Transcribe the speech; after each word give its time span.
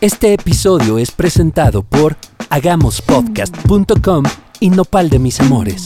Este 0.00 0.32
episodio 0.32 0.96
es 0.96 1.10
presentado 1.10 1.82
por 1.82 2.16
hagamospodcast.com 2.48 4.24
y 4.58 4.70
Nopal 4.70 5.10
de 5.10 5.18
mis 5.18 5.38
amores. 5.40 5.82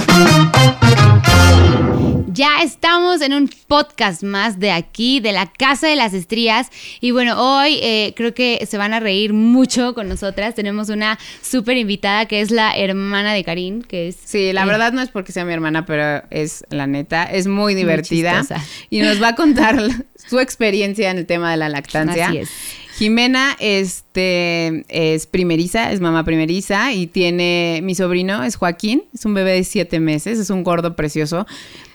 Ya 2.29 2.63
estamos 2.63 3.23
en 3.23 3.35
un 3.35 3.51
podcast 3.67 4.23
más 4.23 4.61
de 4.61 4.71
aquí, 4.71 5.19
de 5.19 5.33
la 5.33 5.51
Casa 5.53 5.89
de 5.89 5.97
las 5.97 6.15
Estrías. 6.15 6.69
Y 7.01 7.11
bueno, 7.11 7.35
hoy 7.41 7.81
eh, 7.83 8.13
creo 8.15 8.35
que 8.35 8.65
se 8.71 8.79
van 8.79 8.95
a 8.95 9.01
reír 9.01 9.33
mucho 9.33 9.95
con 9.95 10.09
nosotras. 10.09 10.55
Tenemos 10.55 10.91
una 10.91 11.19
súper 11.43 11.77
invitada 11.77 12.27
que 12.27 12.41
es 12.41 12.53
la 12.53 12.77
hermana 12.77 13.33
de 13.33 13.43
Karin, 13.43 13.83
que 13.83 14.07
es... 14.07 14.17
Sí, 14.25 14.53
la 14.53 14.63
eh, 14.63 14.67
verdad 14.67 14.93
no 14.93 15.03
es 15.03 15.09
porque 15.09 15.33
sea 15.33 15.45
mi 15.45 15.53
hermana, 15.53 15.87
pero 15.87 16.25
es 16.31 16.65
la 16.71 16.87
neta, 16.87 17.25
es 17.25 17.49
muy 17.49 17.75
divertida. 17.75 18.45
y 18.91 19.01
nos 19.01 19.21
va 19.21 19.29
a 19.31 19.35
contar 19.35 19.77
su 20.29 20.39
experiencia 20.39 21.11
en 21.11 21.19
el 21.19 21.27
tema 21.27 21.51
de 21.51 21.57
la 21.57 21.69
lactancia. 21.69 22.29
Así 22.29 22.39
es. 22.39 22.51
Jimena 22.97 23.57
este, 23.59 24.85
es 24.89 25.27
primeriza, 25.27 25.91
es 25.91 26.01
mamá 26.01 26.25
primeriza 26.25 26.93
y 26.93 27.07
tiene, 27.09 27.81
mi 27.83 27.95
sobrino 27.95 28.45
es 28.45 28.57
Joaquín, 28.57 29.05
es 29.13 29.25
un 29.25 29.35
bebé 29.35 29.53
de 29.53 29.65
siete 29.65 29.99
meses, 30.01 30.39
es 30.39 30.51
un 30.51 30.63
gordo 30.63 30.95
precioso, 30.95 31.47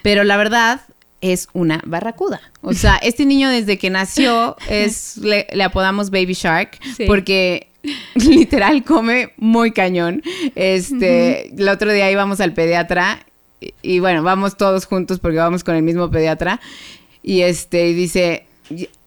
pero 0.01 0.23
la 0.23 0.35
verdad 0.35 0.81
es 1.21 1.47
una 1.53 1.81
barracuda. 1.85 2.41
O 2.61 2.73
sea, 2.73 2.97
este 3.01 3.25
niño 3.25 3.49
desde 3.49 3.77
que 3.77 3.89
nació 3.89 4.57
es, 4.69 5.17
le, 5.17 5.47
le 5.53 5.63
apodamos 5.63 6.09
Baby 6.09 6.33
Shark 6.33 6.79
Sí. 6.97 7.05
porque 7.07 7.67
literal 8.15 8.83
come 8.83 9.33
muy 9.37 9.71
cañón. 9.71 10.21
Este, 10.55 11.53
el 11.55 11.69
otro 11.69 11.93
día 11.93 12.11
íbamos 12.11 12.41
al 12.41 12.53
pediatra 12.53 13.25
y, 13.61 13.73
y 13.81 13.99
bueno, 13.99 14.21
vamos 14.23 14.57
todos 14.57 14.85
juntos 14.85 15.19
porque 15.19 15.37
vamos 15.37 15.63
con 15.63 15.75
el 15.75 15.83
mismo 15.83 16.11
pediatra 16.11 16.59
y 17.23 17.41
este 17.41 17.89
y 17.89 17.93
dice 17.93 18.45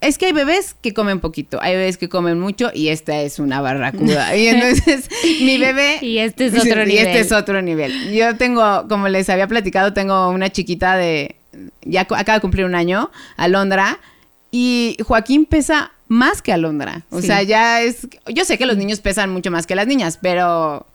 es 0.00 0.18
que 0.18 0.26
hay 0.26 0.32
bebés 0.32 0.74
que 0.80 0.92
comen 0.94 1.20
poquito, 1.20 1.58
hay 1.62 1.74
bebés 1.76 1.96
que 1.98 2.08
comen 2.08 2.38
mucho 2.40 2.70
y 2.74 2.88
esta 2.88 3.20
es 3.22 3.38
una 3.38 3.60
barracuda. 3.60 4.36
Y 4.36 4.48
entonces 4.48 5.08
mi 5.40 5.58
bebé... 5.58 5.98
Y 6.02 6.18
este 6.18 6.46
es 6.46 6.54
otro 6.58 6.82
y 6.82 6.86
nivel. 6.86 7.06
este 7.06 7.20
es 7.20 7.32
otro 7.32 7.62
nivel. 7.62 8.12
Yo 8.12 8.36
tengo, 8.36 8.86
como 8.88 9.08
les 9.08 9.28
había 9.30 9.46
platicado, 9.46 9.92
tengo 9.92 10.28
una 10.30 10.50
chiquita 10.50 10.96
de... 10.96 11.36
Ya 11.82 12.02
acaba 12.02 12.34
de 12.34 12.40
cumplir 12.40 12.64
un 12.64 12.74
año, 12.74 13.10
Alondra, 13.36 13.98
y 14.50 14.96
Joaquín 15.04 15.44
pesa 15.46 15.92
más 16.08 16.42
que 16.42 16.52
Alondra. 16.52 17.04
O 17.10 17.20
Sí. 17.20 17.26
sea, 17.28 17.42
ya 17.42 17.82
es... 17.82 18.06
Yo 18.34 18.44
sé 18.44 18.58
que 18.58 18.66
los 18.66 18.76
niños 18.76 19.00
pesan 19.00 19.30
mucho 19.30 19.50
más 19.50 19.66
que 19.66 19.74
las 19.74 19.86
niñas, 19.86 20.18
pero... 20.20 20.86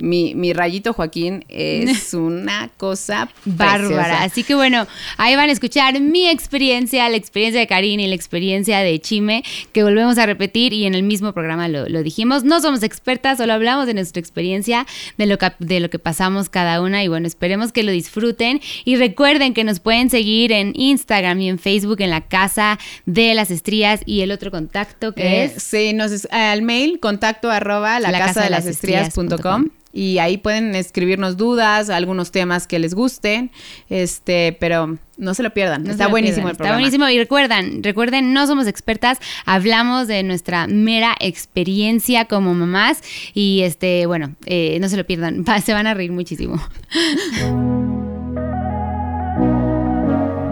Mi, 0.00 0.34
mi 0.34 0.52
rayito 0.52 0.92
Joaquín 0.92 1.44
es 1.48 2.14
una 2.14 2.70
cosa 2.76 3.28
Bárbara. 3.44 3.78
preciosa. 3.88 4.22
Así 4.22 4.44
que 4.44 4.54
bueno, 4.54 4.86
ahí 5.16 5.34
van 5.36 5.48
a 5.48 5.52
escuchar 5.52 5.98
mi 6.00 6.28
experiencia, 6.28 7.08
la 7.08 7.16
experiencia 7.16 7.60
de 7.60 7.66
Karin 7.66 7.98
y 8.00 8.06
la 8.06 8.14
experiencia 8.14 8.78
de 8.78 9.00
Chime, 9.00 9.42
que 9.72 9.82
volvemos 9.82 10.16
a 10.18 10.26
repetir 10.26 10.72
y 10.72 10.86
en 10.86 10.94
el 10.94 11.02
mismo 11.02 11.32
programa 11.32 11.68
lo, 11.68 11.88
lo 11.88 12.02
dijimos. 12.02 12.44
No 12.44 12.60
somos 12.60 12.82
expertas, 12.82 13.38
solo 13.38 13.52
hablamos 13.52 13.86
de 13.86 13.94
nuestra 13.94 14.20
experiencia, 14.20 14.86
de 15.16 15.26
lo, 15.26 15.36
que, 15.38 15.52
de 15.58 15.80
lo 15.80 15.90
que 15.90 15.98
pasamos 15.98 16.48
cada 16.48 16.80
una 16.80 17.02
y 17.02 17.08
bueno, 17.08 17.26
esperemos 17.26 17.72
que 17.72 17.82
lo 17.82 17.92
disfruten 17.92 18.60
y 18.84 18.96
recuerden 18.96 19.52
que 19.54 19.64
nos 19.64 19.80
pueden 19.80 20.10
seguir 20.10 20.52
en 20.52 20.72
Instagram 20.76 21.40
y 21.40 21.48
en 21.48 21.58
Facebook 21.58 22.00
en 22.00 22.10
la 22.10 22.20
Casa 22.28 22.78
de 23.06 23.34
las 23.34 23.50
Estrías 23.50 24.00
y 24.06 24.20
el 24.20 24.30
otro 24.30 24.50
contacto 24.50 25.12
que 25.12 25.42
Eh, 25.42 25.44
es... 25.56 25.62
Sí, 25.62 25.92
nos 25.92 26.12
es- 26.12 26.28
al 26.30 26.62
mail 26.62 27.00
contacto 27.00 27.50
arroba 27.50 27.98
la, 28.00 28.10
La 28.10 28.18
casa 28.18 28.42
de 28.44 28.50
las 28.50 28.66
estrías 28.66 29.12
punto 29.14 29.38
com. 29.38 29.66
Y 29.98 30.18
ahí 30.18 30.36
pueden 30.38 30.74
escribirnos 30.76 31.36
dudas, 31.36 31.90
algunos 31.90 32.30
temas 32.30 32.66
que 32.68 32.78
les 32.78 32.94
gusten, 32.94 33.50
este, 33.88 34.56
pero 34.60 34.96
no 35.16 35.34
se 35.34 35.42
lo 35.42 35.52
pierdan, 35.52 35.82
No 35.82 35.90
está 35.90 36.04
lo 36.04 36.10
buenísimo 36.10 36.36
pierdan, 36.46 36.50
el 36.52 36.56
programa. 36.56 36.76
Está 36.76 36.80
buenísimo 37.00 37.08
y 37.08 37.18
recuerden, 37.18 37.82
recuerden, 37.82 38.32
no 38.32 38.46
somos 38.46 38.68
expertas, 38.68 39.18
hablamos 39.44 40.06
de 40.06 40.22
nuestra 40.22 40.68
mera 40.68 41.16
experiencia 41.18 42.26
como 42.26 42.54
mamás 42.54 43.02
y 43.34 43.62
este, 43.62 44.06
bueno, 44.06 44.36
eh, 44.46 44.78
no 44.80 44.88
se 44.88 44.96
lo 44.96 45.04
pierdan, 45.04 45.44
va- 45.48 45.60
se 45.60 45.72
van 45.72 45.86
a 45.88 45.94
reír 45.94 46.12
muchísimo. 46.12 46.60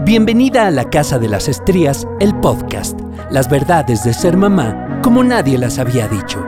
Bienvenida 0.05 0.67
a 0.67 0.71
la 0.71 0.89
Casa 0.89 1.19
de 1.19 1.27
las 1.29 1.47
Estrías, 1.49 2.07
el 2.19 2.33
podcast. 2.39 2.99
Las 3.29 3.49
verdades 3.49 4.03
de 4.05 4.13
ser 4.13 4.37
mamá 4.37 4.99
como 5.03 5.23
nadie 5.23 5.57
las 5.57 5.79
había 5.79 6.07
dicho. 6.07 6.43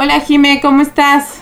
Hola 0.00 0.20
Jime, 0.20 0.60
¿cómo 0.60 0.80
estás? 0.82 1.38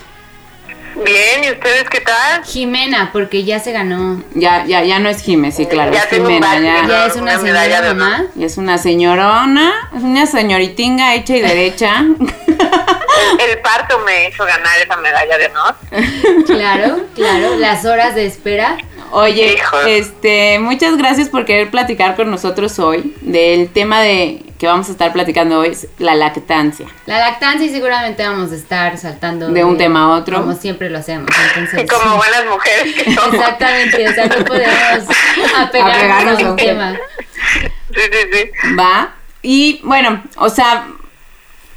Bien, 0.95 1.45
¿y 1.45 1.51
ustedes 1.51 1.91
qué 1.91 2.01
tal? 2.01 2.43
Jimena, 2.43 3.11
porque 3.13 3.45
ya 3.45 3.59
se 3.59 3.71
ganó. 3.71 4.23
Ya, 4.35 4.65
ya, 4.65 4.83
ya 4.83 4.99
no 4.99 5.11
es 5.11 5.21
Jime, 5.21 5.53
sí, 5.53 5.67
claro, 5.67 5.93
Ya 5.93 6.05
es 6.05 6.19
un 6.19 6.27
Jimena, 6.27 6.59
ya. 6.89 7.05
es 7.07 7.17
una 7.17 7.39
señora 7.39 7.83
de 7.83 7.93
mamá. 7.93 8.25
Ya 8.35 8.47
es 8.47 8.57
una 8.57 8.79
señorona, 8.79 9.91
es 9.95 10.03
una 10.03 10.25
señoritinga 10.25 11.15
hecha 11.17 11.37
y 11.37 11.43
derecha. 11.43 11.99
El, 11.99 13.51
el 13.51 13.59
parto 13.59 13.99
me 14.07 14.31
hizo 14.31 14.47
ganar 14.47 14.79
esa 14.83 14.97
medalla 14.97 15.37
de 15.37 15.47
honor. 15.49 15.77
Claro, 16.47 17.01
claro, 17.15 17.57
las 17.59 17.85
horas 17.85 18.15
de 18.15 18.25
espera. 18.25 18.79
Oye, 19.13 19.55
Hijo. 19.55 19.81
este, 19.87 20.59
muchas 20.59 20.97
gracias 20.97 21.29
por 21.29 21.45
querer 21.45 21.71
platicar 21.71 22.17
con 22.17 22.31
nosotros 22.31 22.79
hoy 22.79 23.15
del 23.23 23.69
tema 23.69 24.01
de 24.03 24.43
que 24.59 24.67
vamos 24.67 24.89
a 24.89 24.93
estar 24.93 25.13
platicando 25.13 25.59
hoy, 25.61 25.69
es 25.69 25.87
la 25.99 26.15
lactancia. 26.15 26.87
La 27.05 27.19
lactancia 27.19 27.67
y 27.67 27.71
seguramente 27.71 28.27
vamos 28.27 28.53
a 28.53 28.55
estar 28.55 28.97
saltando 28.97 29.49
De 29.49 29.63
un 29.65 29.77
tema 29.77 30.05
a 30.05 30.09
otro. 30.17 30.41
Como 30.41 30.55
siempre 30.55 30.89
lo 30.89 30.99
hacemos. 30.99 31.29
Entonces, 31.57 31.85
Y 31.85 31.87
como 31.95 32.17
buenas 32.17 32.45
mujeres 32.51 32.95
que 32.95 33.15
somos. 33.15 33.35
Exactamente, 33.35 34.09
o 34.09 34.13
sea, 34.15 34.27
no 34.27 34.45
podemos 34.47 35.05
apegarnos 35.57 35.97
Apegarnos 35.99 36.39
a 36.39 36.43
un 36.45 36.49
un 36.51 36.57
tema. 36.57 36.97
Sí, 37.95 38.01
sí, 38.01 38.19
sí. 38.33 38.75
Va. 38.79 39.15
Y 39.43 39.81
bueno, 39.85 40.23
o 40.37 40.49
sea, 40.49 40.87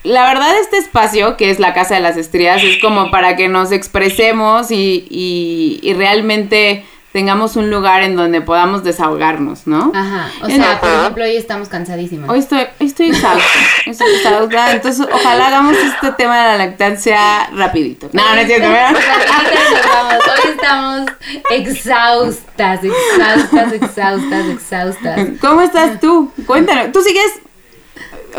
la 0.03 0.28
verdad 0.29 0.57
este 0.62 0.78
espacio, 0.78 1.35
que 1.35 1.51
es 1.51 1.59
la 1.59 1.73
Casa 1.73 1.95
de 1.95 2.00
las 2.01 2.16
Estrías, 2.16 2.63
es 2.63 2.78
como 2.81 3.12
para 3.12 3.35
que 3.35 3.50
nos 3.50 3.72
expresemos 3.73 4.72
y, 4.72 5.06
y- 5.09 5.79
y 5.84 5.94
realmente 5.94 6.85
tengamos 7.11 7.55
un 7.55 7.71
lugar 7.71 8.03
en 8.03 8.15
donde 8.15 8.41
podamos 8.41 8.83
desahogarnos, 8.83 9.65
¿no? 9.65 9.91
Ajá, 9.95 10.29
o 10.43 10.47
sea, 10.47 10.79
por 10.79 10.89
ejemplo, 10.89 11.23
hoy 11.23 11.37
estamos 11.37 11.67
cansadísimas. 11.67 12.29
Hoy 12.29 12.39
estoy, 12.39 12.59
hoy 12.79 12.87
estoy 12.87 13.09
exhausta, 13.09 13.59
estoy 13.85 14.07
exhausta, 14.15 14.71
entonces 14.73 15.07
ojalá 15.11 15.47
hagamos 15.47 15.75
este 15.75 16.11
tema 16.11 16.39
de 16.39 16.57
la 16.57 16.65
lactancia 16.65 17.49
rapidito. 17.55 18.09
No, 18.13 18.35
no 18.35 18.41
es 18.41 18.47
cierto. 18.47 18.67
Hoy 18.69 20.51
estamos 20.51 21.09
exhaustas, 21.49 22.83
exhaustas, 22.83 23.73
exhaustas, 23.73 24.45
exhaustas. 24.47 25.27
¿Cómo 25.41 25.61
estás 25.61 25.99
tú? 25.99 26.31
Cuéntanos, 26.45 26.91
tú 26.91 27.01
sigues, 27.01 27.39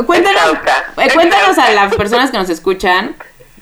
cuéntanos, 0.06 0.58
eh, 0.96 1.08
cuéntanos 1.12 1.58
a 1.58 1.72
las 1.72 1.94
personas 1.96 2.30
que 2.30 2.38
nos 2.38 2.48
escuchan 2.48 3.16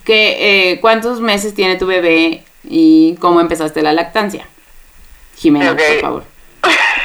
que 0.04 0.72
eh, 0.72 0.80
cuántos 0.80 1.20
meses 1.20 1.54
tiene 1.54 1.76
tu 1.76 1.86
bebé 1.86 2.44
y 2.64 3.16
cómo 3.20 3.40
empezaste 3.40 3.82
la 3.82 3.92
lactancia. 3.94 4.46
Jimena, 5.38 5.76
por 5.76 6.00
favor. 6.00 6.24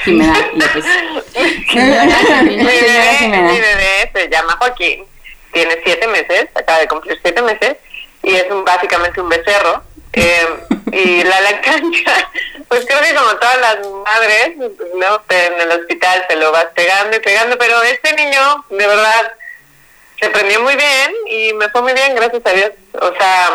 Jimena 0.03 0.49
López. 0.53 0.85
Mi 1.35 2.57
bebé, 2.57 3.16
Jimena. 3.19 3.51
mi 3.51 3.59
bebé 3.59 4.11
se 4.13 4.29
llama 4.29 4.57
Joaquín, 4.59 5.05
tiene 5.51 5.79
siete 5.83 6.07
meses, 6.07 6.47
acaba 6.55 6.79
de 6.79 6.88
cumplir 6.88 7.19
siete 7.21 7.41
meses, 7.41 7.77
y 8.23 8.35
es 8.35 8.49
un, 8.49 8.66
básicamente 8.66 9.21
un 9.21 9.29
becerro. 9.29 9.83
Eh, 10.13 10.47
y 10.91 11.23
la 11.23 11.41
lactancia, 11.41 12.29
pues 12.67 12.85
creo 12.85 13.01
que 13.01 13.16
como 13.16 13.35
todas 13.38 13.59
las 13.59 13.77
madres, 14.05 14.57
¿no? 14.57 15.23
En 15.29 15.61
el 15.61 15.71
hospital 15.71 16.25
te 16.29 16.35
lo 16.35 16.51
vas 16.51 16.67
pegando 16.75 17.17
y 17.17 17.19
pegando, 17.19 17.57
pero 17.57 17.81
este 17.81 18.13
niño, 18.13 18.65
de 18.69 18.88
verdad, 18.88 19.33
se 20.19 20.29
prendió 20.29 20.61
muy 20.61 20.75
bien 20.75 21.13
y 21.27 21.53
me 21.53 21.69
fue 21.69 21.81
muy 21.81 21.94
bien, 21.94 22.13
gracias 22.15 22.44
a 22.45 22.51
Dios. 22.51 22.71
O 22.94 23.11
sea, 23.17 23.50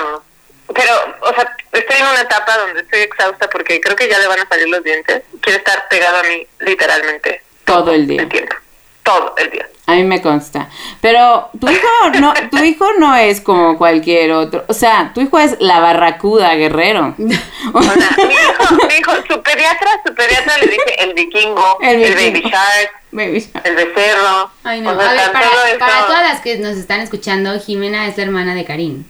pero, 0.74 0.92
o 1.22 1.34
sea, 1.34 1.56
estoy 1.72 1.96
en 1.98 2.06
una 2.06 2.20
etapa 2.20 2.58
donde 2.58 2.80
estoy 2.80 3.00
exhausta 3.00 3.48
porque 3.50 3.80
creo 3.80 3.96
que 3.96 4.08
ya 4.08 4.18
le 4.18 4.26
van 4.26 4.40
a 4.40 4.48
salir 4.48 4.68
los 4.68 4.82
dientes. 4.84 5.22
Quiere 5.40 5.58
estar 5.58 5.88
pegado 5.88 6.18
a 6.18 6.22
mí, 6.24 6.46
literalmente, 6.60 7.42
Todo 7.64 7.92
el 7.92 8.06
día. 8.06 8.22
el 8.22 8.28
tiempo. 8.28 8.54
Todo 9.02 9.34
el 9.38 9.50
día. 9.50 9.66
A 9.86 9.94
mí 9.94 10.04
me 10.04 10.20
consta. 10.20 10.68
Pero 11.00 11.48
tu 11.58 11.66
hijo 11.70 11.88
no, 12.20 12.34
tu 12.50 12.58
hijo 12.62 12.92
no 12.98 13.16
es 13.16 13.40
como 13.40 13.78
cualquier 13.78 14.32
otro. 14.32 14.64
O 14.68 14.74
sea, 14.74 15.12
tu 15.14 15.22
hijo 15.22 15.38
es 15.38 15.56
la 15.60 15.80
barracuda 15.80 16.54
guerrero. 16.54 17.14
O 17.72 17.82
sea, 17.82 17.92
mi 18.26 18.34
hijo, 18.34 18.74
mi 18.88 18.94
hijo, 18.94 19.12
su 19.28 19.42
pediatra, 19.42 19.88
su 20.06 20.14
pediatra 20.14 20.58
le 20.58 20.66
dije 20.66 21.02
el 21.02 21.14
vikingo, 21.14 21.78
El 21.80 22.02
el, 22.02 22.14
vikingo. 22.14 22.32
baby 22.32 22.50
shark, 22.50 22.90
Baby 23.10 23.40
shark. 23.40 23.66
el 23.66 23.74
becerro. 23.76 24.50
Ay, 24.64 24.80
no. 24.82 24.92
O 24.92 24.96
sea, 25.00 25.08
A 25.10 25.12
ver, 25.12 25.20
está 25.20 25.32
para, 25.32 25.78
para 25.78 26.06
todas 26.06 26.22
las 26.22 26.40
que 26.40 26.56
nos 26.58 26.76
están 26.76 27.00
escuchando, 27.00 27.58
Jimena 27.60 28.06
es 28.08 28.16
la 28.18 28.24
hermana 28.24 28.54
de 28.54 28.64
Karim. 28.64 29.04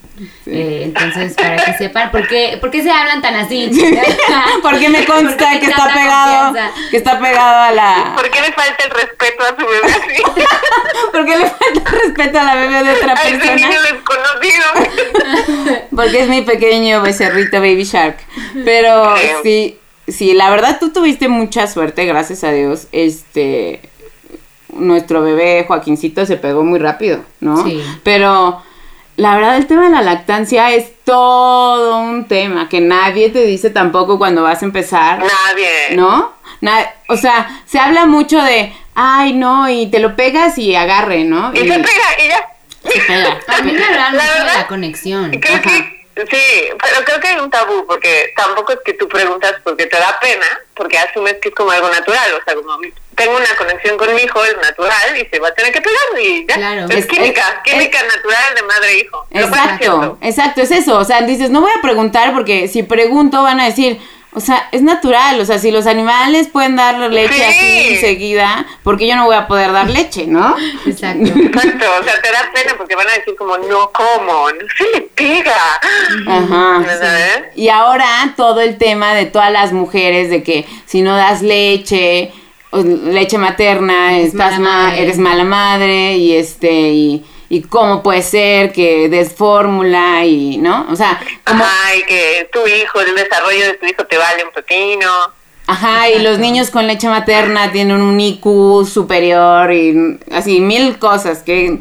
Eh, 0.47 0.83
entonces, 0.85 1.35
para 1.35 1.57
que 1.65 1.75
sepan, 1.75 2.11
¿por 2.11 2.27
qué, 2.27 2.59
por 2.61 2.71
qué 2.71 2.83
se 2.83 2.91
hablan 2.91 3.21
tan 3.23 3.35
así? 3.37 3.71
Porque 4.63 4.89
me 4.89 5.05
consta 5.05 5.37
Porque 5.51 5.61
que 5.61 5.67
está 5.67 5.85
pegado, 5.93 6.45
confianza. 6.47 6.75
que 6.91 6.97
está 6.97 7.19
pegado 7.19 7.63
a 7.63 7.73
la. 7.73 8.13
¿Por 8.17 8.31
qué 8.31 8.41
le 8.41 8.53
falta 8.53 8.85
el 8.85 8.91
respeto 8.91 9.45
a 9.45 9.49
su 9.49 9.67
bebé 9.67 9.87
así? 9.87 10.23
Porque 11.13 11.37
le 11.37 11.47
falta 11.47 11.91
respeto 12.03 12.39
a 12.41 12.45
la 12.45 12.55
bebé 12.57 12.83
de 12.85 12.91
otra 12.95 13.13
a 13.19 13.23
ese 13.23 13.55
niño 13.55 13.69
persona. 13.69 13.91
desconocido. 13.93 15.87
Porque 15.95 16.21
es 16.23 16.29
mi 16.29 16.43
pequeño 16.43 17.03
becerrito 17.03 17.59
Baby 17.61 17.85
Shark. 17.85 18.19
Pero 18.65 19.17
Sí. 19.17 19.29
sí, 19.43 19.79
sí, 20.13 20.35
la 20.35 20.51
verdad 20.51 20.79
tú 20.81 20.93
tuviste 20.93 21.29
mucha 21.29 21.67
suerte, 21.67 22.05
gracias 22.07 22.45
a 22.45 22.51
Dios. 22.53 22.89
Este, 22.93 23.81
nuestro 24.73 25.23
bebé 25.23 25.65
Joaquincito 25.67 26.27
se 26.27 26.37
pegó 26.37 26.63
muy 26.63 26.79
rápido, 26.79 27.25
¿no? 27.41 27.65
Sí. 27.65 27.83
Pero 28.03 28.63
la 29.19 29.35
verdad 29.37 29.57
el 29.57 29.67
tema 29.67 29.85
de 29.85 29.91
la 29.91 30.03
lactancia 30.03 30.73
es 30.73 30.87
todo 31.05 31.99
un 31.99 32.27
tema 32.27 32.69
que 32.69 32.81
nadie 32.81 33.31
te 33.31 33.43
dice 33.45 33.69
tampoco 33.71 34.17
cuando 34.19 34.43
vas 34.45 34.63
a 34.63 34.65
empezar, 34.65 35.19
Nadie. 35.19 35.97
¿no? 35.97 36.33
Na- 36.61 36.87
o 37.09 37.17
sea, 37.17 37.63
se 37.67 37.79
habla 37.79 38.07
mucho 38.07 38.41
de, 38.43 38.73
ay, 38.95 39.33
no, 39.35 39.69
y 39.69 39.87
te 39.89 39.99
lo 39.99 40.17
pegas 40.17 40.57
y 40.59 40.75
agarre, 40.75 41.25
¿no? 41.25 41.53
Y 41.53 41.59
se 41.59 41.65
pega 41.65 41.83
y 42.25 42.29
ya. 42.29 42.91
se 42.93 43.01
pega. 43.01 43.39
También 43.47 43.77
me 43.77 43.85
hablaban 43.85 44.17
La 44.17 44.23
mucho 44.23 44.39
de 44.45 44.45
la 44.59 44.67
conexión. 44.67 45.31
Creo 45.33 45.57
Ajá. 45.57 45.63
que 45.63 45.98
sí, 46.31 46.69
pero 46.83 47.05
creo 47.05 47.21
que 47.21 47.29
hay 47.29 47.39
un 47.39 47.51
tabú 47.51 47.87
porque 47.87 48.33
tampoco 48.37 48.73
es 48.73 48.79
que 48.85 48.95
tú 48.95 49.09
preguntas 49.09 49.55
porque 49.65 49.87
te 49.87 49.97
da 49.97 50.19
pena, 50.21 50.47
porque 50.75 50.99
asumes 50.99 51.35
que 51.41 51.49
es 51.51 51.55
como 51.55 51.71
algo 51.71 51.89
natural, 51.89 52.33
o 52.41 52.45
sea, 52.45 52.55
como 52.55 52.77
tengo 53.17 53.37
una 53.37 53.57
conexión 53.57 53.97
con 53.99 54.15
mi 54.15 54.23
hijo, 54.23 54.45
es 54.45 54.57
natural 54.59 55.17
y 55.21 55.27
se 55.27 55.39
va 55.41 55.49
a 55.49 55.55
tener 55.55 55.73
que 55.73 55.81
pegar 55.81 55.99
y 56.23 56.47
ya. 56.47 56.55
Claro. 56.55 56.85
Es, 56.89 56.97
Es- 56.99 57.07
química, 57.07 57.63
es- 57.65 57.73
química 57.73 57.99
natural 58.03 58.55
de 58.55 58.63
madre 58.63 58.91
e 58.93 58.99
hijo. 59.01 59.27
Exacto, 59.31 60.19
exacto, 60.23 60.61
es 60.63 60.71
eso. 60.71 60.97
O 60.99 61.05
sea, 61.05 61.23
dices, 61.23 61.51
no 61.51 61.61
voy 61.61 61.73
a 61.77 61.83
preguntar 61.83 62.33
porque 62.33 62.69
si 62.69 62.83
pregunto 62.85 63.43
van 63.43 63.61
a 63.61 63.65
decir, 63.67 64.01
o 64.33 64.41
sea, 64.41 64.69
es 64.73 64.83
natural. 64.83 65.41
O 65.41 65.45
sea, 65.45 65.59
si 65.59 65.71
los 65.71 65.87
animales 65.87 66.49
pueden 66.49 66.77
dar 66.77 66.99
leche 67.11 67.35
Sí. 67.35 67.43
así 67.43 67.95
enseguida, 67.95 68.67
porque 68.85 69.07
yo 69.09 69.17
no 69.17 69.25
voy 69.27 69.35
a 69.37 69.47
poder 69.49 69.73
dar 69.73 69.89
leche, 69.91 70.27
no? 70.27 70.55
Exacto. 70.87 71.25
Exacto, 71.37 71.87
o 72.01 72.05
sea, 72.05 72.21
te 72.23 72.31
da 72.31 72.51
pena 72.55 72.75
porque 72.77 72.95
van 72.95 73.09
a 73.09 73.13
decir 73.13 73.35
como, 73.37 73.57
no, 73.59 73.91
¿cómo? 73.93 74.51
No 74.51 74.67
se 74.77 74.85
le 74.95 75.01
pega. 75.03 75.81
Ajá. 76.27 76.83
¿Sabes? 76.85 77.45
Y 77.57 77.69
ahora 77.69 78.35
todo 78.37 78.61
el 78.61 78.77
tema 78.79 79.15
de 79.15 79.27
todas 79.27 79.51
las 79.51 79.73
mujeres 79.73 80.31
de 80.31 80.43
que 80.43 80.67
si 80.87 81.03
no 81.03 81.17
das 81.17 81.43
leche, 81.43 82.33
leche 82.73 83.39
materna, 83.39 84.17
Eres 84.19 84.29
estás 84.35 84.59
mala 84.59 84.59
ma- 84.59 84.83
madre. 84.89 85.03
eres 85.03 85.19
mala 85.19 85.45
madre 85.45 86.17
y 86.17 86.37
este 86.37 86.71
y, 86.71 87.25
y 87.51 87.63
cómo 87.63 88.03
puede 88.03 88.23
ser 88.23 88.73
que 88.73 89.09
des 89.09 89.35
fórmula 89.35 90.25
y, 90.25 90.59
¿no? 90.59 90.87
O 90.91 90.97
sea, 90.97 91.21
como 91.45 91.65
Ajá, 91.65 91.97
y 91.97 92.03
que 92.03 92.49
tu 92.53 92.67
hijo, 92.67 93.01
el 93.01 93.15
desarrollo 93.15 93.67
de 93.67 93.75
tu 93.75 93.87
hijo 93.87 94.05
te 94.07 94.19
vale 94.19 94.45
un 94.45 94.51
pepino. 94.51 95.09
Ajá, 95.67 96.09
y 96.09 96.21
los 96.21 96.39
niños 96.39 96.71
con 96.71 96.87
leche 96.87 97.09
materna 97.09 97.73
tienen 97.73 98.01
un 98.01 98.19
IQ 98.19 98.87
superior 98.87 99.71
y 99.73 100.19
así 100.33 100.61
mil 100.61 100.99
cosas 100.99 101.43
que, 101.43 101.79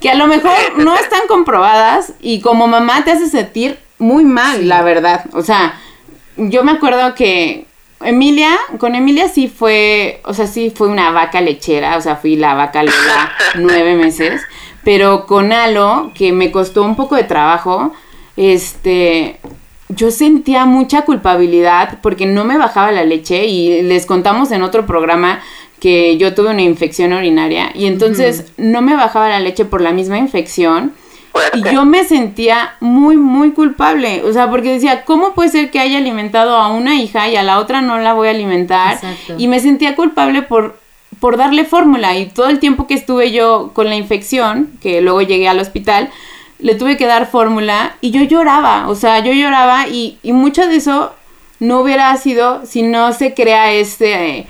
que 0.00 0.10
a 0.10 0.14
lo 0.14 0.26
mejor 0.26 0.56
no 0.76 0.94
están 0.94 1.26
comprobadas 1.28 2.12
y 2.20 2.40
como 2.40 2.66
mamá 2.66 3.04
te 3.04 3.12
hace 3.12 3.28
sentir 3.28 3.78
muy 3.98 4.24
mal, 4.24 4.68
la 4.68 4.82
verdad. 4.82 5.26
O 5.32 5.42
sea, 5.42 5.78
yo 6.36 6.64
me 6.64 6.72
acuerdo 6.72 7.14
que 7.14 7.66
Emilia, 8.00 8.56
con 8.78 8.94
Emilia 8.94 9.28
sí 9.28 9.48
fue, 9.48 10.20
o 10.24 10.32
sea, 10.32 10.46
sí 10.46 10.72
fue 10.74 10.88
una 10.88 11.10
vaca 11.10 11.40
lechera, 11.40 11.96
o 11.96 12.00
sea, 12.00 12.16
fui 12.16 12.36
la 12.36 12.54
vaca 12.54 12.82
Lola 12.82 13.32
nueve 13.56 13.94
meses, 13.94 14.40
pero 14.88 15.26
con 15.26 15.52
Alo, 15.52 16.12
que 16.14 16.32
me 16.32 16.50
costó 16.50 16.82
un 16.82 16.96
poco 16.96 17.14
de 17.14 17.24
trabajo, 17.24 17.92
este, 18.38 19.38
yo 19.90 20.10
sentía 20.10 20.64
mucha 20.64 21.02
culpabilidad 21.02 21.98
porque 22.00 22.24
no 22.24 22.46
me 22.46 22.56
bajaba 22.56 22.90
la 22.90 23.04
leche 23.04 23.44
y 23.44 23.82
les 23.82 24.06
contamos 24.06 24.50
en 24.50 24.62
otro 24.62 24.86
programa 24.86 25.40
que 25.78 26.16
yo 26.16 26.34
tuve 26.34 26.52
una 26.52 26.62
infección 26.62 27.12
urinaria 27.12 27.70
y 27.74 27.84
entonces 27.84 28.46
no 28.56 28.80
me 28.80 28.96
bajaba 28.96 29.28
la 29.28 29.40
leche 29.40 29.66
por 29.66 29.82
la 29.82 29.92
misma 29.92 30.16
infección. 30.16 30.94
Y 31.52 31.62
yo 31.70 31.84
me 31.84 32.04
sentía 32.04 32.76
muy, 32.80 33.18
muy 33.18 33.50
culpable. 33.50 34.22
O 34.24 34.32
sea, 34.32 34.48
porque 34.48 34.72
decía, 34.72 35.04
¿cómo 35.04 35.34
puede 35.34 35.50
ser 35.50 35.70
que 35.70 35.80
haya 35.80 35.98
alimentado 35.98 36.56
a 36.56 36.68
una 36.68 36.94
hija 36.94 37.28
y 37.28 37.36
a 37.36 37.42
la 37.42 37.58
otra 37.58 37.82
no 37.82 37.98
la 37.98 38.14
voy 38.14 38.28
a 38.28 38.30
alimentar? 38.30 38.94
Exacto. 38.94 39.34
Y 39.36 39.48
me 39.48 39.60
sentía 39.60 39.94
culpable 39.94 40.40
por, 40.40 40.78
por 41.20 41.36
darle 41.36 41.64
fórmula. 41.64 42.16
Y 42.16 42.26
todo 42.26 42.48
el 42.48 42.58
tiempo 42.58 42.86
que 42.86 42.94
estuve 42.94 43.32
yo 43.32 43.72
con 43.74 43.88
la 43.88 43.96
infección, 43.96 44.70
que 44.80 45.00
luego 45.00 45.22
llegué 45.22 45.48
al 45.48 45.60
hospital, 45.60 46.10
le 46.58 46.74
tuve 46.74 46.96
que 46.96 47.06
dar 47.06 47.30
fórmula 47.30 47.96
y 48.00 48.10
yo 48.10 48.22
lloraba. 48.22 48.88
O 48.88 48.94
sea, 48.94 49.20
yo 49.20 49.32
lloraba 49.32 49.88
y, 49.88 50.18
y 50.22 50.32
mucho 50.32 50.66
de 50.66 50.76
eso 50.76 51.12
no 51.60 51.80
hubiera 51.80 52.16
sido 52.16 52.64
si 52.66 52.82
no 52.82 53.12
se 53.12 53.34
crea 53.34 53.72
este 53.72 54.46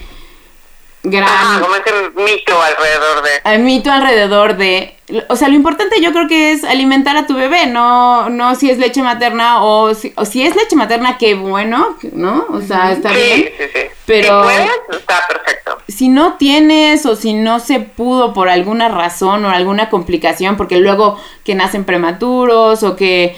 gran 1.05 1.25
Ajá, 1.29 1.61
como 1.61 1.75
ese 1.77 1.93
mito 2.17 2.61
alrededor 2.61 3.23
de... 3.23 3.31
el 3.53 3.63
mito 3.63 3.91
alrededor 3.91 4.57
de, 4.57 4.97
o 5.29 5.37
sea, 5.37 5.49
lo 5.49 5.55
importante 5.55 6.01
yo 6.03 6.13
creo 6.13 6.27
que 6.29 6.53
es 6.53 6.65
alimentar 6.65 7.17
a 7.17 7.27
tu 7.27 7.35
bebé, 7.35 7.67
no, 7.67 8.29
no 8.31 8.55
si 8.57 8.69
es 8.71 8.79
leche 8.79 9.03
materna 9.03 9.63
o 9.63 9.95
si, 9.95 10.13
o 10.17 10.25
si 10.25 10.43
es 10.43 10.57
leche 10.57 10.75
materna, 10.77 11.17
qué 11.17 11.35
bueno, 11.35 11.97
¿no? 12.13 12.47
O 12.51 12.61
sea, 12.61 12.93
está 12.93 13.11
Sí, 13.11 13.15
bien. 13.15 13.53
sí, 13.57 13.65
sí. 13.73 13.81
Pero- 14.07 14.41
Si 14.43 14.47
puedes, 14.49 14.71
está 15.01 15.27
perfecto. 15.29 15.79
Si 15.89 16.09
no 16.09 16.35
tienes 16.35 17.07
o 17.07 17.17
si 17.17 17.33
no 17.33 17.61
se 17.61 17.81
pudo 17.81 18.33
por 18.35 18.49
alguna 18.49 18.89
razón 18.89 19.45
o 19.45 19.51
alguna 19.51 19.89
complicación, 19.91 20.57
porque 20.57 20.79
luego 20.79 21.19
que 21.45 21.55
nacen 21.55 21.85
prematuros 21.85 22.83
o 22.83 22.97
que 22.97 23.37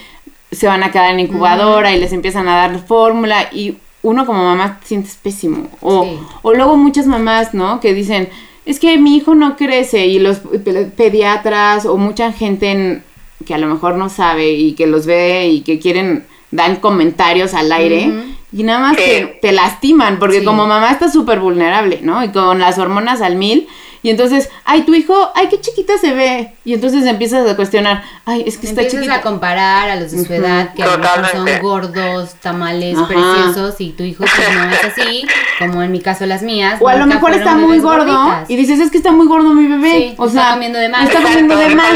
se 0.51 0.67
van 0.67 0.83
a 0.83 0.91
quedar 0.91 1.11
en 1.11 1.21
incubadora 1.21 1.93
y 1.93 2.01
les 2.01 2.13
empiezan 2.13 2.49
a 2.49 2.57
dar 2.57 2.79
fórmula 2.87 3.49
y 3.53 3.77
uno 4.03 4.25
como 4.27 4.43
mamá 4.45 4.79
te 4.81 4.87
sientes 4.87 5.17
pésimo. 5.23 5.69
O, 5.81 6.05
Sí. 6.05 6.19
o 6.43 6.55
luego 6.55 6.77
muchas 6.77 7.07
mamás, 7.07 7.53
¿no? 7.55 7.81
Que 7.81 7.93
dicen, 7.95 8.29
es 8.67 8.79
que 8.81 8.97
mi 8.99 9.17
hijo 9.17 9.35
no 9.35 9.57
crece 9.57 10.07
y 10.07 10.19
los 10.19 10.39
pe- 10.39 10.87
pediatras 10.97 11.87
o 11.87 11.97
mucha 11.97 12.33
gente 12.33 12.71
en- 12.71 13.05
que 13.47 13.55
a 13.55 13.59
lo 13.59 13.67
mejor 13.67 13.95
no 13.97 14.09
sabe 14.09 14.53
y 14.53 14.73
que 14.73 14.87
los 14.87 15.07
ve 15.07 15.49
y 15.49 15.61
que 15.63 15.79
quieren, 15.79 16.27
dan 16.51 16.77
comentarios 16.77 17.55
al 17.55 17.71
aire 17.73 18.13
y 18.53 18.63
nada 18.65 18.81
más 18.81 18.97
te, 18.97 19.39
te 19.41 19.53
lastiman 19.53 20.19
porque 20.19 20.41
Sí. 20.41 20.45
como 20.45 20.67
mamá 20.67 20.91
está 20.91 21.09
súper 21.11 21.39
vulnerable, 21.41 22.01
¿no? 22.03 22.23
Y 22.25 22.29
con 22.31 22.59
las 22.59 22.79
hormonas 22.79 23.21
al 23.23 23.37
mil. 23.37 23.69
Y 24.03 24.11
entonces, 24.11 24.49
ay, 24.65 24.83
tu 24.83 24.95
hijo, 24.95 25.31
ay, 25.35 25.49
qué 25.51 25.61
chiquita 25.61 25.99
se 25.99 26.13
ve. 26.15 26.55
Y 26.65 26.73
entonces 26.75 27.05
empiezas 27.05 27.49
a 27.49 27.55
cuestionar, 27.57 28.03
ay, 28.25 28.45
es 28.47 28.57
que 28.57 28.67
está 28.67 28.81
Empiezas 28.81 29.01
chiquita. 29.03 29.17
a 29.17 29.21
comparar 29.23 29.91
a 29.91 29.97
los 29.97 30.11
de 30.13 30.25
su 30.25 30.33
edad 30.33 30.73
que 30.75 30.83
a 30.83 30.87
lo 30.87 30.99
mejor 30.99 31.15
son 31.17 31.25
Totalmente. 31.27 31.61
gordos, 31.61 32.35
tamales 32.41 32.97
Ajá. 32.97 33.09
preciosos 33.09 33.81
y 33.81 33.91
tu 33.91 34.03
hijo 34.03 34.25
pues 34.25 34.55
no 34.55 34.71
es 34.71 34.85
así, 34.85 35.27
como 35.59 35.83
en 35.83 35.93
mi 35.93 36.01
caso 36.01 36.25
las 36.27 36.43
mías. 36.43 36.81
O 36.81 36.89
a 36.89 36.97
lo 36.97 37.07
mejor 37.07 37.35
está 37.35 37.57
muy 37.57 37.79
gordo 37.79 38.07
gorditas. 38.07 38.49
y 38.51 38.57
dices, 38.57 38.81
es 38.81 38.91
que 38.91 38.97
está 38.99 39.13
muy 39.13 39.27
gordo 39.27 39.53
mi 39.53 39.67
bebé. 39.69 39.91
Sí, 40.11 40.15
o 40.17 40.27
está 40.27 40.43
sea, 40.45 40.51
comiendo 40.53 40.79
de 40.79 40.89
más. 40.89 41.05
Está 41.09 41.23
comiendo 41.23 41.57
de 41.57 41.75
más. 41.75 41.91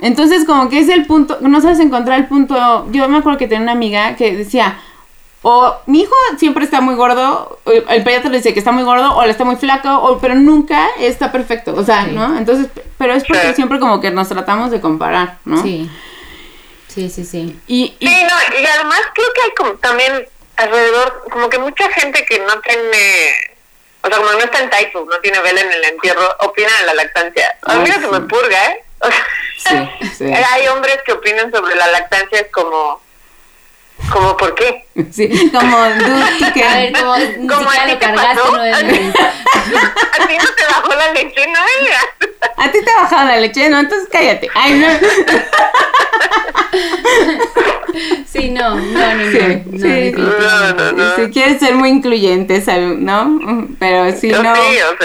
Entonces, 0.00 0.44
como 0.44 0.68
que 0.68 0.78
es 0.78 0.88
el 0.88 1.06
punto, 1.06 1.38
no 1.40 1.60
sabes 1.60 1.80
encontrar 1.80 2.18
el 2.20 2.26
punto. 2.26 2.86
Yo 2.92 3.08
me 3.08 3.18
acuerdo 3.18 3.36
que 3.38 3.48
tenía 3.48 3.62
una 3.64 3.72
amiga 3.72 4.14
que 4.14 4.36
decía, 4.36 4.78
o 5.42 5.76
mi 5.86 6.00
hijo 6.02 6.14
siempre 6.38 6.64
está 6.64 6.80
muy 6.80 6.94
gordo, 6.96 7.60
el 7.66 8.02
pediatra 8.04 8.30
le 8.30 8.38
dice 8.38 8.52
que 8.52 8.58
está 8.58 8.72
muy 8.72 8.82
gordo, 8.82 9.14
o 9.16 9.24
le 9.24 9.30
está 9.30 9.44
muy 9.44 9.56
flaco, 9.56 9.88
o, 9.88 10.18
pero 10.18 10.34
nunca 10.34 10.88
está 10.98 11.30
perfecto. 11.32 11.74
O 11.76 11.84
sea, 11.84 12.04
Sí. 12.04 12.10
¿no? 12.12 12.36
Entonces, 12.36 12.66
pero 12.98 13.14
es 13.14 13.24
porque 13.24 13.48
Sí. 13.48 13.54
siempre 13.54 13.78
como 13.78 14.00
que 14.00 14.10
nos 14.10 14.28
tratamos 14.28 14.70
de 14.70 14.80
comparar, 14.80 15.38
¿no? 15.44 15.62
Sí. 15.62 15.88
Sí, 16.88 17.08
sí, 17.10 17.24
sí. 17.24 17.58
Y, 17.68 17.94
y- 18.00 18.08
Sí, 18.08 18.22
no, 18.24 18.58
y 18.60 18.66
además 18.66 19.00
creo 19.14 19.28
que 19.34 19.42
hay 19.42 19.50
como 19.56 19.72
también 19.74 20.26
alrededor, 20.56 21.24
como 21.30 21.48
que 21.48 21.58
mucha 21.58 21.88
gente 21.90 22.24
que 22.26 22.40
no 22.40 22.58
tiene, 22.60 23.30
o 24.02 24.08
sea, 24.08 24.16
como 24.16 24.32
no 24.32 24.38
está 24.40 24.58
en 24.58 24.70
Taifu, 24.70 25.04
no 25.04 25.18
tiene 25.20 25.38
vela 25.40 25.60
en 25.60 25.70
el 25.70 25.84
entierro, 25.84 26.26
opina 26.40 26.70
de 26.80 26.86
la 26.86 26.94
lactancia. 26.94 27.56
A 27.62 27.76
mí 27.76 27.88
no 27.88 28.00
se 28.00 28.08
me 28.08 28.26
purga, 28.26 28.64
¿eh? 28.72 28.84
O 29.00 29.60
sea, 29.60 29.90
Sí, 30.00 30.08
sí. 30.18 30.24
Hay 30.32 30.66
hombres 30.68 30.98
que 31.04 31.12
opinan 31.12 31.52
sobre 31.52 31.74
la 31.76 31.86
lactancia, 31.88 32.40
es 32.40 32.48
como, 32.50 33.00
como 34.10 34.36
¿por 34.36 34.54
qué? 34.54 34.84
sí, 35.10 35.50
como, 35.52 35.76
¿tú 36.38 36.44
qué? 36.54 36.64
A 36.64 36.76
ver, 36.76 36.92
como 36.92 37.12
¿Cómo 37.48 37.70
siquiera 37.70 37.82
a 37.82 37.86
ti 37.86 37.92
lo 37.92 37.98
te 37.98 38.06
cargaste 38.06 38.40
pasó? 38.40 38.56
nueve 38.56 38.84
meses. 38.84 39.14
A 40.20 40.26
ti 40.26 40.34
no 40.38 40.44
te 40.56 40.64
bajó 40.64 40.94
la 40.94 41.12
leche, 41.12 41.46
¿no? 41.46 41.60
A 42.56 42.72
ti 42.72 42.78
te 42.84 42.90
ha 42.90 43.02
bajado 43.02 43.28
la 43.28 43.36
leche, 43.36 43.68
¿no? 43.68 43.78
Entonces 43.80 44.08
cállate. 44.10 44.48
Ay, 44.54 44.74
no. 44.74 44.88
Sí, 48.26 48.50
no, 48.50 48.76
no, 48.76 48.80
no, 48.80 49.14
no. 49.14 49.30
Sí, 49.32 49.64
no, 49.66 49.78
sí. 49.78 50.12
No, 50.16 50.72
no, 50.74 50.92
no. 50.92 51.16
Si 51.16 51.30
quieres 51.30 51.60
ser 51.60 51.74
muy 51.74 51.88
incluyente. 51.90 52.62
¿no? 52.98 53.38
Pero 53.78 54.12
si 54.16 54.30
Yo 54.30 54.42
no. 54.42 54.54
sí, 54.54 54.60
o 54.60 54.96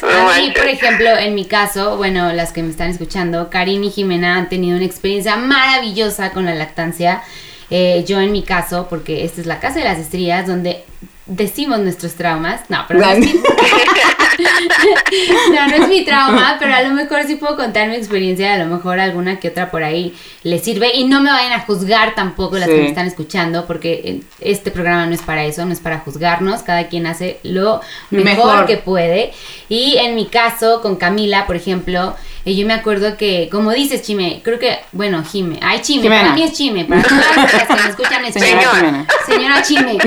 sea, 0.00 0.22
no 0.22 0.30
A 0.30 0.34
mí, 0.36 0.52
por 0.54 0.66
ejemplo, 0.66 1.10
en 1.10 1.34
mi 1.34 1.46
caso, 1.46 1.96
bueno, 1.96 2.32
las 2.32 2.52
que 2.52 2.62
me 2.62 2.70
están 2.70 2.90
escuchando, 2.90 3.50
Karin 3.50 3.82
y 3.84 3.90
Jimena 3.90 4.36
han 4.36 4.48
tenido 4.48 4.76
una 4.76 4.86
experiencia 4.86 5.36
maravillosa 5.36 6.32
con 6.32 6.46
la 6.46 6.54
lactancia. 6.54 7.22
Eh, 7.70 8.04
yo 8.06 8.20
en 8.20 8.32
mi 8.32 8.42
caso, 8.42 8.86
porque 8.90 9.24
esta 9.24 9.40
es 9.40 9.46
la 9.46 9.60
casa 9.60 9.78
de 9.78 9.84
las 9.84 9.98
estrías, 9.98 10.46
donde 10.46 10.84
decimos 11.26 11.78
nuestros 11.78 12.14
traumas. 12.14 12.62
No, 12.68 12.84
pero 12.88 13.00
no 13.00 13.08
es 13.10 13.26
que- 13.26 13.38
no, 15.54 15.68
no 15.68 15.74
es 15.84 15.88
mi 15.88 16.04
trauma, 16.04 16.56
pero 16.58 16.74
a 16.74 16.82
lo 16.82 16.90
mejor 16.94 17.24
sí 17.24 17.36
puedo 17.36 17.56
contar 17.56 17.88
mi 17.88 17.96
experiencia, 17.96 18.54
a 18.54 18.58
lo 18.58 18.66
mejor 18.66 18.98
alguna 18.98 19.38
que 19.38 19.48
otra 19.48 19.70
por 19.70 19.82
ahí 19.82 20.14
le 20.42 20.58
sirve 20.58 20.94
y 20.94 21.04
no 21.04 21.20
me 21.20 21.30
vayan 21.30 21.52
a 21.52 21.60
juzgar 21.60 22.14
tampoco 22.14 22.58
las 22.58 22.68
que 22.68 22.74
me 22.76 22.88
están 22.88 23.06
escuchando, 23.06 23.66
porque 23.66 23.92
eh, 24.04 24.20
este 24.40 24.70
programa 24.70 25.06
no 25.06 25.14
es 25.14 25.22
para 25.22 25.44
eso, 25.44 25.64
no 25.64 25.72
es 25.72 25.80
para 25.80 26.00
juzgarnos, 26.00 26.62
cada 26.62 26.88
quien 26.88 27.06
hace 27.06 27.38
lo 27.42 27.80
mejor, 28.10 28.24
Mejor. 28.24 28.66
que 28.66 28.76
puede. 28.78 29.32
Y 29.68 29.96
en 29.98 30.14
mi 30.14 30.26
caso, 30.26 30.80
con 30.80 30.96
Camila, 30.96 31.46
por 31.46 31.56
ejemplo, 31.56 32.16
eh, 32.44 32.54
yo 32.54 32.66
me 32.66 32.74
acuerdo 32.74 33.16
que, 33.16 33.48
como 33.50 33.70
dices, 33.72 34.02
Chime, 34.02 34.40
creo 34.42 34.58
que, 34.58 34.78
bueno, 34.92 35.22
Jime, 35.24 35.58
ay, 35.62 35.80
Chime, 35.82 36.02
Jimena. 36.02 36.22
para 36.22 36.34
mí 36.34 36.42
es 36.42 36.52
Chime, 36.52 36.84
para 36.84 37.02
todas 37.02 37.26
las 37.26 37.66
que 37.66 37.74
me 37.74 37.88
escuchan 37.90 38.24
es 38.24 38.34
Señora 38.34 38.60
Chime. 38.62 38.76
Jimena. 38.76 39.06
Señora 39.26 39.62
Chime, 39.62 39.98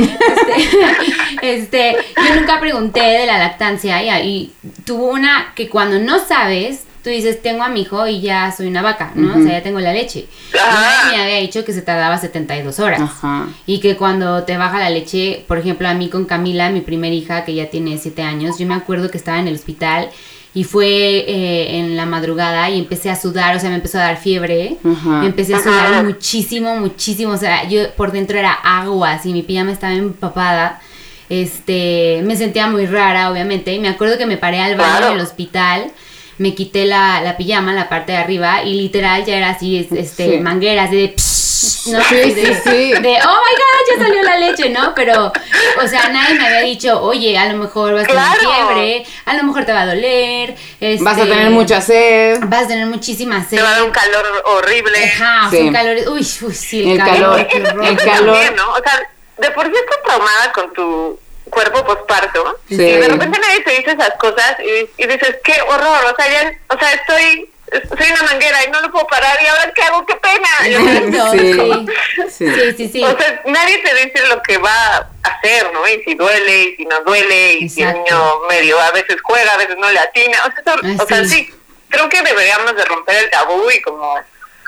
este, 1.42 1.60
este, 1.60 1.98
yo 2.18 2.36
nunca 2.40 2.60
pregunté 2.60 3.02
de 3.02 3.26
la 3.26 3.38
lactancia 3.38 4.02
y, 4.24 4.28
y 4.28 4.54
tuvo 4.86 5.12
una 5.12 5.54
que 5.56 5.70
cuando 5.70 6.00
no 6.00 6.20
sabes, 6.20 6.84
tú 7.04 7.10
dices, 7.10 7.42
tengo 7.42 7.64
a 7.64 7.70
mi 7.70 7.82
hijo 7.82 8.08
y 8.08 8.22
ya 8.22 8.52
soy 8.56 8.68
una 8.68 8.82
vaca, 8.82 9.12
¿no? 9.16 9.38
O 9.38 9.44
sea, 9.44 9.58
ya 9.58 9.62
tengo 9.62 9.80
la 9.82 9.92
leche. 9.92 10.26
Y 10.54 10.58
Ajá. 10.58 11.12
me 11.12 11.22
había 11.22 11.38
dicho 11.40 11.66
que 11.66 11.74
se 11.74 11.82
tardaba 11.82 12.18
72 12.18 12.80
horas. 12.80 13.02
Ajá. 13.02 13.48
Y 13.66 13.80
que 13.82 13.98
cuando 13.98 14.44
te 14.44 14.56
baja 14.56 14.80
la 14.80 14.90
leche, 14.90 15.44
por 15.48 15.58
ejemplo, 15.58 15.88
a 15.90 15.94
mí 15.94 16.08
con 16.08 16.24
Camila, 16.24 16.70
mi 16.70 16.80
primera 16.80 17.14
hija, 17.14 17.44
que 17.44 17.54
ya 17.56 17.70
tiene 17.70 17.98
7 17.98 18.22
años, 18.24 18.58
yo 18.58 18.66
me 18.68 18.74
acuerdo 18.74 19.12
que 19.12 19.18
estaba 19.18 19.38
en 19.40 19.50
el 19.50 19.56
hospital 19.56 20.10
y 20.56 20.64
fue 20.66 20.88
eh, 20.88 21.78
en 21.80 21.96
la 21.96 22.06
madrugada 22.06 22.70
y 22.70 22.78
empecé 22.80 23.10
a 23.10 23.16
sudar, 23.16 23.56
o 23.56 23.60
sea, 23.60 23.70
me 23.70 23.76
empezó 23.78 23.98
a 23.98 24.02
dar 24.04 24.18
fiebre. 24.18 24.78
Ajá. 24.84 25.10
Me 25.22 25.26
empecé 25.28 25.56
a 25.56 25.60
sudar 25.60 25.94
Ajá. 25.94 26.04
muchísimo, 26.04 26.76
muchísimo. 26.78 27.32
O 27.34 27.38
sea, 27.38 27.68
yo 27.68 27.90
por 27.96 28.12
dentro 28.12 28.38
era 28.38 28.52
agua, 28.54 29.14
así 29.14 29.34
mi 29.34 29.42
pijama 29.42 29.72
estaba 29.72 29.94
empapada. 29.94 30.80
Este, 31.30 32.22
me 32.24 32.36
sentía 32.36 32.68
muy 32.68 32.86
rara, 32.86 33.32
obviamente. 33.32 33.74
Y 33.74 33.80
me 33.80 33.90
acuerdo 33.90 34.18
que 34.18 34.26
me 34.28 34.38
paré 34.38 34.60
al 34.60 34.76
baño 34.76 34.98
Claro. 34.98 35.14
del 35.14 35.22
hospital, 35.22 35.92
me 36.38 36.54
quité 36.54 36.86
la, 36.86 37.22
la 37.22 37.38
pijama, 37.38 37.74
la 37.74 37.90
parte 37.90 38.12
de 38.12 38.18
arriba, 38.20 38.64
y 38.64 38.76
literal 38.76 39.26
ya 39.26 39.38
era 39.38 39.50
así, 39.50 39.78
es- 39.78 39.92
este, 39.92 40.32
Sí. 40.36 40.38
mangueras 40.40 40.92
de 40.92 41.14
psh, 41.16 41.33
¿no? 41.88 42.04
Sí, 42.04 42.16
de, 42.16 42.34
sí, 42.34 42.54
sí. 42.64 42.92
de, 43.02 43.18
oh 43.26 43.38
my 43.42 43.56
god, 43.56 43.84
ya 43.90 44.04
salió 44.06 44.24
la 44.24 44.38
leche, 44.38 44.70
¿no? 44.70 44.94
Pero, 44.96 45.32
o 45.84 45.88
sea, 45.88 46.10
nadie 46.10 46.36
me 46.36 46.46
había 46.48 46.62
dicho, 46.62 47.02
oye, 47.02 47.38
a 47.38 47.52
lo 47.52 47.58
mejor 47.58 47.94
vas 47.94 48.04
a 48.04 48.08
tener 48.08 48.24
Claro. 48.24 48.40
fiebre, 48.70 49.06
a 49.26 49.34
lo 49.36 49.44
mejor 49.44 49.66
te 49.66 49.74
va 49.74 49.82
a 49.82 49.86
doler. 49.88 50.56
Vas 51.02 51.18
a 51.18 51.22
este, 51.24 51.34
tener 51.34 51.50
mucha 51.50 51.82
sed. 51.82 52.40
Vas 52.46 52.66
a 52.66 52.68
tener 52.68 52.86
muchísima 52.88 53.44
sed. 53.44 53.58
Te 53.58 53.64
va 53.64 53.70
a 53.70 53.74
dar 53.74 53.84
un 53.84 53.92
calor 53.92 54.26
horrible. 54.46 55.04
Ajá, 55.04 55.50
Sí. 55.50 55.58
son 55.58 55.74
calores. 55.74 56.08
Uy, 56.08 56.28
uy, 56.42 56.54
sí, 56.54 56.82
el, 56.84 56.92
El 56.92 56.98
calor. 57.00 57.48
calor, 57.48 57.86
el 57.86 57.98
calor. 57.98 58.34
También, 58.36 58.56
¿no? 58.56 58.72
O 58.74 58.78
sea, 58.84 59.10
de 59.38 59.52
por 59.52 59.66
sí 59.66 59.72
estás 59.76 59.98
traumada 60.06 60.52
con 60.54 60.74
tu 60.74 61.20
cuerpo 61.50 61.84
posparto. 61.86 62.60
Sí. 62.68 62.76
Y 62.76 62.78
de 62.78 63.08
repente 63.08 63.38
nadie 63.40 63.62
te 63.62 63.72
dice 63.72 63.92
esas 63.92 64.14
cosas 64.20 64.56
y, 64.60 65.02
y 65.04 65.08
dices, 65.08 65.38
qué 65.44 65.56
horror. 65.68 66.06
O 66.12 66.16
sea, 66.16 66.32
ya, 66.32 66.54
o 66.74 66.80
sea, 66.80 66.94
estoy, 66.94 67.50
soy 67.88 68.12
una 68.12 68.24
manguera 68.24 68.64
y 68.66 68.72
no 68.72 68.82
lo 68.82 68.92
puedo 68.92 69.08
parar 69.08 69.38
y 69.44 69.48
ahora 69.48 69.72
qué 69.76 69.84
hago, 69.84 70.06
qué 70.06 70.16
pena. 70.16 70.48
Sí. 72.30 72.48
sí. 72.48 72.74
Sí. 72.78 72.90
Sí. 72.90 73.04
O 73.04 73.18
sea, 73.18 73.42
nadie 73.46 73.78
te 73.80 73.94
dice 74.06 74.28
lo 74.28 74.42
que 74.42 74.58
va 74.58 74.96
a 74.98 75.10
hacer, 75.24 75.72
¿no? 75.74 75.88
Y 75.88 76.04
si 76.04 76.16
duele, 76.16 76.64
y 76.64 76.76
si 76.76 76.86
no 76.86 77.02
duele, 77.02 77.54
y 77.60 77.70
si 77.70 77.82
el 77.82 77.94
niño 77.94 78.40
medio 78.50 78.80
a 78.80 78.92
veces 78.92 79.18
juega, 79.24 79.54
a 79.54 79.58
veces 79.58 79.76
no 79.78 79.90
le 79.92 80.00
atina. 80.00 80.38
O 80.46 80.64
sea, 80.64 80.76
Ay, 80.84 80.98
o 81.00 81.06
sea 81.06 81.24
sí. 81.26 81.30
sí, 81.30 81.54
creo 81.90 82.10
que 82.10 82.22
deberíamos 82.22 82.76
de 82.76 82.86
romper 82.86 83.16
el 83.24 83.30
tabú 83.30 83.64
y 83.72 83.82
como 83.82 84.16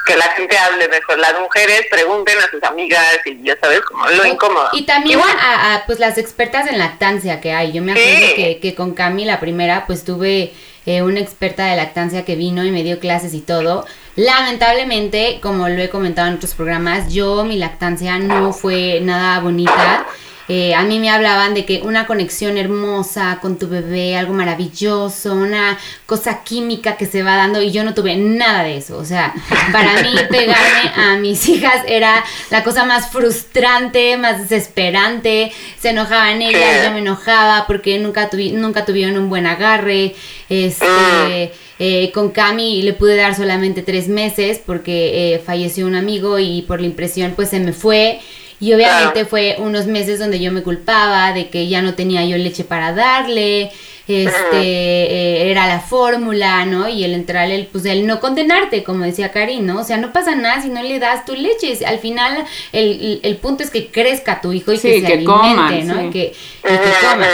que 0.06 0.16
la 0.16 0.26
gente 0.34 0.56
hable 0.58 0.88
de 0.88 0.98
eso. 0.98 1.16
Las 1.18 1.34
mujeres 1.40 1.88
pregunten 1.90 2.38
a 2.38 2.50
sus 2.52 2.62
amigas 2.64 3.18
y 3.26 3.42
ya 3.44 3.58
sabes, 3.60 3.82
como 3.82 4.08
lo 4.08 4.26
incómodo. 4.26 4.70
Y 4.74 4.86
también 4.86 5.18
Igual, 5.20 5.36
a, 5.40 5.76
a, 5.76 5.86
pues 5.88 6.00
las 6.00 6.18
expertas 6.20 6.68
en 6.68 6.78
lactancia 6.78 7.42
que 7.42 7.52
hay. 7.54 7.72
Yo 7.74 7.82
me 7.82 7.94
acuerdo 7.94 8.28
Sí. 8.28 8.34
que, 8.36 8.60
que 8.62 8.76
con 8.76 8.94
Cami 8.94 9.26
la 9.26 9.40
primera 9.40 9.86
pues 9.88 10.06
tuve 10.06 10.54
eh, 10.86 11.02
una 11.02 11.20
experta 11.20 11.66
de 11.66 11.76
lactancia 11.76 12.26
que 12.26 12.36
vino 12.36 12.64
y 12.64 12.72
me 12.72 12.84
dio 12.84 13.00
clases 13.00 13.34
y 13.34 13.42
todo. 13.42 13.86
Lamentablemente, 14.16 15.40
como 15.42 15.68
lo 15.68 15.82
he 15.82 15.90
comentado 15.90 16.28
en 16.28 16.36
otros 16.36 16.54
programas, 16.54 17.12
yo 17.12 17.44
mi 17.44 17.58
lactancia 17.58 18.18
no 18.20 18.54
fue 18.54 19.00
nada 19.02 19.40
bonita. 19.40 20.06
Eh, 20.48 20.76
a 20.76 20.84
mí 20.84 21.00
me 21.00 21.10
hablaban 21.10 21.56
de 21.56 21.66
que 21.66 21.82
una 21.82 22.06
conexión 22.06 22.56
hermosa 22.58 23.40
con 23.42 23.58
tu 23.58 23.68
bebé, 23.68 24.16
algo 24.16 24.34
maravilloso, 24.34 25.34
una 25.34 25.78
cosa 26.06 26.44
química 26.44 26.98
que 26.98 27.08
se 27.08 27.24
va 27.24 27.36
dando 27.36 27.64
y 27.64 27.72
yo 27.72 27.84
no 27.84 27.96
tuve 27.96 28.16
nada 28.16 28.64
de 28.64 28.78
eso. 28.78 28.98
O 28.98 29.06
sea, 29.06 29.34
para 29.72 30.04
mí 30.04 30.10
pegarme 30.30 30.92
a 30.96 31.18
mis 31.18 31.50
hijas 31.50 31.82
era 31.88 32.24
la 32.52 32.64
cosa 32.64 32.86
más 32.86 33.10
frustrante, 33.10 34.18
más 34.18 34.48
desesperante. 34.48 35.52
Se 35.80 35.90
enojaban 35.90 36.42
ellas, 36.44 36.84
yo 36.86 36.92
me 36.92 37.00
enojaba 37.00 37.66
porque 37.66 37.98
nunca, 37.98 38.30
tuvi- 38.30 38.54
nunca 38.54 38.86
tuvieron 38.86 39.18
un 39.18 39.30
buen 39.30 39.48
agarre. 39.48 40.14
Este, 40.48 41.54
eh, 41.80 42.12
con 42.14 42.30
Cami 42.30 42.82
le 42.84 42.94
pude 42.94 43.16
dar 43.16 43.36
solamente 43.36 43.82
tres 43.82 44.08
meses 44.08 44.62
porque 44.66 45.34
eh, 45.34 45.40
falleció 45.40 45.86
un 45.88 45.96
amigo 45.96 46.38
y 46.40 46.62
por 46.64 46.80
la 46.82 46.86
impresión 46.86 47.34
pues 47.36 47.50
se 47.50 47.60
me 47.60 47.74
fue. 47.74 48.20
Y 48.60 48.74
obviamente 48.74 49.14
Claro. 49.14 49.28
fue 49.30 49.56
unos 49.60 49.86
meses 49.88 50.20
donde 50.20 50.40
yo 50.40 50.52
me 50.52 50.64
culpaba 50.64 51.34
de 51.34 51.50
que 51.50 51.68
ya 51.68 51.82
no 51.82 51.94
tenía 51.94 52.24
yo 52.26 52.38
leche 52.38 52.64
para 52.64 52.94
darle, 52.94 53.72
este, 54.08 54.62
eh, 54.62 55.52
era 55.52 55.68
la 55.68 55.80
fórmula, 55.82 56.64
¿no? 56.66 56.88
Y 56.88 57.04
el 57.04 57.14
entrar, 57.14 57.50
el, 57.52 57.68
pues 57.68 57.86
el 57.86 58.06
no 58.08 58.20
condenarte, 58.20 58.84
como 58.84 59.04
decía 59.04 59.32
Karin, 59.32 59.66
¿no? 59.66 59.80
O 59.80 59.84
sea, 59.84 59.98
no 59.98 60.14
pasa 60.14 60.36
nada 60.36 60.62
si 60.62 60.70
no 60.70 60.82
le 60.84 61.00
das 61.00 61.26
tu 61.26 61.34
leche. 61.36 61.86
Al 61.86 62.00
final, 62.00 62.46
el, 62.72 63.20
el- 63.24 63.38
punto 63.38 63.64
es 63.64 63.70
que 63.72 63.88
crezca 63.88 64.42
tu 64.42 64.54
hijo 64.54 64.72
y 64.72 64.78
Sí, 64.78 64.88
que 64.90 65.02
se 65.02 65.06
que 65.08 65.14
alimente, 65.14 65.26
coman, 65.34 65.88
¿no? 65.88 66.00
sí. 66.02 66.08
Y 66.08 66.10
que, 66.12 66.34
y 66.64 66.68
que 66.78 67.08
coma. 67.08 67.28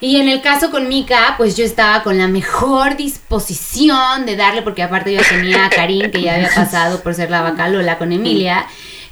Y 0.00 0.16
en 0.16 0.28
el 0.28 0.42
caso 0.42 0.70
con 0.70 0.88
Mika, 0.88 1.34
pues 1.38 1.56
yo 1.56 1.64
estaba 1.64 2.02
con 2.02 2.18
la 2.18 2.26
mejor 2.26 2.96
disposición 2.96 4.26
de 4.26 4.36
darle, 4.36 4.62
porque 4.62 4.82
aparte 4.82 5.12
yo 5.12 5.20
tenía 5.28 5.66
a 5.66 5.70
Karin, 5.70 6.10
que 6.10 6.20
ya 6.20 6.34
había 6.34 6.50
pasado 6.54 7.02
por 7.02 7.14
ser 7.14 7.30
la 7.30 7.42
vaca 7.42 7.68
Lola 7.68 7.96
con 7.96 8.12
Emilia, 8.12 8.66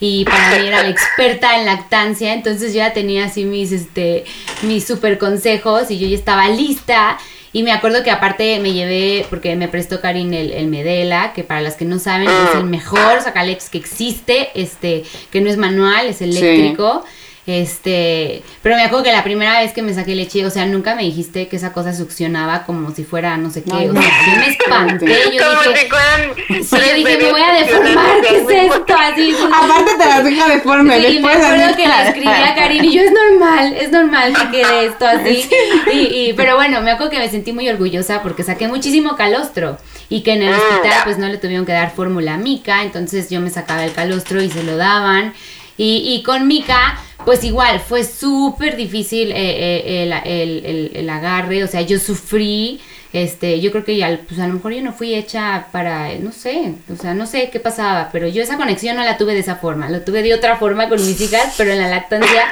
y 0.04 0.24
para 0.24 0.58
mí 0.58 0.66
era 0.66 0.82
la 0.82 0.88
experta 0.90 1.60
en 1.60 1.64
lactancia, 1.64 2.34
entonces 2.34 2.72
yo 2.72 2.78
ya 2.78 2.92
tenía 2.92 3.26
así 3.26 3.44
mis, 3.44 3.70
este, 3.70 4.24
mis 4.62 4.84
super 4.84 5.16
consejos 5.16 5.92
y 5.92 5.98
yo 6.00 6.08
ya 6.08 6.16
estaba 6.16 6.48
lista. 6.48 7.18
Y 7.52 7.62
me 7.62 7.70
acuerdo 7.70 8.02
que 8.02 8.10
aparte 8.10 8.58
me 8.58 8.72
llevé, 8.72 9.26
porque 9.30 9.54
me 9.54 9.68
prestó 9.68 10.00
Karin 10.00 10.34
el, 10.34 10.50
el 10.50 10.66
Medela, 10.66 11.32
que 11.34 11.44
para 11.44 11.60
las 11.60 11.76
que 11.76 11.84
no 11.84 12.00
saben 12.00 12.28
es 12.28 12.54
el 12.56 12.64
mejor 12.64 13.20
sacaleches 13.22 13.68
que 13.68 13.78
existe, 13.78 14.48
este, 14.54 15.04
que 15.30 15.40
no 15.40 15.48
es 15.48 15.56
manual, 15.56 16.06
es 16.06 16.20
eléctrico. 16.20 17.04
Este, 17.44 18.42
pero 18.62 18.76
me 18.76 18.82
acuerdo 18.82 19.04
que 19.04 19.12
la 19.12 19.24
primera 19.24 19.60
vez 19.60 19.72
que 19.72 19.82
me 19.82 19.92
saqué 19.92 20.14
leche, 20.14 20.46
o 20.46 20.50
sea, 20.50 20.64
nunca 20.66 20.94
me 20.94 21.02
dijiste 21.02 21.48
que 21.48 21.56
esa 21.56 21.72
cosa 21.72 21.92
succionaba 21.92 22.64
como 22.64 22.94
si 22.94 23.04
fuera 23.04 23.36
no 23.36 23.50
sé 23.50 23.64
qué. 23.64 23.70
Ay, 23.72 23.88
o 23.88 23.92
no. 23.92 24.00
sea, 24.00 24.10
yo 24.26 24.36
me 24.38 24.46
espanté. 24.48 25.06
Yo 25.36 25.42
como 25.50 25.62
dije, 25.62 25.80
si 25.80 25.88
fueran 25.88 26.64
sí, 26.64 26.68
yo 26.70 26.78
tres 26.78 26.94
dije, 26.96 27.18
me 27.18 27.30
voy 27.32 27.40
a 27.42 27.52
deformar, 27.54 28.06
¿qué 28.20 28.36
es 28.36 28.48
esto? 28.72 28.94
Así. 28.96 29.34
Aparte 29.52 29.90
te 29.98 30.04
las 30.08 30.24
deja 30.24 30.48
deforme. 30.48 31.00
Sí, 31.02 31.18
me 31.20 31.32
acuerdo 31.32 31.76
que 31.76 31.88
le 31.88 32.02
escribí 32.08 32.28
a 32.28 32.54
Karin 32.54 32.84
y 32.84 32.92
yo, 32.94 33.02
es 33.02 33.12
normal, 33.12 33.74
es 33.74 33.90
normal 33.90 34.34
que 34.34 34.58
quede 34.58 34.86
esto 34.86 35.06
así. 35.06 35.48
Y, 35.92 35.98
y- 35.98 36.32
pero 36.34 36.54
bueno, 36.56 36.80
me 36.80 36.92
acuerdo 36.92 37.10
que 37.10 37.18
me 37.18 37.28
sentí 37.28 37.52
muy 37.52 37.68
orgullosa 37.68 38.22
porque 38.22 38.44
saqué 38.44 38.68
muchísimo 38.68 39.16
calostro 39.16 39.78
y 40.08 40.22
que 40.22 40.34
en 40.34 40.42
el 40.42 40.52
Mm, 40.54 40.56
hospital 40.58 41.00
pues 41.04 41.18
no 41.18 41.26
le 41.28 41.38
tuvieron 41.38 41.66
que 41.66 41.72
dar 41.72 41.92
fórmula 41.94 42.34
a 42.34 42.36
Mica, 42.38 42.82
entonces 42.82 43.30
yo 43.30 43.40
me 43.40 43.50
sacaba 43.50 43.84
el 43.84 43.92
calostro 43.92 44.40
y 44.42 44.48
se 44.50 44.62
lo 44.62 44.76
daban. 44.76 45.34
Y, 45.76 46.14
y 46.14 46.22
con 46.22 46.46
Mica, 46.46 46.98
pues 47.24 47.44
igual, 47.44 47.80
fue 47.80 48.04
súper 48.04 48.76
difícil 48.76 49.32
eh, 49.32 49.34
eh, 49.36 50.02
el, 50.04 50.12
el- 50.12 50.66
el- 50.66 50.90
el 50.96 51.10
agarre, 51.10 51.64
o 51.64 51.66
sea, 51.68 51.80
yo 51.82 51.98
sufrí, 51.98 52.80
este, 53.12 53.60
yo 53.60 53.70
creo 53.70 53.84
que 53.84 53.96
ya, 53.96 54.20
pues 54.26 54.40
a 54.40 54.46
lo 54.48 54.54
mejor 54.54 54.72
yo 54.72 54.82
no 54.82 54.92
fui 54.92 55.14
hecha 55.14 55.66
para, 55.72 56.14
no 56.16 56.32
sé, 56.32 56.72
o 56.92 56.96
sea, 56.96 57.14
no 57.14 57.26
sé 57.26 57.50
qué 57.50 57.60
pasaba, 57.60 58.08
pero 58.12 58.26
yo 58.28 58.42
esa 58.42 58.56
conexión 58.56 58.96
no 58.96 59.04
la 59.04 59.18
tuve 59.18 59.34
de 59.34 59.40
esa 59.40 59.56
forma, 59.56 59.88
lo 59.90 60.00
tuve 60.02 60.22
de 60.22 60.34
otra 60.34 60.56
forma 60.56 60.88
con 60.88 60.98
mis 61.04 61.20
hijas, 61.20 61.54
pero 61.56 61.72
en 61.72 61.78
la 61.78 61.88
lactancia 61.88 62.44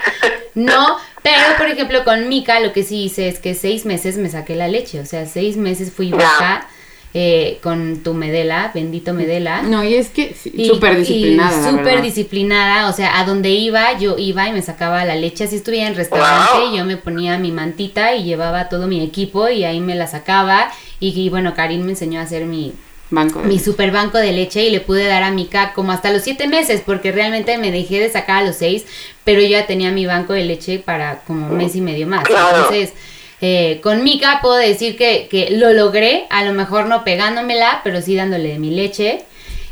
no, 0.55 0.97
pero 1.23 1.43
por 1.59 1.67
ejemplo 1.67 2.05
con 2.05 2.29
Mica 2.29 2.61
lo 2.61 2.73
que 2.73 2.83
sí 2.85 3.05
hice 3.05 3.29
es 3.29 3.39
que 3.39 3.55
seis 3.55 3.85
meses 3.87 4.17
me 4.19 4.29
saqué 4.31 4.55
la 4.55 4.69
leche, 4.69 5.00
o 5.00 5.07
sea, 5.07 5.27
seis 5.27 5.57
meses 5.57 5.93
fui 5.93 6.11
vaca 6.11 6.67
eh, 7.12 7.59
con 7.62 8.02
tu 8.05 8.14
Medela, 8.14 8.71
bendito 8.73 9.12
Medela. 9.12 9.62
No, 9.62 9.83
y 9.83 9.95
es 9.95 10.11
que 10.11 10.35
sí, 10.35 10.52
súper 10.67 10.97
disciplinada. 10.99 11.71
Súper 11.71 12.02
disciplinada, 12.02 12.88
o 12.88 12.93
sea, 12.93 13.19
a 13.19 13.25
donde 13.25 13.50
iba, 13.50 13.99
yo 13.99 14.17
iba 14.17 14.49
y 14.49 14.52
me 14.52 14.62
sacaba 14.62 15.05
la 15.05 15.17
leche, 15.17 15.45
así 15.45 15.57
estuviera 15.57 15.88
en 15.88 15.97
restaurante, 15.97 16.67
Wow. 16.67 16.76
yo 16.76 16.85
me 16.85 16.97
ponía 16.97 17.37
mi 17.38 17.50
mantita 17.50 18.14
y 18.14 18.25
llevaba 18.25 18.69
todo 18.69 18.87
mi 18.87 19.02
equipo 19.02 19.49
y 19.49 19.64
ahí 19.64 19.81
me 19.81 19.95
la 19.97 20.07
sacaba 20.07 20.71
y, 21.00 21.09
y, 21.21 21.29
bueno, 21.31 21.55
Karin 21.55 21.85
me 21.85 21.90
enseñó 21.93 22.21
a 22.21 22.23
hacer 22.23 22.45
mi, 22.45 22.75
Banco 23.12 23.40
de 23.40 23.49
mi 23.49 23.55
leche. 23.55 23.64
super 23.64 23.90
banco 23.90 24.19
de 24.19 24.31
leche 24.33 24.62
y 24.64 24.71
le 24.71 24.81
pude 24.81 25.05
dar 25.05 25.25
a 25.25 25.33
Mika 25.33 25.73
como 25.75 25.90
hasta 25.90 26.12
los 26.12 26.23
siete 26.23 26.47
meses 26.47 26.81
porque 26.87 27.11
realmente 27.11 27.59
me 27.59 27.73
dejé 27.73 27.99
de 27.99 28.09
sacar 28.09 28.45
a 28.45 28.47
los 28.47 28.55
seis, 28.55 28.85
pero 29.25 29.40
yo 29.40 29.49
ya 29.49 29.67
tenía 29.67 29.90
mi 29.90 30.07
banco 30.07 30.33
de 30.33 30.45
leche 30.45 30.79
para 30.79 31.23
como 31.26 31.49
un 31.49 31.57
mes 31.57 31.75
y 31.75 31.81
medio 31.81 32.07
más. 32.07 32.23
Claro. 32.25 32.59
Entonces, 32.59 32.93
eh, 33.40 33.80
con 33.82 34.02
Mika 34.04 34.38
puedo 34.42 34.56
decir 34.56 34.97
que, 34.97 35.28
que 35.30 35.50
lo 35.50 35.73
logré, 35.73 36.26
a 36.30 36.44
lo 36.44 36.52
mejor 36.52 36.87
no 36.87 37.04
pegándomela, 37.04 37.80
pero 37.85 38.00
sí 38.02 38.14
dándole 38.14 38.50
de 38.50 38.59
mi 38.59 38.70
leche. 38.70 39.23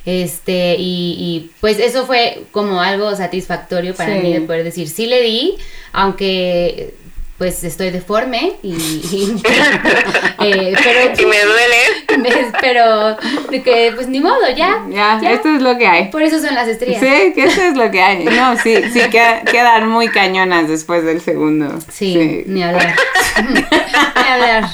Este, 0.07 0.77
y, 0.79 1.17
y, 1.19 1.51
pues 1.61 1.79
eso 1.79 2.07
fue 2.07 2.45
como 2.51 2.81
algo 2.81 3.15
satisfactorio 3.15 3.95
para 3.95 4.15
Sí. 4.15 4.21
mí 4.23 4.33
de 4.33 4.41
poder 4.41 4.65
decir, 4.65 4.89
sí 4.89 5.05
le 5.07 5.21
di, 5.21 5.57
aunque 5.93 6.95
pues 7.39 7.63
estoy 7.63 7.91
deforme 7.91 8.55
y, 8.65 8.75
y- 8.75 9.43
eh, 10.45 10.75
pero 10.83 11.13
Y 11.23 11.27
me 11.27 11.37
duele. 11.45 12.53
pero 12.61 13.17
de 13.51 13.63
que 13.63 13.93
pues 13.95 14.09
ni 14.09 14.19
modo 14.21 14.49
ya 14.57 14.85
Ya, 14.91 15.21
ya. 15.23 15.33
esto 15.33 15.49
es 15.55 15.63
lo 15.63 15.79
que 15.79 15.87
hay. 15.87 16.09
por 16.11 16.23
eso 16.23 16.41
son 16.41 16.55
las 16.55 16.67
estrías 16.67 17.01
Sí, 17.01 17.33
que 17.35 17.45
eso 17.45 17.63
es 17.63 17.77
lo 17.77 17.91
que 17.93 18.03
hay. 18.03 18.25
No, 18.25 18.57
sí, 18.57 18.75
sí, 18.93 19.01
queda- 19.11 19.43
quedan 19.45 19.89
muy 19.89 20.09
cañonas 20.09 20.69
después 20.69 21.05
del 21.05 21.21
segundo. 21.21 21.79
sí, 21.89 22.43
ni 22.47 22.63
hablar 22.63 22.95
ni 23.55 24.29
hablar 24.29 24.65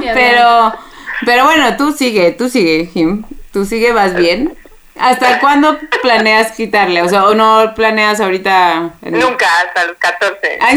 Ni 0.00 0.08
hablar. 0.08 0.14
Pero, 0.14 0.74
pero 1.24 1.44
bueno, 1.44 1.76
tú 1.78 1.92
sigue, 1.92 2.32
tú 2.32 2.48
sigue, 2.50 2.90
Jim. 2.92 3.22
Tú 3.52 3.64
sigue, 3.64 3.92
vas 3.92 4.14
bien. 4.14 4.54
¿Hasta 4.98 5.38
cuándo 5.40 5.78
planeas 6.02 6.52
quitarle? 6.52 7.02
O 7.02 7.08
sea, 7.08 7.24
¿o 7.26 7.34
no 7.34 7.72
planeas 7.74 8.20
ahorita? 8.20 8.90
en- 9.02 9.18
Nunca, 9.18 9.46
hasta 9.60 9.84
los 9.84 9.96
14. 9.98 10.58
Ay. 10.60 10.76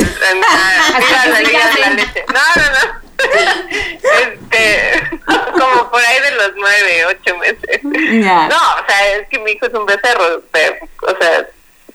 La 1.29 1.39
liga 1.41 1.67
de 1.73 1.79
la 1.81 1.89
leche. 1.91 2.25
No, 2.27 2.39
no, 2.55 2.69
no. 2.71 3.09
Este, 4.19 5.19
como 5.51 5.89
por 5.91 6.01
ahí 6.03 6.19
de 6.21 6.31
los 6.31 6.51
nueve, 6.55 7.05
ocho 7.07 7.37
meses. 7.37 7.81
Ya. 8.23 8.47
No, 8.47 8.55
o 8.55 8.85
sea, 8.87 9.07
es 9.17 9.27
que 9.29 9.39
mi 9.39 9.51
hijo 9.51 9.65
es 9.67 9.73
un 9.73 9.85
becerro. 9.85 10.37
O 10.37 11.17
sea, 11.21 11.47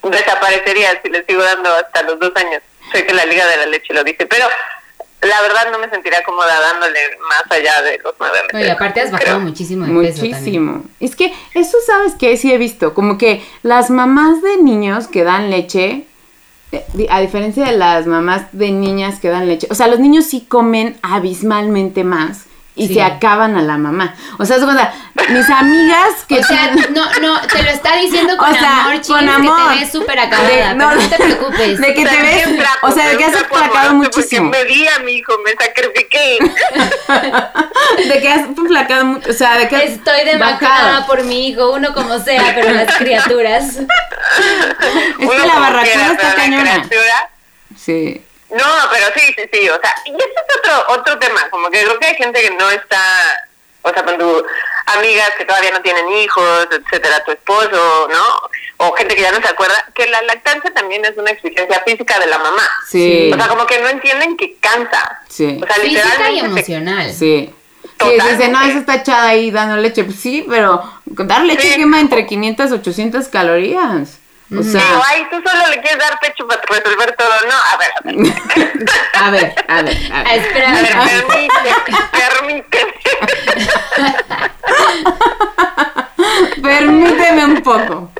desaparecería 0.03 0.99
si 1.03 1.09
le 1.09 1.23
sigo 1.25 1.43
dando 1.43 1.73
hasta 1.73 2.03
los 2.03 2.19
dos 2.19 2.31
años. 2.35 2.61
Sé 2.91 3.05
que 3.05 3.13
la 3.13 3.25
Liga 3.25 3.45
de 3.47 3.57
la 3.57 3.65
Leche 3.65 3.93
lo 3.93 4.03
dice, 4.03 4.25
pero 4.27 4.45
la 5.25 5.41
verdad 5.41 5.71
no 5.71 5.79
me 5.79 5.89
sentiría 5.89 6.23
cómoda 6.23 6.59
dándole 6.59 6.99
más 7.29 7.43
allá 7.49 7.81
de 7.81 7.99
los 8.03 8.13
nueve 8.19 8.37
meses. 8.43 8.53
No, 8.53 8.65
y 8.65 8.69
aparte 8.69 9.01
has 9.01 9.11
bajado 9.11 9.37
creo. 9.37 9.39
muchísimo 9.39 9.85
de 9.85 10.07
peso 10.07 10.21
también. 10.21 10.37
Muchísimo. 10.37 10.83
Es 10.99 11.15
que 11.15 11.33
eso 11.53 11.77
sabes 11.85 12.13
que 12.15 12.37
sí 12.37 12.51
he 12.51 12.57
visto, 12.57 12.93
como 12.93 13.17
que 13.17 13.43
las 13.63 13.89
mamás 13.89 14.41
de 14.41 14.57
niños 14.57 15.07
que 15.07 15.23
dan 15.23 15.49
leche, 15.49 16.05
eh, 16.71 17.07
a 17.09 17.21
diferencia 17.21 17.65
de 17.65 17.77
las 17.77 18.07
mamás 18.07 18.47
de 18.51 18.71
niñas 18.71 19.19
que 19.19 19.29
dan 19.29 19.47
leche, 19.47 19.67
o 19.69 19.75
sea, 19.75 19.87
los 19.87 19.99
niños 19.99 20.25
sí 20.25 20.45
comen 20.47 20.97
abismalmente 21.01 22.03
más 22.03 22.45
y 22.77 22.87
Sí. 22.89 22.95
se 22.95 23.01
acaban 23.03 23.55
a 23.55 23.61
la 23.61 23.77
mamá. 23.77 24.15
O 24.37 24.45
sea, 24.45 24.57
de 24.57 24.65
cuenta, 24.65 24.93
mis 25.29 25.49
amigas 25.49 26.25
que 26.27 26.39
O 26.39 26.43
sea, 26.43 26.71
tienen- 26.73 26.93
no, 26.93 27.05
no, 27.21 27.39
te 27.47 27.63
lo 27.63 27.69
está 27.69 27.95
diciendo 27.95 28.35
con 28.37 28.51
O 28.51 28.53
sea, 28.57 28.81
amor, 28.81 28.93
chicos, 29.01 29.07
con 29.19 29.29
amor. 29.29 29.57
que 29.69 29.73
te 29.75 29.79
ves 29.79 29.91
súper 29.91 30.19
acabada, 30.19 30.49
De- 30.49 30.75
pero 30.75 30.95
no 30.95 31.09
te 31.09 31.15
preocupes. 31.23 31.79
De 31.79 31.93
que 31.93 32.05
te 32.05 32.21
ves, 32.21 32.47
o 32.81 32.91
sea, 32.91 33.07
de 33.09 33.17
que 33.17 33.23
has 33.25 33.35
amoroso, 33.35 33.93
muchísimo. 33.95 34.51
Porque 34.51 34.65
me 34.65 34.73
di 34.73 34.87
a 34.87 34.99
mi 34.99 35.11
hijo, 35.13 35.33
me 35.45 35.51
sacrifiqué. 35.51 36.37
De 38.07 38.19
que 38.21 38.29
has 38.29 38.49
aplacado 38.49 39.05
mucho, 39.05 39.29
o 39.29 39.33
sea, 39.33 39.57
de 39.57 39.67
que 39.69 39.83
Estoy 39.85 40.25
demacrada 40.25 41.05
por 41.07 41.23
mi 41.23 41.47
hijo, 41.47 41.71
uno 41.71 41.93
como 41.93 42.19
sea, 42.19 42.51
pero 42.55 42.71
las 42.71 42.93
criaturas. 42.97 43.77
Es 43.77 43.85
Uno 45.19 45.29
que 45.31 45.37
la 45.47 45.81
quiera, 45.83 46.07
está 46.11 46.35
cañona. 46.35 46.71
criatura- 46.81 47.29
Sí. 47.77 48.21
No, 48.49 48.63
pero 48.91 49.05
sí, 49.15 49.33
sí, 49.35 49.49
sí, 49.51 49.69
o 49.69 49.79
sea, 49.81 49.95
y 50.05 50.09
ese 50.11 50.17
es 50.25 50.57
otro, 50.59 50.93
otro 50.95 51.19
tema, 51.19 51.41
como 51.49 51.69
que 51.69 51.83
creo 51.83 51.99
que 51.99 52.05
hay 52.07 52.15
gente 52.15 52.41
que 52.41 52.51
no 52.51 52.69
está, 52.69 53.47
o 53.81 53.91
sea, 53.91 54.03
con 54.05 54.17
tus 54.17 54.43
amigas 54.97 55.31
que 55.37 55.45
todavía 55.45 55.71
no 55.71 55.81
tienen 55.81 56.07
hijos, 56.11 56.67
etcétera, 56.71 57.23
tu 57.23 57.31
esposo, 57.31 58.07
¿no? 58.11 58.49
O 58.77 58.93
gente 58.93 59.15
que 59.15 59.21
ya 59.23 59.31
no 59.31 59.41
se 59.41 59.47
acuerda, 59.47 59.75
que 59.95 60.05
la 60.07 60.21
lactancia 60.23 60.71
también 60.73 61.03
es 61.05 61.17
una 61.17 61.31
exigencia 61.31 61.81
física 61.85 62.19
de 62.19 62.27
la 62.27 62.37
mamá. 62.37 62.67
Sí. 62.87 63.31
O 63.33 63.35
sea, 63.37 63.47
como 63.47 63.65
que 63.65 63.79
no 63.79 63.87
entienden 63.89 64.37
que 64.37 64.57
cansa. 64.57 65.21
Sí. 65.29 65.59
O 65.61 65.65
sea, 65.65 65.75
Física 65.75 65.87
y 65.87 65.89
literalmente 65.95 66.39
te- 66.41 66.45
emocional. 66.73 67.13
Sí. 67.13 67.53
Sí, 67.81 67.89
Totalmente. 67.97 68.31
dice, 68.37 68.47
no, 68.49 68.61
esa 68.63 68.79
está 68.79 68.95
echada 68.95 69.29
ahí 69.29 69.51
dando 69.51 69.77
leche. 69.77 70.03
Pues 70.03 70.19
sí, 70.19 70.45
pero 70.49 70.83
dar 71.05 71.41
leche 71.45 71.69
Sí. 71.71 71.75
quema 71.77 72.01
entre 72.01 72.25
500 72.25 72.69
y 72.69 72.73
800 72.73 73.27
calorías. 73.29 74.19
O 74.51 74.61
sea, 74.61 74.79
Digo, 74.81 75.01
ay, 75.07 75.27
tú 75.31 75.41
solo 75.43 75.67
le 75.69 75.81
quieres 75.81 75.97
dar 75.97 76.19
pecho 76.19 76.47
para 76.47 76.61
resolver 76.61 77.15
todo. 77.15 77.29
No, 77.49 77.55
a 77.55 77.77
ver, 77.77 77.91
a 77.97 78.01
ver. 78.03 78.15
a 79.13 79.29
ver, 79.31 79.55
a 79.67 79.81
ver, 79.81 79.97
a 80.11 80.19
Ah, 80.19 80.23
ver. 80.23 80.39
espera, 80.39 80.69
A 80.69 80.81
ver, 80.81 81.25
permíteme, 81.25 81.71
permíteme. 82.11 82.93
Permíteme 86.61 87.45
un 87.45 87.61
poco. 87.61 88.11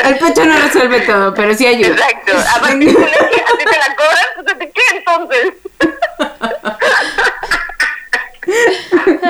El 0.00 0.18
pecho 0.18 0.44
no 0.44 0.58
resuelve 0.58 1.00
todo, 1.00 1.34
pero 1.34 1.54
sí 1.54 1.66
ayuda. 1.66 1.94
Exacto. 1.94 2.32
A 2.36 2.60
ti 2.78 2.86
te 2.86 3.78
la 3.78 3.96
cobran, 3.96 4.44
pues 4.44 4.58
¿de 4.58 4.70
qué 4.70 4.82
entonces? 4.96 5.52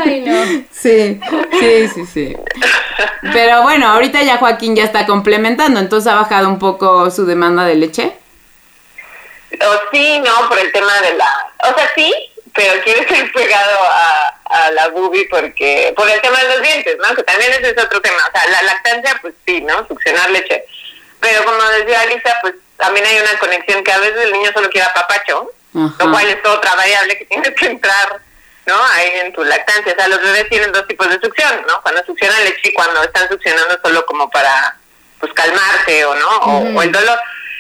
Ay, 0.05 0.21
no. 0.27 0.36
Sí, 0.71 1.21
sí, 1.61 1.89
sí, 1.89 2.07
sí. 2.07 2.37
Pero 3.33 3.63
bueno, 3.63 3.89
ahorita 3.89 4.23
ya 4.23 4.39
Joaquín 4.39 4.77
ya 4.77 4.85
está 4.85 5.07
complementando, 5.07 5.81
entonces 5.81 6.13
ha 6.13 6.17
bajado 6.17 6.49
un 6.49 6.59
poco 6.59 7.11
su 7.11 7.27
demanda 7.27 7.65
de 7.65 7.75
leche. 7.75 8.17
O 9.61 9.75
sí, 9.93 10.21
no, 10.21 10.49
por 10.49 10.59
el 10.59 10.73
tema 10.73 10.93
de 11.01 11.15
la... 11.15 11.29
O 11.71 11.75
sea, 11.75 11.91
sí, 11.95 12.13
pero 12.55 12.83
quiere 12.83 13.07
ser 13.09 13.33
pegado 13.33 13.79
a, 13.81 14.35
a 14.45 14.71
la 14.73 14.89
boobie 14.89 15.29
porque... 15.31 15.93
Por 15.97 16.09
el 16.09 16.21
tema 16.21 16.39
de 16.41 16.49
los 16.49 16.63
dientes, 16.63 16.97
¿no? 16.99 17.15
Que 17.15 17.23
también 17.23 17.53
ese 17.53 17.71
es 17.71 17.85
otro 17.85 18.01
tema. 18.01 18.17
O 18.29 18.33
sea, 18.39 18.51
la 18.51 18.63
lactancia, 18.63 19.19
pues 19.23 19.35
sí, 19.47 19.61
¿no? 19.63 19.87
Succionar 19.87 20.31
leche. 20.31 20.65
Pero 21.21 21.45
como 21.45 21.63
decía 21.79 22.07
Lisa, 22.07 22.37
pues 22.43 22.55
también 22.77 23.07
hay 23.07 23.19
una 23.19 23.39
conexión 23.39 23.83
que 23.83 23.93
a 23.93 23.99
veces 23.99 24.19
el 24.25 24.33
niño 24.33 24.51
solo 24.53 24.69
quiere 24.71 24.87
papacho, 24.95 25.51
Ajá. 25.75 26.05
lo 26.05 26.11
cual 26.11 26.27
es 26.29 26.45
otra 26.45 26.75
variable 26.75 27.19
que 27.19 27.25
tienes 27.25 27.51
que 27.55 27.67
entrar, 27.67 28.21
¿no? 28.67 28.85
Ahí 28.93 29.11
en 29.21 29.33
tu 29.33 29.45
lactancia. 29.45 29.93
O 29.93 29.97
sea, 29.97 30.09
los 30.09 30.21
bebés 30.21 30.49
tienen 30.49 30.73
dos 30.73 30.87
tipos 30.87 31.09
de 31.09 31.21
succión, 31.21 31.65
¿no? 31.67 31.81
Cuando 31.83 32.05
succionan 32.05 32.45
leche 32.45 32.69
y 32.69 32.75
cuando 32.75 33.03
están 33.03 33.29
succionando 33.29 33.79
solo 33.83 34.05
como 34.07 34.29
para, 34.31 34.77
pues, 35.21 35.33
calmarse 35.33 36.05
o 36.05 36.15
no, 36.15 36.29
o, 36.29 36.79
o 36.79 36.83
el 36.83 36.93
dolor. 36.93 37.19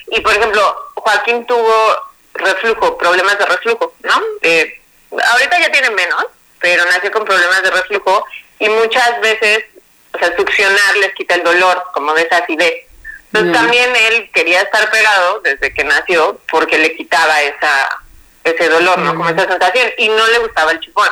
Y, 0.08 0.20
por 0.20 0.32
ejemplo, 0.36 0.90
Joaquín 0.94 1.46
tuvo 1.46 1.96
reflujo, 2.34 2.98
problemas 2.98 3.38
de 3.38 3.46
reflujo, 3.46 3.94
¿no? 4.02 4.22
Eh, 4.42 4.80
ahorita 5.10 5.58
ya 5.60 5.70
tiene 5.72 5.90
menos, 5.90 6.26
pero 6.60 6.84
nació 6.86 7.10
con 7.10 7.24
problemas 7.24 7.62
de 7.62 7.70
reflujo 7.70 8.24
y 8.58 8.68
muchas 8.68 9.20
veces, 9.20 9.64
o 10.12 10.18
sea, 10.18 10.36
succionar 10.36 10.96
les 10.98 11.14
quita 11.14 11.34
el 11.34 11.44
dolor, 11.44 11.84
como 11.92 12.14
de 12.14 12.22
esa 12.22 12.38
acidez. 12.38 12.84
Entonces 13.26 13.52
también 13.52 13.94
él 13.94 14.30
quería 14.32 14.62
estar 14.62 14.90
pegado 14.90 15.40
desde 15.40 15.74
que 15.74 15.84
nació 15.84 16.40
porque 16.50 16.78
le 16.78 16.96
quitaba 16.96 17.42
esa 17.42 18.00
ese 18.46 18.68
dolor, 18.68 18.98
¿no? 18.98 19.14
Como 19.14 19.28
esa 19.28 19.46
sensación 19.46 19.86
y 19.98 20.08
no 20.08 20.26
le 20.28 20.38
gustaba 20.38 20.72
el 20.72 20.80
chupón. 20.80 21.08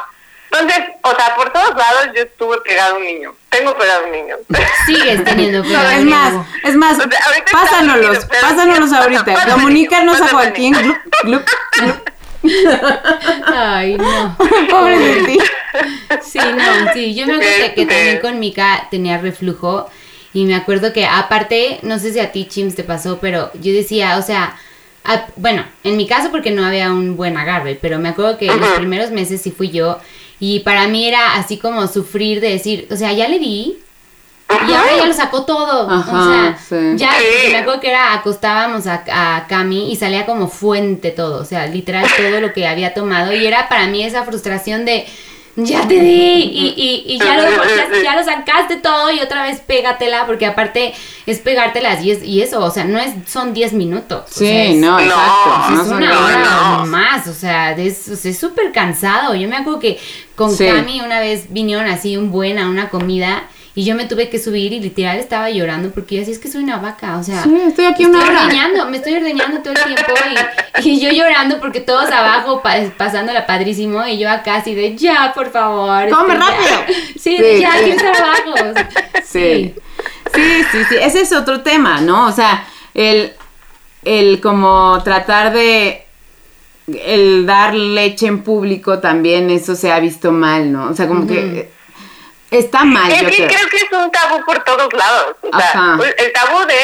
Entonces, 0.53 0.85
o 1.03 1.11
sea, 1.17 1.35
por 1.35 1.53
todos 1.53 1.75
lados 1.75 2.11
yo 2.15 2.23
estuve 2.23 2.61
pegado 2.61 2.95
a 2.95 2.99
un 2.99 3.05
niño. 3.05 3.35
Tengo 3.49 3.77
pegado 3.77 4.05
a 4.05 4.07
un 4.07 4.13
niño. 4.13 4.37
Sigues 4.87 5.25
teniendo 5.25 5.59
No, 5.59 5.65
pegado 5.69 5.91
es 5.91 5.99
un 5.99 6.09
más, 6.11 6.33
niño. 6.33 6.47
es 6.63 6.75
más, 6.77 6.99
O 6.99 7.03
sea, 7.03 7.45
pásanoslos, 7.51 8.25
pásanoslos 8.41 8.93
ahorita. 8.93 9.25
Pásame, 9.25 9.53
Comunícanos 9.53 10.21
a. 10.21 10.29
Joaquín. 10.29 10.73
Glup, 10.75 10.97
glup, 11.25 11.51
glup. 11.81 12.11
Ay, 13.47 13.97
no. 13.97 14.37
Pobre 14.71 14.99
de 14.99 15.23
ti. 15.25 15.39
Sí, 16.23 16.39
no, 16.39 16.93
sí. 16.93 17.15
Yo 17.15 17.27
me 17.27 17.35
acuerdo 17.35 17.55
que, 17.57 17.67
Este- 17.67 17.87
también 17.87 18.21
con 18.21 18.39
Mika 18.39 18.87
tenía 18.91 19.19
reflujo. 19.19 19.91
Y 20.33 20.45
me 20.47 20.55
acuerdo 20.57 20.93
que 20.93 21.07
aparte, 21.07 21.79
no 21.83 21.99
sé 21.99 22.13
si 22.13 22.19
a 22.21 22.33
ti, 22.33 22.47
Chims, 22.47 22.75
te 22.75 22.83
pasó, 22.83 23.19
pero 23.21 23.51
yo 23.55 23.73
decía, 23.73 24.19
o 24.19 24.23
sea, 24.23 24.57
a- 25.05 25.27
bueno, 25.37 25.65
en 25.85 25.97
mi 25.97 26.07
caso 26.07 26.31
porque 26.31 26.51
no 26.51 26.65
había 26.65 26.91
un 26.91 27.17
buen 27.17 27.37
agarre, 27.37 27.79
pero 27.81 27.99
me 27.99 28.09
acuerdo 28.11 28.39
que 28.39 28.47
los 28.47 28.57
Ajá. 28.57 28.77
primeros 28.77 29.11
meses 29.11 29.41
sí 29.43 29.51
fui 29.51 29.71
yo. 29.71 29.99
Y 30.41 30.61
para 30.61 30.89
mí 30.89 31.07
era 31.07 31.35
así 31.37 31.59
como 31.59 31.87
sufrir 31.87 32.41
de 32.41 32.51
decir, 32.51 32.89
o 32.91 32.97
sea, 32.97 33.13
ya 33.13 33.29
le 33.29 33.39
di. 33.39 33.79
Y 34.69 34.73
ahora 34.73 34.97
ya 34.97 35.07
lo 35.07 35.13
sacó 35.13 35.45
todo. 35.45 35.89
Ajá, 35.91 36.13
o 36.13 36.25
sea, 36.31 36.59
sí. 36.59 36.97
ya 36.97 37.11
Sí. 37.19 37.51
me 37.53 37.57
acuerdo 37.59 37.81
que 37.81 37.89
era 37.89 38.13
acostábamos 38.15 38.87
a, 38.87 39.03
a 39.37 39.47
Cami 39.47 39.91
y 39.91 39.97
salía 39.97 40.27
como 40.27 40.49
fuente 40.49 41.11
todo. 41.13 41.41
O 41.41 41.45
sea, 41.45 41.67
literal 41.67 42.07
todo 42.17 42.41
lo 42.41 42.53
que 42.53 42.67
había 42.67 42.95
tomado. 42.95 43.33
Y 43.33 43.47
era 43.47 43.69
para 43.69 43.87
mí 43.87 44.03
esa 44.05 44.23
frustración 44.25 44.85
de 44.85 45.07
ya 45.57 45.87
te 45.87 45.95
di 46.01 46.11
y, 46.11 46.75
y, 46.77 47.15
y 47.15 47.19
ya, 47.19 47.37
lo, 47.37 47.43
ya, 47.45 48.03
ya 48.03 48.17
lo 48.17 48.25
sacaste 48.25 48.77
todo 48.77 49.11
y 49.13 49.21
otra 49.21 49.45
vez 49.45 49.61
pégatela. 49.61 50.27
Porque 50.27 50.47
aparte 50.47 50.95
es 51.27 51.39
pegártelas 51.39 52.03
y, 52.05 52.11
es, 52.11 52.23
y 52.25 52.43
eso, 52.43 52.61
o 52.65 52.71
sea, 52.71 52.85
no 52.85 52.99
es 52.99 53.13
son 53.27 53.55
10 53.55 53.73
minutos. 53.75 54.25
o 54.31 54.35
sea, 54.35 54.49
Sí, 54.67 54.73
es- 54.73 54.77
no, 54.77 54.93
No, 54.93 55.01
exacto. 55.01 55.51
es 55.65 55.71
no 55.79 55.85
son 55.85 55.97
una 55.99 56.09
no, 56.13 56.25
hora 56.25 56.85
más, 56.87 57.27
o 57.29 57.35
sea, 57.35 57.73
es 57.73 58.09
o 58.09 58.17
sea, 58.17 58.31
es 58.31 58.39
súper 58.39 58.73
cansado. 58.73 59.35
Yo 59.35 59.49
me 59.49 59.57
acuerdo 59.57 59.79
que 59.81 59.99
con 60.35 60.51
Sí. 60.55 60.67
Cami 60.67 61.01
una 61.01 61.21
vez 61.21 61.47
vinieron 61.53 61.87
así 61.87 62.17
un 62.17 62.31
buen 62.33 62.59
a 62.59 62.69
una 62.69 62.89
comida 62.91 63.45
y 63.77 63.85
yo 63.85 63.95
me 63.97 64.05
tuve 64.07 64.29
que 64.31 64.39
subir 64.39 64.73
y 64.73 64.79
literal 64.81 65.19
estaba 65.19 65.51
llorando 65.51 65.91
porque 65.91 66.17
yo 66.17 66.23
así 66.23 66.31
es 66.31 66.39
que 66.39 66.49
soy 66.49 66.63
una 66.63 66.77
vaca, 66.79 67.19
o 67.19 67.23
sea, 67.25 67.43
Sí, 67.43 67.55
estoy 67.67 67.87
aquí 67.87 68.05
una 68.05 68.19
estoy 68.21 68.35
hora. 68.35 68.45
ordeñando, 68.47 68.89
me 68.89 68.97
estoy 68.99 69.15
ordeñando 69.15 69.59
todo 69.63 69.75
el 69.75 69.83
tiempo 69.95 70.13
y, 70.85 70.89
y 70.91 71.01
yo 71.01 71.11
llorando 71.11 71.59
porque 71.61 71.81
todos 71.81 72.11
abajo 72.11 72.63
pa- 72.63 72.77
pasándola 72.97 73.47
padrísimo 73.47 74.07
y 74.07 74.19
yo 74.19 74.31
acá 74.31 74.57
así 74.57 74.75
de 74.75 74.97
ya, 74.97 75.33
por 75.35 75.51
favor. 75.51 76.09
¡Come 76.09 76.35
este, 76.35 76.41
ya". 76.41 76.51
rápido! 76.51 76.95
Sí, 77.19 77.37
Sí, 77.37 77.43
de 77.43 77.61
ya, 77.61 77.73
sí. 77.73 77.97
abajo. 78.07 78.81
Sí. 79.25 79.75
Sí, 80.35 80.63
sí, 80.73 80.79
sí. 80.89 80.97
Ese 81.01 81.21
es 81.23 81.33
otro 81.33 81.63
tema, 81.63 82.01
¿no? 82.01 82.27
O 82.27 82.33
sea, 82.33 82.67
el, 82.95 83.33
el 84.05 84.41
como 84.41 85.01
tratar 85.05 85.53
de 85.53 86.05
el 86.87 87.47
dar 87.47 87.75
leche 87.75 88.27
en 88.27 88.43
público 88.43 88.99
también, 88.99 89.49
eso 89.51 89.75
se 89.75 89.91
ha 89.91 89.99
visto 90.01 90.33
mal, 90.33 90.71
¿no? 90.71 90.91
O 90.91 90.95
sea, 90.95 91.07
como 91.09 91.27
que 91.27 91.71
está 92.59 92.85
mal, 92.85 93.11
Es 93.13 93.21
yo 93.23 93.29
que 93.29 93.37
creo. 93.37 93.49
creo 93.49 93.69
que 93.69 93.77
es 93.77 93.93
un 93.93 94.11
tabú 94.11 94.45
por 94.45 94.63
todos 94.65 94.93
lados. 94.93 95.37
O 95.43 95.59
sea, 95.59 95.69
Ajá. 95.71 95.99
el 96.19 96.33
tabú 96.33 96.65
de 96.67 96.77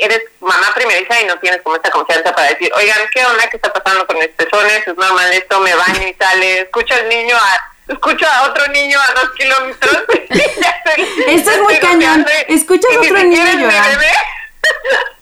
eres 0.00 0.22
mamá 0.40 0.72
primeriza 0.74 1.20
y 1.20 1.26
no 1.26 1.38
tienes 1.38 1.60
como 1.62 1.76
esta 1.76 1.90
confianza 1.90 2.34
para 2.34 2.48
decir, 2.48 2.70
oigan, 2.74 2.98
¿qué 3.12 3.24
onda? 3.26 3.46
¿Qué 3.50 3.56
está 3.58 3.72
pasando 3.72 4.06
con 4.06 4.18
mis 4.18 4.28
pezones? 4.28 4.86
¿Es 4.86 4.96
normal 4.96 5.32
esto? 5.32 5.60
¿Me 5.60 5.74
baño 5.74 6.08
y 6.08 6.14
sale? 6.14 6.60
¿Escucho 6.62 6.94
al 6.94 7.08
niño 7.10 7.36
a, 7.36 7.92
escucho 7.92 8.26
a 8.26 8.42
otro 8.48 8.66
niño 8.68 8.98
a 8.98 9.12
dos 9.20 9.30
kilómetros? 9.36 9.98
Esto 11.28 11.50
es 11.50 11.58
muy 11.60 11.76
cañón. 11.78 12.26
Escuchas 12.48 12.90
a 12.96 13.00
otro 13.00 13.18
niño 13.22 13.44
llorar. 13.58 13.98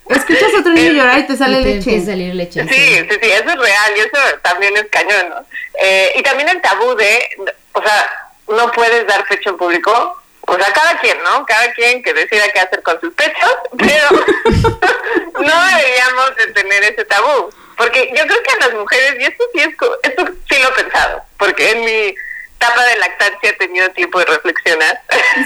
Escuchas 0.08 0.54
a 0.56 0.60
otro 0.60 0.72
niño 0.72 0.92
llorar 0.92 1.18
y 1.18 1.26
te 1.26 1.36
sale 1.36 1.60
Y 1.60 1.64
te 1.64 1.68
leche. 1.76 2.04
salir 2.04 2.34
leche. 2.34 2.62
Sí, 2.68 2.96
sí, 3.08 3.18
sí, 3.22 3.30
eso 3.30 3.48
es 3.50 3.56
real 3.58 3.92
y 3.96 4.00
eso 4.00 4.38
también 4.42 4.76
es 4.76 4.86
cañón, 4.90 5.28
¿no? 5.30 5.46
Eh, 5.80 6.12
y 6.16 6.22
también 6.22 6.48
el 6.48 6.60
tabú 6.60 6.94
de, 6.96 7.28
o 7.72 7.82
sea, 7.82 8.19
no 8.50 8.70
puedes 8.72 9.06
dar 9.06 9.26
pecho 9.26 9.50
en 9.50 9.56
público. 9.56 10.16
O 10.42 10.56
sea, 10.56 10.72
cada 10.72 10.98
quien, 11.00 11.22
¿no? 11.22 11.44
Cada 11.46 11.72
quien 11.74 12.02
que 12.02 12.12
decida 12.12 12.50
qué 12.52 12.60
hacer 12.60 12.82
con 12.82 13.00
sus 13.00 13.12
pechos, 13.14 13.54
pero 13.78 14.08
no 15.40 15.64
deberíamos 15.66 16.36
de 16.36 16.46
tener 16.54 16.82
ese 16.84 17.04
tabú. 17.04 17.50
Porque 17.76 18.12
yo 18.14 18.26
creo 18.26 18.42
que 18.42 18.52
a 18.52 18.66
las 18.66 18.74
mujeres, 18.74 19.14
y 19.20 19.24
esto 19.24 19.44
sí, 19.54 19.60
es, 19.60 19.68
esto 20.02 20.24
sí 20.48 20.56
lo 20.60 20.68
he 20.68 20.82
pensado, 20.82 21.22
porque 21.38 21.70
en 21.70 21.84
mi 21.84 22.14
etapa 22.56 22.84
de 22.84 22.96
lactancia 22.96 23.48
he 23.48 23.52
tenido 23.54 23.88
tiempo 23.90 24.18
de 24.18 24.26
reflexionar. 24.26 25.00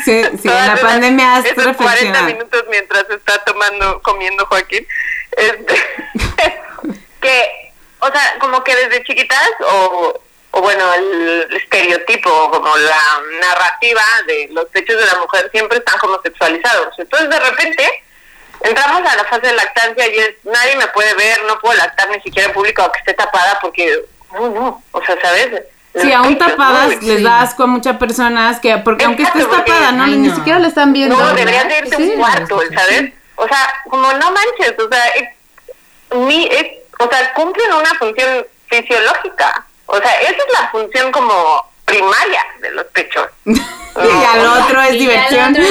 Sí, 0.05 0.25
sí, 0.43 0.49
en 0.49 0.67
la 0.67 0.77
pandemia 0.81 1.37
has 1.37 1.45
esos 1.45 1.63
40 1.63 1.83
reflexionado. 1.83 2.27
minutos 2.27 2.65
mientras 2.71 3.09
está 3.11 3.39
tomando, 3.45 4.03
comiendo 4.03 4.47
Joaquín. 4.47 4.85
Este, 5.37 5.75
que, 7.21 7.73
o 8.01 8.11
sea, 8.11 8.37
como 8.41 8.65
que 8.65 8.75
desde 8.75 9.05
chiquitas, 9.05 9.51
o, 9.61 10.21
o 10.57 10.63
bueno, 10.63 10.85
el 10.95 11.49
estereotipo, 11.51 12.51
como 12.51 12.77
la 12.77 13.21
narrativa 13.41 14.03
de 14.29 14.49
los 14.53 14.67
pechos 14.67 14.97
de 14.97 15.07
la 15.07 15.19
mujer 15.19 15.51
siempre 15.51 15.79
están 15.79 15.99
como 15.99 16.21
sexualizados. 16.23 16.95
Entonces, 16.97 17.29
de 17.29 17.41
repente, 17.41 18.05
entramos 18.61 19.01
a 19.01 19.17
la 19.17 19.25
fase 19.25 19.49
de 19.49 19.53
lactancia 19.55 20.07
y 20.07 20.17
es, 20.17 20.35
nadie 20.45 20.77
me 20.77 20.87
puede 20.89 21.13
ver, 21.15 21.43
no 21.49 21.59
puedo 21.59 21.77
lactar 21.77 22.09
ni 22.09 22.21
siquiera 22.21 22.49
en 22.49 22.55
público 22.55 22.83
aunque 22.83 23.01
esté 23.01 23.15
tapada, 23.15 23.59
porque, 23.61 24.05
no, 24.33 24.49
no, 24.49 24.83
o 24.93 25.05
sea, 25.05 25.21
¿sabes? 25.21 25.63
Sí, 25.97 26.13
aún 26.13 26.35
pechos, 26.37 26.53
tapadas 26.53 27.03
¿no? 27.03 27.03
les 27.03 27.23
da 27.25 27.41
asco 27.41 27.65
a 27.65 27.67
muchas 27.67 27.97
personas 27.97 28.61
que, 28.61 28.79
porque 28.79 29.07
aunque 29.07 29.25
estés 29.25 29.51
tapada, 29.51 29.91
¿no? 29.91 30.05
Ay, 30.05 30.17
Ni 30.19 30.31
siquiera 30.31 30.61
lo 30.61 30.69
están 30.69 30.93
viendo. 30.93 31.17
No, 31.17 31.21
¿verdad? 31.21 31.37
deberías 31.37 31.69
de 31.69 31.79
irte 31.79 31.95
a 31.97 31.99
Sí, 31.99 32.11
un 32.11 32.21
cuarto, 32.21 32.61
sí, 32.61 32.67
sí. 32.69 32.75
¿sabes? 32.77 33.13
O 33.35 33.49
sea, 33.49 33.75
como 33.91 34.13
no 34.13 34.31
manches, 34.31 34.79
o 34.79 34.89
sea, 34.89 35.05
es, 35.17 36.17
mi, 36.17 36.47
es, 36.47 36.79
o 37.01 37.09
sea, 37.11 37.35
cumplen 37.35 37.73
una 37.73 37.93
función 37.99 38.47
fisiológica. 38.69 39.67
O 39.87 39.97
sea, 39.99 40.21
esa 40.21 40.31
es 40.33 40.61
la 40.61 40.69
función 40.71 41.13
como 41.13 41.71
primaria 41.85 42.45
de 42.61 42.71
los 42.73 42.87
pechos. 42.87 43.29
Y 43.97 44.25
al 44.25 44.45
otro 44.45 44.83
es 44.83 44.93
diversión. 44.95 45.55
es 45.55 45.63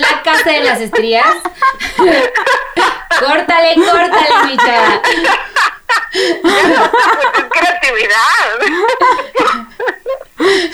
la 0.00 0.08
es 0.10 0.22
casa 0.24 0.50
de 0.50 0.64
las 0.64 0.80
estrías. 0.80 1.24
córtale, 3.20 3.76
córtale, 3.76 4.46
mi 4.46 4.56
chava. 4.56 5.00
Es 6.12 7.44
creatividad. 7.50 8.76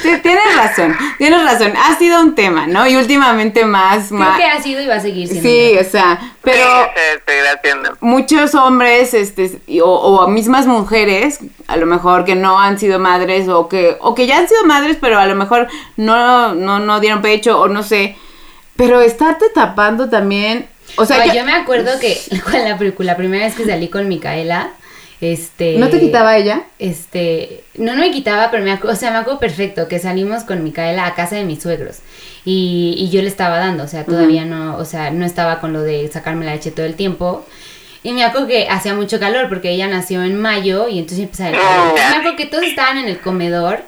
Sí, 0.03 0.19
tienes 0.23 0.57
razón, 0.57 0.97
tienes 1.19 1.45
razón. 1.45 1.73
Ha 1.77 1.97
sido 1.97 2.21
un 2.21 2.35
tema, 2.35 2.67
¿no? 2.67 2.87
Y 2.87 2.97
últimamente 2.97 3.65
más, 3.65 4.09
Creo 4.09 4.19
más. 4.21 4.37
que 4.37 4.45
ha 4.45 4.61
sido 4.61 4.81
y 4.81 4.87
va 4.89 4.97
a 4.97 5.01
seguir 5.01 5.29
siendo. 5.29 5.49
Sí, 5.49 5.77
o 5.79 5.85
sea, 5.89 6.19
pero 6.43 6.65
Sí, 6.65 7.93
muchos 8.01 8.55
hombres, 8.57 9.15
este, 9.15 9.61
o, 9.81 9.85
o 9.87 10.29
mismas 10.29 10.67
mujeres, 10.67 11.39
a 11.69 11.77
lo 11.77 11.87
mejor 11.87 12.25
que 12.25 12.35
no 12.35 12.59
han 12.59 12.79
sido 12.79 12.99
madres 12.99 13.49
o 13.49 13.69
que, 13.69 13.97
o 14.01 14.15
que 14.15 14.27
ya 14.27 14.39
han 14.39 14.49
sido 14.49 14.65
madres, 14.65 14.97
pero 15.01 15.19
a 15.19 15.27
lo 15.27 15.37
mejor 15.37 15.69
no, 15.97 16.55
no, 16.55 16.81
no 16.81 17.01
dieron 17.01 17.23
pecho 17.23 17.61
o 17.61 17.69
no 17.69 17.83
sé. 17.85 18.17
Pero 18.75 19.01
estarte 19.01 19.47
tapando 19.55 20.09
también, 20.11 20.69
o 20.97 21.07
sea, 21.07 21.33
yo 21.33 21.45
me 21.45 21.53
acuerdo 21.55 21.99
que 22.01 22.21
con 22.45 22.55
la, 22.65 22.77
la 22.99 23.17
primera 23.17 23.45
vez 23.47 23.55
que 23.55 23.65
salí 23.65 23.89
con 23.89 24.09
Micaela, 24.09 24.71
este... 25.31 25.79
¿no 25.79 25.89
te 25.89 26.01
quitaba 26.01 26.37
ella? 26.37 26.65
Este, 26.79 27.63
no, 27.77 27.95
no 27.95 28.01
me 28.01 28.11
quitaba, 28.11 28.51
pero 28.51 28.65
me 28.65 28.73
acuerdo, 28.73 28.97
o 28.97 28.99
sea, 28.99 29.13
me 29.13 29.19
acuerdo 29.19 29.39
perfecto 29.39 29.87
que 29.87 29.99
salimos 29.99 30.43
con 30.43 30.65
Micaela 30.65 31.07
a 31.07 31.15
casa 31.15 31.37
de 31.37 31.45
mis 31.45 31.63
suegros 31.63 31.99
y, 32.45 32.97
y 32.99 33.11
yo 33.11 33.23
le 33.23 33.29
estaba 33.29 33.59
dando, 33.59 33.85
o 33.85 33.89
sea, 33.89 34.05
todavía 34.05 34.45
no, 34.45 34.77
o 34.77 34.85
sea, 34.85 35.11
no 35.11 35.25
estaba 35.25 35.61
con 35.61 35.73
lo 35.73 35.83
de 35.83 36.09
sacarme 36.09 36.45
la 36.45 36.55
leche 36.55 36.71
todo 36.71 36.87
el 36.87 36.95
tiempo. 36.95 37.47
Y 38.05 38.13
me 38.13 38.25
acuerdo 38.25 38.49
que 38.49 38.67
hacía 38.69 38.95
mucho 38.95 39.21
calor 39.21 39.49
porque 39.49 39.71
ella 39.71 39.87
nació 39.87 40.25
en 40.25 40.41
mayo 40.41 40.89
y 40.89 40.99
entonces 40.99 41.21
empezaba 41.21 41.51
el 41.51 41.57
calor. 41.57 41.89
Entonces 41.91 42.11
me 42.11 42.17
acuerdo 42.17 42.37
que 42.37 42.47
todos 42.47 42.65
estaban 42.65 42.99
en 42.99 43.09
el 43.09 43.21
comedor 43.21 43.85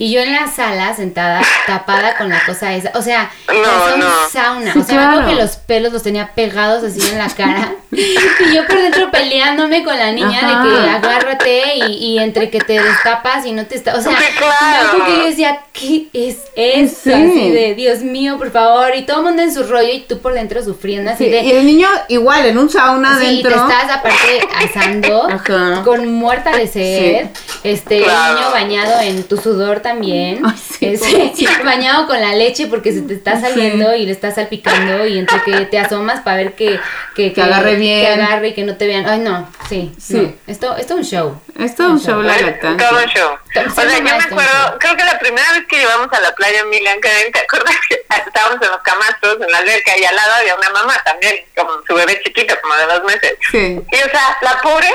y 0.00 0.10
yo 0.12 0.20
en 0.22 0.32
la 0.32 0.50
sala 0.50 0.96
sentada 0.96 1.42
tapada 1.66 2.16
con 2.16 2.28
la 2.30 2.42
cosa 2.46 2.74
esa. 2.74 2.90
O 2.94 3.02
sea, 3.02 3.30
No, 3.48 3.96
no. 3.98 4.06
sauna. 4.32 4.72
Sí, 4.72 4.78
o 4.78 4.82
sea, 4.82 4.94
me 4.96 5.02
acuerdo 5.04 5.20
claro. 5.24 5.36
que 5.36 5.42
los 5.44 5.56
pelos 5.56 5.92
los 5.92 6.02
tenía 6.02 6.32
pegados 6.34 6.82
así 6.82 7.00
en 7.12 7.18
la 7.18 7.28
cara. 7.28 7.74
y 7.92 8.54
yo 8.54 8.66
por 8.66 8.80
dentro 8.80 9.10
peleándome 9.10 9.84
con 9.84 9.96
la 9.98 10.10
niña 10.12 10.38
Ajá. 10.42 10.64
de 10.64 10.70
que 10.70 10.90
agárrate 10.90 11.62
y, 11.76 11.92
y 12.14 12.18
entre 12.18 12.48
que 12.50 12.60
te 12.60 12.80
destapas 12.82 13.44
y 13.44 13.52
no 13.52 13.66
te 13.66 13.76
está, 13.76 13.94
o 13.94 14.00
sea, 14.00 14.12
Sí, 14.18 14.24
claro. 14.38 14.54
me 14.70 14.78
acuerdo 14.88 15.04
que 15.06 15.16
yo 15.20 15.26
decía, 15.26 15.60
¿qué 15.72 16.06
es 16.12 16.38
eso? 16.56 17.00
Sí. 17.04 17.12
Así 17.12 17.50
de, 17.50 17.74
Dios 17.74 18.00
mío, 18.00 18.38
por 18.38 18.50
favor, 18.50 18.94
y 18.96 19.02
todo 19.02 19.18
el 19.18 19.24
mundo 19.24 19.42
en 19.42 19.52
su 19.52 19.64
rollo 19.64 19.92
y 19.92 20.00
tú 20.00 20.18
por 20.20 20.32
dentro 20.32 20.62
sufriendo 20.64 21.10
así 21.10 21.24
Sí, 21.24 21.30
de, 21.30 21.42
y 21.42 21.50
el 21.52 21.66
niño 21.66 21.88
igual, 22.08 22.46
en 22.46 22.56
un 22.58 22.70
sauna 22.70 23.18
Sí, 23.18 23.42
te 23.42 23.48
adentro. 23.48 23.68
estás 23.68 23.96
aparte 23.98 24.48
asando, 24.64 25.28
Ajá. 25.30 25.82
con 25.84 26.10
muerta 26.14 26.56
de 26.56 26.66
sed, 26.66 27.26
este, 27.64 28.02
Claro. 28.02 28.30
el 28.30 28.34
niño 28.40 28.50
bañado 28.52 29.00
en 29.00 29.24
tu 29.24 29.36
sudor 29.36 29.80
también, 29.92 30.40
Ay, 30.44 30.54
sí, 30.56 30.96
pobrecito. 30.98 31.50
bañado 31.64 32.06
con 32.06 32.20
la 32.20 32.34
leche 32.34 32.66
porque 32.66 32.92
se 32.92 33.02
te 33.02 33.14
está 33.14 33.40
saliendo 33.40 33.94
y 33.94 34.06
le 34.06 34.12
estás 34.12 34.34
salpicando 34.36 35.06
y 35.06 35.18
entre 35.18 35.42
que 35.44 35.64
te 35.66 35.78
asomas 35.78 36.20
para 36.20 36.36
ver 36.38 36.54
que, 36.54 36.78
que, 37.14 37.32
Que 37.32 37.42
agarre 37.42 37.76
bien. 37.76 38.00
que 38.00 38.06
agarre 38.08 38.48
y 38.48 38.52
que 38.54 38.64
no 38.64 38.76
te 38.76 38.86
vean, 38.86 39.06
ay 39.06 39.20
no, 39.20 39.48
sí, 39.68 39.92
Sí. 39.98 40.14
no. 40.14 40.32
esto, 40.46 40.76
esto 40.76 40.94
es 40.94 40.98
un 41.00 41.04
show. 41.04 41.34
Es 41.60 41.76
todo 41.76 41.90
un 41.90 42.00
show 42.00 42.22
la 42.22 42.38
lactancia. 42.38 42.88
Todo 42.88 42.98
un 42.98 43.06
show. 43.10 43.32
O 43.34 43.70
sea, 43.70 43.84
yo 43.84 44.02
me 44.02 44.14
un 44.14 44.22
acuerdo, 44.22 44.78
creo 44.78 44.96
que 44.96 45.04
la 45.04 45.18
primera 45.18 45.52
vez 45.52 45.66
que 45.66 45.78
llevamos 45.78 46.08
a 46.10 46.20
la 46.20 46.34
playa 46.34 46.64
Milian 46.64 46.98
Karen, 47.00 47.30
¿te 47.32 47.40
acuerdas 47.40 47.76
que 47.86 47.94
estábamos 48.26 48.62
en 48.62 48.70
los 48.70 48.80
camastros, 48.82 49.38
en 49.42 49.52
la 49.52 49.58
alberca, 49.58 49.92
y 49.98 50.04
al 50.04 50.16
lado 50.16 50.32
había 50.40 50.54
una 50.54 50.70
mamá 50.70 50.94
también, 51.04 51.44
como 51.54 51.72
su 51.86 51.94
bebé 51.94 52.18
chiquito, 52.24 52.54
como 52.62 52.74
de 52.76 52.86
dos 52.86 53.04
meses? 53.04 53.34
Sí. 53.50 53.78
Y 53.92 53.96
o 53.96 54.10
sea, 54.10 54.38
la 54.40 54.58
pobre 54.62 54.88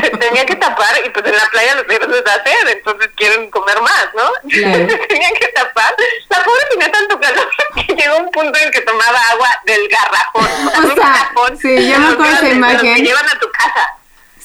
se 0.00 0.10
tenía 0.10 0.46
que 0.46 0.54
tapar 0.56 0.94
y 1.04 1.10
pues 1.10 1.26
en 1.26 1.36
la 1.36 1.46
playa 1.50 1.74
los 1.74 1.86
niños 1.88 2.08
les 2.08 2.24
da 2.24 2.44
sed, 2.44 2.68
entonces 2.68 3.10
quieren 3.16 3.50
comer 3.50 3.80
más, 3.80 4.08
¿no? 4.14 4.30
Claro. 4.56 4.78
Entonces 4.78 5.08
tenían 5.08 5.34
que 5.34 5.48
tapar. 5.48 5.94
La 6.28 6.42
pobre 6.42 6.62
tenía 6.70 6.92
tanto 6.92 7.20
calor 7.20 7.48
que 7.74 7.94
llegó 7.94 8.16
un 8.18 8.30
punto 8.30 8.58
en 8.58 8.70
que 8.70 8.80
tomaba 8.82 9.20
agua 9.32 9.48
del 9.64 9.88
garrafón. 9.88 10.46
O 10.76 10.88
un 10.88 10.94
sea, 10.94 11.04
garrafón 11.04 11.58
sí, 11.58 11.90
yo 11.90 11.98
me 11.98 12.08
acuerdo 12.08 12.36
esa 12.36 12.48
imagen. 12.48 12.94
Que 12.94 13.02
llevan 13.02 13.28
a 13.28 13.38
tu. 13.38 13.45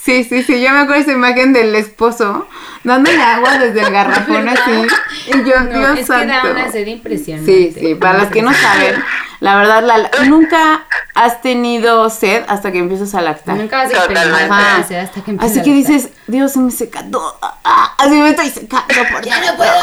Sí, 0.03 0.23
sí, 0.23 0.41
sí, 0.41 0.59
yo 0.59 0.71
me 0.71 0.79
acuerdo 0.79 1.03
esa 1.03 1.11
imagen 1.11 1.53
del 1.53 1.75
esposo 1.75 2.47
dándole 2.83 3.21
agua 3.21 3.59
desde 3.59 3.81
el 3.81 3.91
garrafón 3.93 4.49
así. 4.49 4.87
Y 5.27 5.43
yo, 5.47 5.59
No, 5.59 5.77
Dios 5.77 5.99
es 5.99 6.07
que 6.09 6.25
da 6.25 6.41
santo. 6.41 6.51
una 6.51 6.71
sed 6.71 6.87
impresionante. 6.87 7.51
Sí, 7.51 7.75
sí, 7.79 7.95
para 7.95 8.17
las 8.17 8.29
que 8.31 8.41
no 8.41 8.51
saben, 8.51 8.95
la 9.41 9.55
verdad, 9.57 9.83
la, 9.83 10.09
nunca 10.25 10.85
has 11.13 11.41
tenido 11.43 12.09
sed 12.09 12.43
hasta 12.47 12.71
que 12.71 12.79
empiezas 12.79 13.13
a 13.13 13.21
lactar. 13.21 13.57
Nunca 13.57 13.81
Ajá. 13.81 14.79
la 14.79 14.83
sed 14.87 14.97
hasta 14.97 15.21
que 15.23 15.31
empieza 15.31 15.53
Así 15.53 15.61
que 15.61 15.71
dices, 15.75 16.09
Dios, 16.25 16.51
se 16.51 16.59
me 16.59 16.71
seca 16.71 17.03
todo. 17.11 17.37
Ah, 17.63 17.93
así 17.99 18.15
me 18.15 18.29
estoy 18.29 18.49
secando 18.49 18.95
por 19.11 19.23
Ya 19.23 19.39
no 19.39 19.55
puedo. 19.55 19.71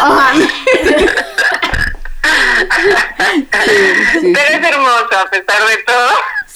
Sí, 3.65 4.21
sí, 4.21 4.33
Pero 4.35 4.59
es 4.59 4.73
hermoso 4.73 5.19
a 5.19 5.31
pesar 5.31 5.67
de 5.69 5.77
todo. 5.87 6.09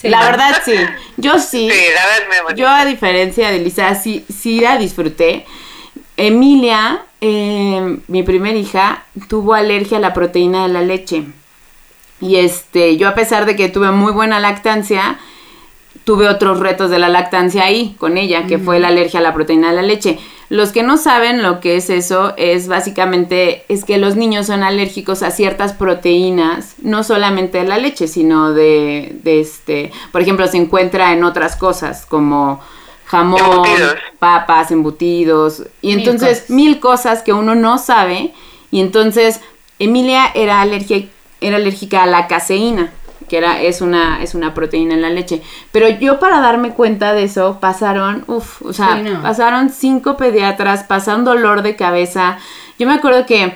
Sí. 0.02 0.08
La 0.08 0.24
verdad, 0.24 0.60
sí. 0.64 0.74
Yo 1.16 1.38
sí. 1.38 1.70
Sí, 1.70 1.80
la 1.94 2.06
verdad. 2.06 2.56
Yo, 2.56 2.68
a 2.68 2.84
diferencia 2.84 3.50
de 3.50 3.60
Lisa, 3.60 3.94
sí, 3.94 4.24
sí 4.28 4.60
la 4.60 4.76
disfruté. 4.76 5.46
Emilia, 6.16 7.04
eh, 7.20 7.98
mi 8.08 8.22
primer 8.24 8.56
hija, 8.56 9.04
tuvo 9.28 9.54
alergia 9.54 9.98
a 9.98 10.00
la 10.00 10.12
proteína 10.12 10.66
de 10.66 10.72
la 10.72 10.82
leche. 10.82 11.24
Y 12.20 12.36
este, 12.36 12.96
yo 12.96 13.08
a 13.08 13.14
pesar 13.14 13.46
de 13.46 13.56
que 13.56 13.68
tuve 13.68 13.92
muy 13.92 14.12
buena 14.12 14.40
lactancia, 14.40 15.18
tuve 16.04 16.28
otros 16.28 16.60
retos 16.60 16.90
de 16.90 16.98
la 16.98 17.08
lactancia 17.08 17.64
ahí 17.64 17.94
con 17.98 18.18
ella, 18.18 18.46
que 18.46 18.58
fue 18.58 18.80
la 18.80 18.88
alergia 18.88 19.20
a 19.20 19.22
la 19.22 19.34
proteína 19.34 19.70
de 19.70 19.76
la 19.76 19.82
leche. 19.82 20.18
Los 20.52 20.70
que 20.70 20.82
no 20.82 20.98
saben 20.98 21.42
lo 21.42 21.60
que 21.60 21.76
es 21.76 21.88
eso, 21.88 22.34
es 22.36 22.68
básicamente, 22.68 23.64
es 23.70 23.84
que 23.86 23.96
los 23.96 24.16
niños 24.16 24.48
son 24.48 24.62
alérgicos 24.62 25.22
a 25.22 25.30
ciertas 25.30 25.72
proteínas, 25.72 26.74
no 26.82 27.04
solamente 27.04 27.56
de 27.56 27.64
la 27.64 27.78
leche, 27.78 28.06
sino 28.06 28.52
de, 28.52 29.16
de 29.22 29.40
este, 29.40 29.90
por 30.12 30.20
ejemplo, 30.20 30.46
se 30.46 30.58
encuentra 30.58 31.14
en 31.14 31.24
otras 31.24 31.56
cosas 31.56 32.04
como 32.04 32.60
jamón, 33.06 33.40
Embutidos. 33.40 33.94
papas, 34.18 34.70
embutidos, 34.70 35.62
y 35.80 35.96
Mil 35.96 36.00
entonces 36.00 36.40
cosas. 36.40 36.50
mil 36.50 36.80
cosas 36.80 37.22
que 37.22 37.32
uno 37.32 37.54
no 37.54 37.78
sabe, 37.78 38.34
y 38.70 38.80
entonces 38.80 39.40
Emilia 39.78 40.26
era, 40.34 40.60
alergia, 40.60 41.06
era 41.40 41.56
alérgica 41.56 42.02
a 42.02 42.06
la 42.06 42.26
caseína, 42.26 42.92
que 43.32 43.38
era, 43.38 43.62
es, 43.62 43.80
una, 43.80 44.22
es 44.22 44.34
una 44.34 44.52
proteína 44.52 44.92
en 44.92 45.00
la 45.00 45.08
leche. 45.08 45.40
Pero 45.72 45.88
yo 45.88 46.20
para 46.20 46.38
darme 46.42 46.74
cuenta 46.74 47.14
de 47.14 47.22
eso, 47.22 47.56
pasaron, 47.60 48.24
uff, 48.26 48.60
o 48.60 48.74
sea, 48.74 48.98
Sí, 49.02 49.08
no. 49.08 49.22
pasaron 49.22 49.70
cinco 49.70 50.18
pediatras, 50.18 50.84
pasaron 50.84 51.24
dolor 51.24 51.62
de 51.62 51.74
cabeza. 51.74 52.36
Yo 52.78 52.86
me 52.86 52.92
acuerdo 52.92 53.24
que 53.24 53.54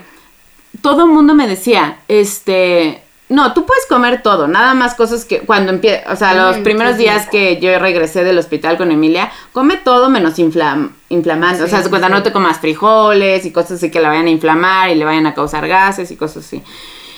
todo 0.81 1.05
el 1.05 1.11
mundo 1.11 1.35
me 1.35 1.47
decía, 1.47 1.99
este, 2.09 3.03
no, 3.29 3.53
tú 3.53 3.67
puedes 3.67 3.85
comer 3.87 4.23
todo, 4.23 4.49
nada 4.49 4.73
más 4.73 4.95
cosas 4.95 5.27
que 5.27 5.41
cuando 5.41 5.73
empieza, 5.73 6.11
o 6.11 6.17
sea, 6.17 6.33
los 6.33 6.57
Mm, 6.59 6.63
primeros 6.63 6.97
días 6.97 7.29
que 7.29 7.61
yo 7.61 7.79
regresé 7.79 8.25
del 8.25 8.39
hospital 8.39 8.79
con 8.79 8.91
Emilia, 8.93 9.31
come 9.53 9.77
todo 9.77 10.09
menos 10.09 10.39
inflam, 10.39 10.93
inflamante, 11.11 11.63
o 11.65 11.69
sea, 11.69 11.83
se 11.83 11.91
sí, 11.91 11.95
sí. 11.95 12.11
no 12.11 12.23
te 12.23 12.33
comas 12.33 12.61
frijoles 12.61 13.45
y 13.45 13.53
cosas 13.53 13.73
así 13.73 13.91
que 13.91 14.01
la 14.01 14.09
vayan 14.09 14.27
a 14.27 14.31
inflamar 14.31 14.89
y 14.89 14.95
le 14.95 15.05
vayan 15.05 15.27
a 15.27 15.35
causar 15.35 15.69
gases 15.69 16.11
y 16.11 16.17
cosas 16.17 16.47
así. 16.47 16.63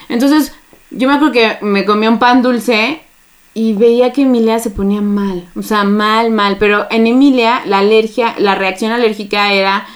Entonces, 0.09 0.53
yo 0.91 1.09
me 1.09 1.15
acuerdo 1.15 1.33
que 1.33 1.59
me 1.63 1.85
comí 1.85 2.07
un 2.07 2.19
pan 2.19 2.43
dulce 2.43 3.01
y 3.55 3.73
veía 3.75 4.13
que 4.13 4.23
Emilia 4.23 4.59
se 4.59 4.71
ponía 4.71 5.01
mal, 5.01 5.49
o 5.57 5.63
sea, 5.63 5.85
mal, 5.85 6.31
mal, 6.31 6.57
pero 6.59 6.87
en 6.91 7.07
Emilia 7.07 7.63
la 7.67 7.79
alergia, 7.79 8.35
la 8.39 8.55
reacción 8.55 8.93
alérgica 8.93 9.53
era 9.53 9.87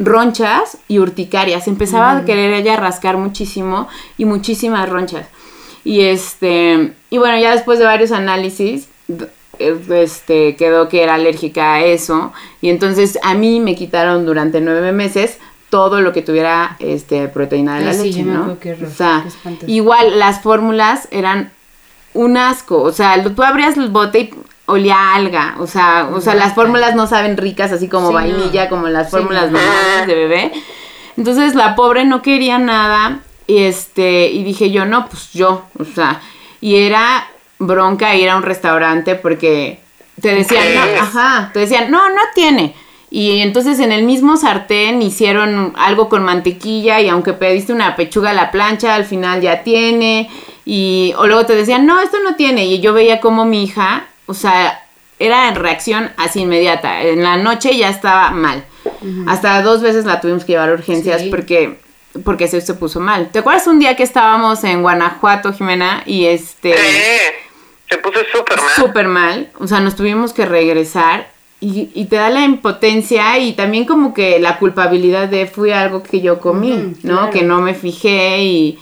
ronchas 0.00 0.78
y 0.88 0.98
urticarias. 0.98 1.68
Empezaba 1.68 2.16
a 2.16 2.24
querer 2.24 2.52
ella 2.52 2.76
rascar 2.76 3.16
muchísimo 3.16 3.88
y 4.16 4.24
muchísimas 4.24 4.88
ronchas. 4.88 5.26
Y 5.84 6.00
este, 6.00 6.94
y 7.10 7.18
bueno, 7.18 7.38
ya 7.38 7.52
después 7.52 7.78
de 7.78 7.84
varios 7.84 8.12
análisis, 8.12 8.88
eh, 9.58 9.78
este, 9.90 10.56
quedó 10.56 10.88
que 10.88 11.02
era 11.02 11.14
alérgica 11.14 11.74
a 11.74 11.84
eso. 11.84 12.32
Y 12.60 12.70
entonces 12.70 13.18
a 13.22 13.34
mí 13.34 13.60
me 13.60 13.76
quitaron 13.76 14.26
durante 14.26 14.60
nueve 14.60 14.92
meses 14.92 15.38
todo 15.70 16.00
lo 16.00 16.12
que 16.12 16.22
tuviera 16.22 16.76
este 16.80 17.28
proteína 17.28 17.78
de 17.78 17.84
la 17.86 17.94
sí, 17.94 18.04
leche, 18.12 18.22
¿no? 18.24 18.40
acuerdo, 18.40 18.60
qué 18.60 18.72
horror, 18.72 18.88
o 18.88 18.94
sea, 18.94 19.24
qué 19.60 19.66
igual 19.72 20.18
las 20.18 20.40
fórmulas 20.42 21.08
eran 21.10 21.52
un 22.12 22.36
asco, 22.36 22.82
o 22.82 22.92
sea, 22.92 23.22
tú 23.22 23.42
abrías 23.42 23.76
el 23.76 23.88
bote 23.88 24.18
y 24.20 24.34
olía 24.66 24.96
a 24.96 25.14
alga, 25.14 25.54
o 25.58 25.66
sea, 25.66 26.08
o 26.12 26.20
sea, 26.20 26.34
las 26.34 26.54
fórmulas 26.54 26.94
no 26.94 27.06
saben 27.06 27.36
ricas 27.36 27.72
así 27.72 27.88
como 27.88 28.08
Sí, 28.08 28.14
vainilla, 28.14 28.64
no. 28.64 28.70
como 28.70 28.88
las 28.88 29.06
Sí, 29.06 29.12
fórmulas 29.12 29.50
no. 29.50 29.58
normales 29.58 30.06
de 30.06 30.14
bebé. 30.14 30.52
Entonces 31.16 31.54
la 31.54 31.74
pobre 31.76 32.04
no 32.04 32.22
quería 32.22 32.58
nada 32.58 33.20
y 33.46 33.58
este 33.64 34.28
y 34.28 34.42
dije 34.44 34.70
yo 34.70 34.86
no, 34.86 35.08
pues 35.08 35.32
yo, 35.32 35.64
o 35.78 35.84
sea, 35.84 36.20
y 36.60 36.76
era 36.76 37.26
bronca 37.58 38.14
ir 38.14 38.28
a 38.30 38.36
un 38.36 38.42
restaurante 38.42 39.14
porque 39.16 39.80
te 40.20 40.34
decían, 40.34 40.64
no, 40.74 40.82
ajá, 41.02 41.50
te 41.52 41.60
decían, 41.60 41.90
"No, 41.90 42.08
no 42.08 42.20
tiene." 42.34 42.74
Y 43.10 43.40
entonces 43.40 43.80
en 43.80 43.90
el 43.90 44.04
mismo 44.04 44.36
sartén 44.36 45.02
hicieron 45.02 45.72
algo 45.76 46.08
con 46.08 46.22
mantequilla 46.22 47.00
y 47.00 47.08
aunque 47.08 47.32
pediste 47.32 47.72
una 47.72 47.96
pechuga 47.96 48.30
a 48.30 48.34
la 48.34 48.50
plancha, 48.52 48.94
al 48.94 49.04
final 49.04 49.40
ya 49.40 49.62
tiene. 49.64 50.30
Y 50.64 51.12
o 51.18 51.26
luego 51.26 51.44
te 51.46 51.56
decían, 51.56 51.86
no, 51.86 52.00
esto 52.00 52.18
no 52.22 52.36
tiene. 52.36 52.66
Y 52.66 52.80
yo 52.80 52.92
veía 52.92 53.20
como 53.20 53.44
mi 53.44 53.64
hija, 53.64 54.06
o 54.26 54.34
sea, 54.34 54.84
era 55.18 55.48
en 55.48 55.56
reacción 55.56 56.12
así 56.16 56.42
inmediata. 56.42 57.02
En 57.02 57.22
la 57.24 57.36
noche 57.36 57.76
ya 57.76 57.88
estaba 57.90 58.30
mal. 58.30 58.64
Hasta 59.26 59.60
dos 59.62 59.82
veces 59.82 60.04
la 60.04 60.20
tuvimos 60.20 60.44
que 60.44 60.52
llevar 60.52 60.70
a 60.70 60.74
urgencias 60.74 61.22
Sí. 61.22 61.30
porque 61.30 61.78
porque 62.24 62.48
se, 62.48 62.60
se 62.60 62.74
puso 62.74 62.98
mal. 63.00 63.28
¿Te 63.30 63.38
acuerdas 63.40 63.66
un 63.68 63.78
día 63.78 63.94
que 63.96 64.02
estábamos 64.02 64.64
en 64.64 64.82
Guanajuato, 64.82 65.52
Jimena? 65.52 66.02
Y 66.06 66.26
este 66.26 66.74
Sí, 66.76 67.18
se 67.88 67.98
puso 67.98 68.18
súper 68.32 68.56
mal. 68.58 68.68
súper 68.74 69.08
mal, 69.08 69.50
o 69.58 69.66
sea, 69.68 69.78
nos 69.80 69.94
tuvimos 69.94 70.32
que 70.32 70.44
regresar 70.44 71.28
y, 71.60 71.90
y 71.94 72.06
te 72.06 72.16
da 72.16 72.30
la 72.30 72.44
impotencia 72.44 73.38
y 73.38 73.52
también 73.52 73.84
como 73.84 74.14
que 74.14 74.40
la 74.40 74.58
culpabilidad 74.58 75.28
de 75.28 75.46
fui 75.46 75.70
algo 75.70 76.02
que 76.02 76.20
yo 76.20 76.40
comí, 76.40 76.94
¿no? 77.02 77.16
claro. 77.16 77.30
Que 77.30 77.42
no 77.42 77.60
me 77.60 77.74
fijé 77.74 78.42
y, 78.42 78.78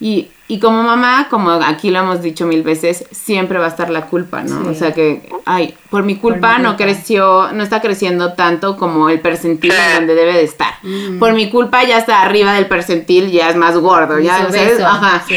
y, 0.00 0.28
y 0.46 0.58
como 0.60 0.82
mamá, 0.82 1.28
como 1.30 1.50
aquí 1.52 1.90
lo 1.90 2.00
hemos 2.00 2.20
dicho 2.20 2.44
mil 2.46 2.62
veces, 2.62 3.06
siempre 3.12 3.58
va 3.58 3.64
a 3.64 3.68
estar 3.68 3.88
la 3.88 4.02
culpa, 4.02 4.42
¿no? 4.42 4.62
Sí. 4.64 4.68
O 4.68 4.74
sea 4.74 4.92
que, 4.92 5.26
ay, 5.46 5.74
por 5.88 6.02
mi 6.02 6.16
culpa 6.16 6.58
mi 6.58 6.64
no 6.64 6.68
culpa. 6.70 6.84
creció, 6.84 7.50
no 7.52 7.62
está 7.62 7.80
creciendo 7.80 8.34
tanto 8.34 8.76
como 8.76 9.08
el 9.08 9.20
percentil 9.20 9.70
en 9.72 9.76
Sí. 9.78 9.94
donde 9.94 10.14
debe 10.14 10.34
de 10.34 10.42
estar. 10.42 10.74
Ujú. 10.82 11.18
Por 11.18 11.32
mi 11.32 11.48
culpa 11.48 11.82
ya 11.84 11.96
está 11.96 12.20
arriba 12.20 12.52
del 12.52 12.66
percentil, 12.66 13.30
ya 13.30 13.48
es 13.48 13.56
más 13.56 13.78
gordo, 13.78 14.18
ya, 14.18 14.36
Es 14.42 14.42
¿sabes? 14.54 14.80
Ajá. 14.82 15.22
Sí. 15.26 15.34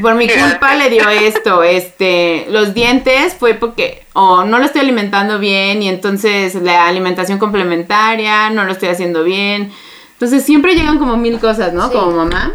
Por 0.00 0.14
mi 0.14 0.26
culpa 0.26 0.74
le 0.74 0.88
dio 0.88 1.06
esto, 1.08 1.62
este, 1.62 2.46
los 2.48 2.72
dientes 2.72 3.34
fue 3.38 3.52
porque 3.54 4.04
o 4.14 4.44
no 4.44 4.58
lo 4.58 4.64
estoy 4.64 4.80
alimentando 4.80 5.38
bien 5.38 5.82
y 5.82 5.88
entonces 5.90 6.54
la 6.54 6.86
alimentación 6.86 7.38
complementaria 7.38 8.48
no 8.48 8.64
lo 8.64 8.72
estoy 8.72 8.88
haciendo 8.88 9.22
bien. 9.22 9.70
Entonces 10.14 10.44
siempre 10.44 10.74
llegan 10.74 10.98
como 10.98 11.18
mil 11.18 11.38
cosas, 11.38 11.74
¿no? 11.74 11.88
Sí. 11.88 11.92
Como 11.94 12.12
mamá. 12.12 12.54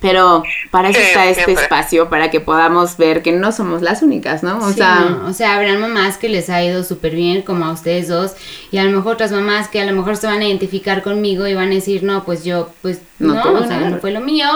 Pero 0.00 0.42
para 0.70 0.90
eso 0.90 0.98
Sí, 1.00 1.06
está 1.06 1.26
este 1.26 1.44
siempre. 1.44 1.62
espacio, 1.64 2.08
para 2.10 2.30
que 2.30 2.40
podamos 2.40 2.96
ver 2.96 3.22
que 3.22 3.32
no 3.32 3.50
somos 3.52 3.82
las 3.82 4.02
únicas, 4.02 4.42
¿no? 4.42 4.58
O 4.58 4.68
Sí, 4.68 4.74
sea, 4.78 5.00
no, 5.00 5.28
o 5.28 5.32
sea, 5.32 5.56
habrán 5.56 5.80
mamás 5.80 6.18
que 6.18 6.28
les 6.28 6.50
ha 6.50 6.62
ido 6.62 6.84
súper 6.84 7.14
bien, 7.14 7.42
como 7.42 7.64
a 7.64 7.72
ustedes 7.72 8.08
dos, 8.08 8.32
y 8.70 8.78
a 8.78 8.84
lo 8.84 8.90
mejor 8.90 9.14
otras 9.14 9.32
mamás 9.32 9.68
que 9.68 9.80
a 9.80 9.84
lo 9.86 9.92
mejor 9.92 10.16
se 10.16 10.26
van 10.26 10.40
a 10.40 10.46
identificar 10.46 11.02
conmigo 11.02 11.46
y 11.46 11.54
van 11.54 11.68
a 11.70 11.74
decir, 11.74 12.02
no, 12.02 12.24
pues 12.24 12.44
yo, 12.44 12.70
pues 12.82 13.00
No 13.18 13.34
no, 13.34 13.60
o 13.60 13.66
sea, 13.66 13.80
no 13.80 13.98
fue 13.98 14.10
lo 14.10 14.20
mío. 14.20 14.46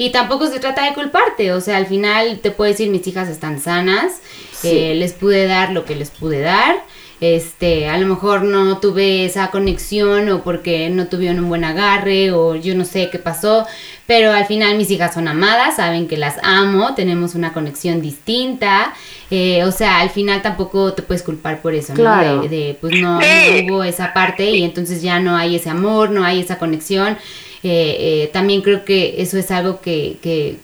Y 0.00 0.10
tampoco 0.12 0.46
se 0.46 0.60
trata 0.60 0.84
de 0.84 0.94
culparte, 0.94 1.52
o 1.52 1.60
sea, 1.60 1.76
al 1.76 1.86
final 1.86 2.38
te 2.40 2.50
puedo 2.52 2.70
decir, 2.70 2.88
mis 2.88 3.06
hijas 3.06 3.28
están 3.28 3.60
sanas, 3.60 4.20
Sí. 4.52 4.68
eh, 4.70 4.94
les 4.94 5.12
pude 5.12 5.46
dar 5.46 5.72
lo 5.72 5.84
que 5.84 5.94
les 5.96 6.10
pude 6.10 6.40
dar. 6.40 6.76
Este, 7.20 7.88
a 7.88 7.98
lo 7.98 8.06
mejor 8.06 8.42
no 8.44 8.78
tuve 8.78 9.24
esa 9.24 9.50
conexión 9.50 10.28
o 10.28 10.42
porque 10.44 10.88
no 10.88 11.08
tuvieron 11.08 11.40
un 11.40 11.48
buen 11.48 11.64
agarre 11.64 12.30
o 12.30 12.54
yo 12.54 12.76
no 12.76 12.84
sé 12.84 13.08
qué 13.10 13.18
pasó, 13.18 13.66
pero 14.06 14.30
al 14.32 14.46
final 14.46 14.76
mis 14.76 14.90
hijas 14.92 15.14
son 15.14 15.26
amadas, 15.26 15.76
saben 15.76 16.06
que 16.06 16.16
las 16.16 16.36
amo, 16.44 16.94
tenemos 16.94 17.34
una 17.34 17.52
conexión 17.52 18.00
distinta, 18.00 18.94
eh, 19.32 19.64
o 19.64 19.72
sea, 19.72 19.98
al 19.98 20.10
final 20.10 20.42
tampoco 20.42 20.92
te 20.92 21.02
puedes 21.02 21.24
culpar 21.24 21.60
por 21.60 21.74
eso, 21.74 21.92
Claro. 21.94 22.36
¿no? 22.36 22.42
De, 22.42 22.48
de, 22.48 22.78
pues 22.80 22.94
no, 23.00 23.18
no 23.20 23.74
hubo 23.74 23.82
esa 23.84 24.14
parte 24.14 24.50
y 24.50 24.62
entonces 24.62 25.02
ya 25.02 25.18
no 25.18 25.36
hay 25.36 25.56
ese 25.56 25.70
amor, 25.70 26.10
no 26.10 26.24
hay 26.24 26.40
esa 26.40 26.58
conexión. 26.58 27.18
Eh, 27.64 27.96
eh, 28.24 28.30
también 28.32 28.62
creo 28.62 28.84
que 28.84 29.16
eso 29.20 29.36
es 29.36 29.50
algo 29.50 29.80
que, 29.80 30.18
que 30.22 30.58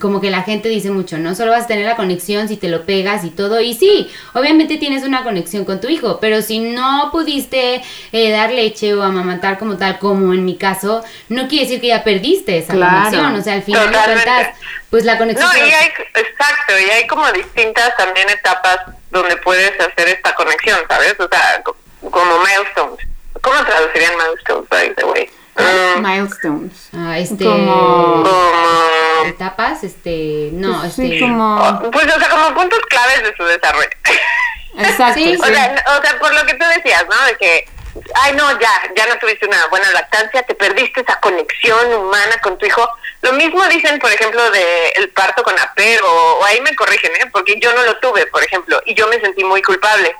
como 0.00 0.20
que 0.20 0.30
la 0.30 0.42
gente 0.42 0.68
dice 0.68 0.90
mucho, 0.90 1.18
¿no? 1.18 1.34
Solo 1.34 1.52
vas 1.52 1.64
a 1.64 1.66
tener 1.66 1.86
la 1.86 1.96
conexión 1.96 2.48
si 2.48 2.56
te 2.56 2.68
lo 2.68 2.84
pegas 2.86 3.24
y 3.24 3.30
todo. 3.30 3.60
Y 3.60 3.74
sí, 3.74 4.10
obviamente 4.34 4.76
tienes 4.78 5.02
una 5.04 5.22
conexión 5.24 5.64
con 5.64 5.80
tu 5.80 5.88
hijo, 5.88 6.18
pero 6.20 6.42
si 6.42 6.58
no 6.60 7.10
pudiste 7.12 7.82
eh, 8.12 8.30
dar 8.30 8.50
leche 8.52 8.94
o 8.94 9.02
amamantar 9.02 9.58
como 9.58 9.76
tal, 9.76 9.98
como 9.98 10.32
en 10.34 10.44
mi 10.44 10.56
caso, 10.56 11.04
no 11.28 11.48
quiere 11.48 11.64
decir 11.64 11.80
que 11.80 11.88
ya 11.88 12.04
perdiste 12.04 12.58
esa 12.58 12.72
Claro. 12.74 12.96
conexión. 13.10 13.34
O 13.34 13.42
sea, 13.42 13.54
al 13.54 13.62
final 13.62 13.90
de 13.90 13.98
cuentas, 13.98 14.48
pues 14.90 15.04
la 15.04 15.18
conexión... 15.18 15.48
No, 15.50 15.56
y 15.66 15.70
hay, 15.70 15.86
exacto, 16.14 16.78
y 16.78 16.90
hay 16.90 17.06
como 17.06 17.30
distintas 17.32 17.96
también 17.96 18.28
etapas 18.30 18.78
donde 19.10 19.36
puedes 19.38 19.72
hacer 19.80 20.08
esta 20.08 20.34
conexión, 20.34 20.78
¿sabes? 20.88 21.14
O 21.20 21.28
sea, 21.28 21.62
co- 21.64 21.76
como 22.10 22.38
milestones. 22.40 23.06
¿Cómo 23.40 23.56
traducirían 23.64 24.12
milestones, 24.16 24.68
by 24.68 24.94
the 24.94 25.04
way? 25.04 25.30
Milestones. 26.00 26.88
Ah, 26.96 27.18
este... 27.18 27.44
Como- 27.44 28.22
como, 28.22 29.24
Etapas, 29.26 29.84
este... 29.84 30.50
No, 30.52 30.78
Pues 30.80 30.90
este... 30.98 31.10
sí, 31.10 31.20
como... 31.20 31.80
pues, 31.92 32.06
o 32.06 32.18
sea, 32.18 32.28
como 32.30 32.54
puntos 32.54 32.80
claves 32.88 33.22
de 33.22 33.34
su 33.36 33.44
desarrollo. 33.44 33.88
Exacto. 34.78 35.14
Sí, 35.14 35.34
sí. 35.36 35.40
O 35.40 35.44
sea, 35.46 35.84
o 35.98 36.02
sea, 36.02 36.18
por 36.18 36.34
lo 36.34 36.44
que 36.46 36.54
tú 36.54 36.64
decías, 36.76 37.04
¿no? 37.08 37.26
De 37.26 37.36
que, 37.36 37.68
ay, 38.14 38.34
no, 38.34 38.58
ya, 38.60 38.70
ya 38.96 39.06
no 39.06 39.18
tuviste 39.18 39.46
una 39.46 39.66
buena 39.68 39.90
lactancia, 39.90 40.42
te 40.42 40.54
perdiste 40.54 41.00
esa 41.00 41.18
conexión 41.20 41.92
humana 41.94 42.40
con 42.42 42.58
tu 42.58 42.66
hijo. 42.66 42.88
Lo 43.22 43.32
mismo 43.32 43.64
dicen, 43.66 43.98
por 43.98 44.12
ejemplo, 44.12 44.50
de 44.50 44.90
el 44.96 45.10
parto 45.10 45.42
con 45.42 45.58
apego, 45.58 46.08
o 46.08 46.44
ahí 46.44 46.60
me 46.60 46.74
corrigen, 46.74 47.12
¿eh? 47.16 47.30
Porque 47.32 47.58
yo 47.60 47.72
no 47.74 47.82
lo 47.84 47.98
tuve, 47.98 48.26
por 48.26 48.42
ejemplo, 48.42 48.80
y 48.86 48.94
yo 48.94 49.06
me 49.08 49.20
sentí 49.20 49.44
muy 49.44 49.62
culpable, 49.62 50.14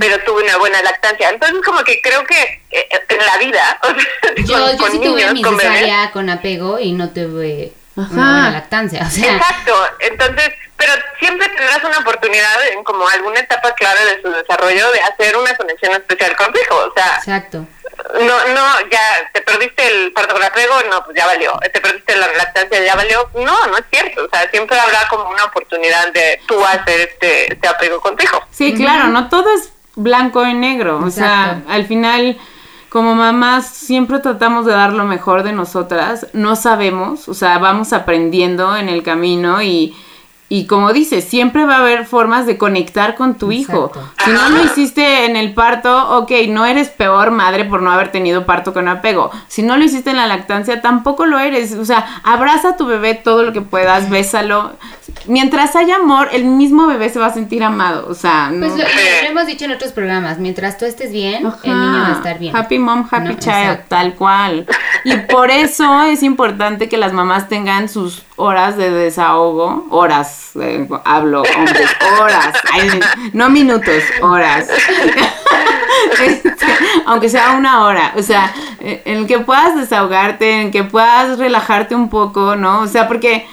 pero 0.00 0.18
tuve 0.24 0.44
una 0.44 0.58
buena 0.58 0.82
lactancia. 0.82 1.30
Entonces, 1.30 1.60
como 1.64 1.82
que 1.82 2.00
creo 2.02 2.24
que 2.24 2.62
eh, 2.70 2.88
en 3.08 3.26
la 3.26 3.38
vida, 3.38 3.80
o 3.82 3.86
sea, 3.88 4.34
Yo, 4.44 4.54
con, 4.54 4.72
yo 4.72 4.78
con 4.78 4.90
sí 4.90 4.98
tuve 4.98 5.08
niños, 5.08 5.32
mi 5.32 5.42
con 5.42 5.56
bebés, 5.56 6.10
con 6.12 6.28
apego 6.28 6.78
y 6.78 6.92
no 6.92 7.10
tuve 7.10 7.72
Ajá. 7.96 8.12
una 8.12 8.32
buena 8.32 8.50
lactancia. 8.50 9.04
O 9.06 9.10
sea, 9.10 9.34
Exacto, 9.34 9.74
entonces, 10.00 10.50
pero 10.76 10.92
siempre 11.18 11.48
tendrás 11.48 11.84
una 11.84 11.98
oportunidad 11.98 12.68
en 12.72 12.82
como 12.84 13.06
alguna 13.08 13.40
etapa 13.40 13.74
clave 13.74 14.04
de 14.04 14.22
su 14.22 14.30
desarrollo 14.30 14.90
de 14.92 15.00
hacer 15.00 15.36
una 15.36 15.54
conexión 15.56 15.92
especial 15.92 16.36
con 16.36 16.52
tu 16.52 16.58
hijo, 16.58 16.76
o 16.76 16.92
sea, 16.94 17.16
exacto. 17.18 17.66
no, 18.14 18.54
no, 18.54 18.80
ya 18.90 19.30
te 19.32 19.42
perdiste 19.42 19.86
el 19.86 20.12
parto 20.12 20.34
con 20.34 20.42
apego, 20.42 20.74
no, 20.90 21.04
pues 21.04 21.16
ya 21.16 21.26
valió, 21.26 21.52
te 21.72 21.80
perdiste 21.80 22.16
la 22.16 22.28
lactancia, 22.32 22.84
ya 22.84 22.94
valió, 22.94 23.28
no, 23.34 23.66
no 23.66 23.76
es 23.76 23.84
cierto, 23.90 24.24
o 24.24 24.28
sea, 24.28 24.50
siempre 24.50 24.78
habrá 24.78 25.06
como 25.08 25.28
una 25.28 25.44
oportunidad 25.44 26.12
de 26.12 26.40
tú 26.46 26.64
hacer 26.64 27.00
este, 27.00 27.52
este 27.52 27.68
apego 27.68 28.00
con 28.00 28.16
tu 28.16 28.24
hijo. 28.24 28.42
Sí, 28.50 28.74
claro, 28.74 29.08
no 29.08 29.28
todo 29.28 29.52
es 29.54 29.72
blanco 29.94 30.44
y 30.46 30.54
negro. 30.54 31.00
O 31.04 31.10
sea, 31.10 31.62
al 31.68 31.86
final, 31.86 32.38
como 32.92 33.14
mamás, 33.14 33.68
siempre 33.68 34.18
tratamos 34.18 34.66
de 34.66 34.72
dar 34.72 34.92
lo 34.92 35.06
mejor 35.06 35.44
de 35.44 35.54
nosotras. 35.54 36.26
No 36.34 36.56
sabemos, 36.56 37.26
o 37.26 37.32
sea, 37.32 37.56
vamos 37.56 37.94
aprendiendo 37.94 38.76
en 38.76 38.90
el 38.90 39.02
camino 39.02 39.62
y, 39.62 39.96
y 40.50 40.66
como 40.66 40.92
dices, 40.92 41.24
siempre 41.24 41.64
va 41.64 41.76
a 41.76 41.78
haber 41.78 42.04
formas 42.04 42.44
de 42.44 42.58
conectar 42.58 43.14
con 43.14 43.38
tu 43.38 43.50
hijo. 43.50 43.90
Si 44.22 44.30
no 44.30 44.50
lo 44.50 44.62
hiciste 44.62 45.24
en 45.24 45.36
el 45.36 45.54
parto, 45.54 46.18
ok, 46.18 46.32
no 46.50 46.66
eres 46.66 46.90
peor 46.90 47.30
madre 47.30 47.64
por 47.64 47.80
no 47.80 47.90
haber 47.90 48.12
tenido 48.12 48.44
parto 48.44 48.74
con 48.74 48.86
apego. 48.86 49.30
Si 49.48 49.62
no 49.62 49.78
lo 49.78 49.84
hiciste 49.84 50.10
en 50.10 50.16
la 50.16 50.26
lactancia, 50.26 50.82
tampoco 50.82 51.24
lo 51.24 51.38
eres. 51.38 51.72
O 51.72 51.86
sea, 51.86 52.20
abraza 52.24 52.72
a 52.72 52.76
tu 52.76 52.84
bebé 52.84 53.14
todo 53.14 53.42
lo 53.42 53.54
que 53.54 53.62
puedas, 53.62 54.10
bésalo. 54.10 54.72
Mientras 55.26 55.76
haya 55.76 55.96
amor, 55.96 56.28
el 56.32 56.44
mismo 56.44 56.86
bebé 56.86 57.08
se 57.08 57.18
va 57.18 57.26
a 57.26 57.32
sentir 57.32 57.62
amado. 57.62 58.06
O 58.08 58.14
sea, 58.14 58.50
no. 58.50 58.66
Pues 58.66 58.72
lo, 58.72 58.84
lo 58.84 59.28
hemos 59.28 59.46
dicho 59.46 59.64
en 59.66 59.72
otros 59.72 59.92
programas, 59.92 60.38
mientras 60.38 60.78
tú 60.78 60.84
estés 60.84 61.12
bien, 61.12 61.46
Ajá. 61.46 61.58
el 61.62 61.70
niño 61.70 61.98
va 62.00 62.08
a 62.08 62.12
estar 62.12 62.38
bien. 62.38 62.56
Happy 62.56 62.78
mom, 62.78 63.06
happy 63.10 63.28
No, 63.28 63.34
child, 63.34 63.54
exacto. 63.56 63.84
tal 63.88 64.14
cual. 64.14 64.66
Y 65.04 65.16
por 65.16 65.50
eso 65.50 66.02
es 66.02 66.22
importante 66.22 66.88
que 66.88 66.96
las 66.96 67.12
mamás 67.12 67.48
tengan 67.48 67.88
sus 67.88 68.22
horas 68.36 68.76
de 68.76 68.90
desahogo, 68.90 69.86
horas, 69.90 70.50
eh, 70.60 70.88
hablo, 71.04 71.42
hombres, 71.56 71.90
horas, 72.20 72.54
no 73.32 73.48
minutos, 73.50 74.02
horas. 74.22 74.68
Este, 76.24 76.50
aunque 77.06 77.28
sea 77.28 77.52
una 77.52 77.84
hora, 77.84 78.12
o 78.16 78.22
sea, 78.22 78.52
en 78.80 79.18
el 79.18 79.26
que 79.26 79.38
puedas 79.40 79.76
desahogarte, 79.76 80.60
en 80.62 80.70
que 80.70 80.84
puedas 80.84 81.38
relajarte 81.38 81.94
un 81.94 82.08
poco, 82.08 82.56
¿no? 82.56 82.80
O 82.80 82.86
sea, 82.86 83.08
porque 83.08 83.46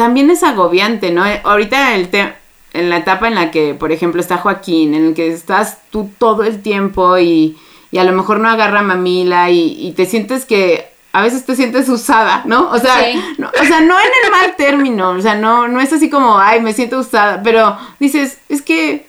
también 0.00 0.30
es 0.30 0.42
agobiante, 0.42 1.10
¿no? 1.10 1.22
Ahorita 1.44 1.94
el 1.94 2.08
tema 2.08 2.34
en 2.72 2.88
la 2.88 2.96
etapa 2.96 3.28
en 3.28 3.34
la 3.34 3.50
que, 3.50 3.74
por 3.74 3.92
ejemplo, 3.92 4.18
está 4.18 4.38
Joaquín, 4.38 4.94
en 4.94 5.08
el 5.08 5.14
que 5.14 5.28
estás 5.28 5.76
tú 5.90 6.08
todo 6.16 6.42
el 6.42 6.62
tiempo 6.62 7.18
y, 7.18 7.58
y 7.90 7.98
a 7.98 8.04
lo 8.04 8.12
mejor 8.12 8.40
no 8.40 8.48
agarra 8.48 8.80
mamila 8.80 9.50
y, 9.50 9.76
y, 9.78 9.92
te 9.92 10.06
sientes 10.06 10.46
que 10.46 10.88
a 11.12 11.20
veces 11.20 11.44
te 11.44 11.54
sientes 11.54 11.86
usada, 11.90 12.40
¿no? 12.46 12.70
O 12.70 12.78
sea, 12.78 12.96
no, 13.36 13.48
o 13.48 13.64
sea, 13.66 13.80
no 13.82 14.00
en 14.00 14.10
el 14.24 14.30
mal 14.30 14.54
término, 14.56 15.10
o 15.10 15.20
sea, 15.20 15.34
no, 15.34 15.68
no 15.68 15.82
es 15.82 15.92
así 15.92 16.08
como, 16.08 16.38
ay, 16.38 16.62
me 16.62 16.72
siento 16.72 17.00
usada, 17.00 17.42
pero 17.42 17.76
dices, 17.98 18.38
es 18.48 18.62
que... 18.62 19.06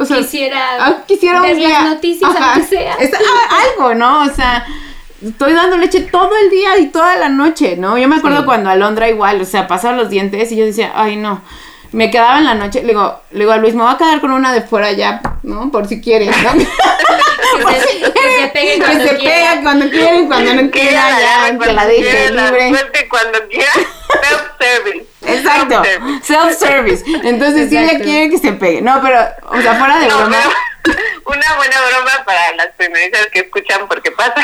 O 0.00 0.04
sea, 0.04 0.16
quisiera, 0.16 0.84
ah, 0.84 0.96
quisiera 1.06 1.42
ver 1.42 1.56
las 1.58 1.84
noticias, 1.84 2.28
aunque 2.28 2.66
sea. 2.66 2.96
Ah, 2.98 3.60
algo, 3.76 3.94
¿no? 3.94 4.22
O 4.22 4.34
sea, 4.34 4.66
estoy 5.24 5.52
dando 5.52 5.76
leche 5.76 6.00
todo 6.00 6.30
el 6.42 6.50
día 6.50 6.78
y 6.78 6.86
toda 6.86 7.16
la 7.16 7.28
noche, 7.28 7.76
¿no? 7.76 7.98
Yo 7.98 8.08
me 8.08 8.16
acuerdo 8.16 8.44
cuando 8.44 8.70
Alondra 8.70 9.08
igual, 9.08 9.40
o 9.40 9.44
sea, 9.44 9.66
pasaba 9.66 9.96
los 9.96 10.10
dientes 10.10 10.52
y 10.52 10.56
yo 10.56 10.64
decía, 10.64 10.92
ay, 10.94 11.16
no 11.16 11.42
me 11.94 12.10
quedaba 12.10 12.38
en 12.38 12.44
la 12.44 12.54
noche, 12.54 12.82
le 12.82 12.88
digo, 12.88 13.20
le 13.30 13.40
digo 13.40 13.52
a 13.52 13.56
Luis, 13.56 13.74
me 13.74 13.82
voy 13.84 13.94
a 13.94 13.96
quedar 13.96 14.20
con 14.20 14.32
una 14.32 14.52
de 14.52 14.62
fuera 14.62 14.90
ya, 14.92 15.20
¿no? 15.44 15.70
Por 15.70 15.86
si 15.86 16.00
quieres, 16.00 16.28
¿no? 16.42 16.52
que, 16.58 17.80
se, 17.80 18.12
que 18.12 18.40
se 18.40 18.46
peguen 18.48 18.82
cuando 18.82 19.04
que 19.04 19.10
se 19.10 19.14
pega 19.14 19.62
cuando 19.62 19.90
quieren, 19.90 20.26
cuando 20.26 20.54
no 20.54 20.70
quiera, 20.72 21.20
ya, 21.20 21.58
que 21.58 21.72
la 21.72 21.86
deje 21.86 22.30
libre. 22.30 23.08
cuando 23.08 23.38
quiera, 23.48 23.72
self-service. 24.22 25.06
Exacto, 25.22 25.82
self-service. 26.24 27.04
Entonces 27.22 27.70
sí 27.70 27.78
le 27.78 28.00
quieren 28.00 28.30
que 28.30 28.38
se 28.38 28.52
pegue. 28.52 28.82
No, 28.82 29.00
pero, 29.00 29.20
o 29.46 29.62
sea, 29.62 29.74
fuera 29.76 30.00
de 30.00 30.06
broma. 30.08 30.36
una 31.26 31.56
buena 31.56 31.76
broma 31.88 32.24
para 32.26 32.56
las 32.56 32.68
primerizas 32.76 33.28
que 33.32 33.40
escuchan 33.40 33.86
porque 33.88 34.10
pasa. 34.10 34.43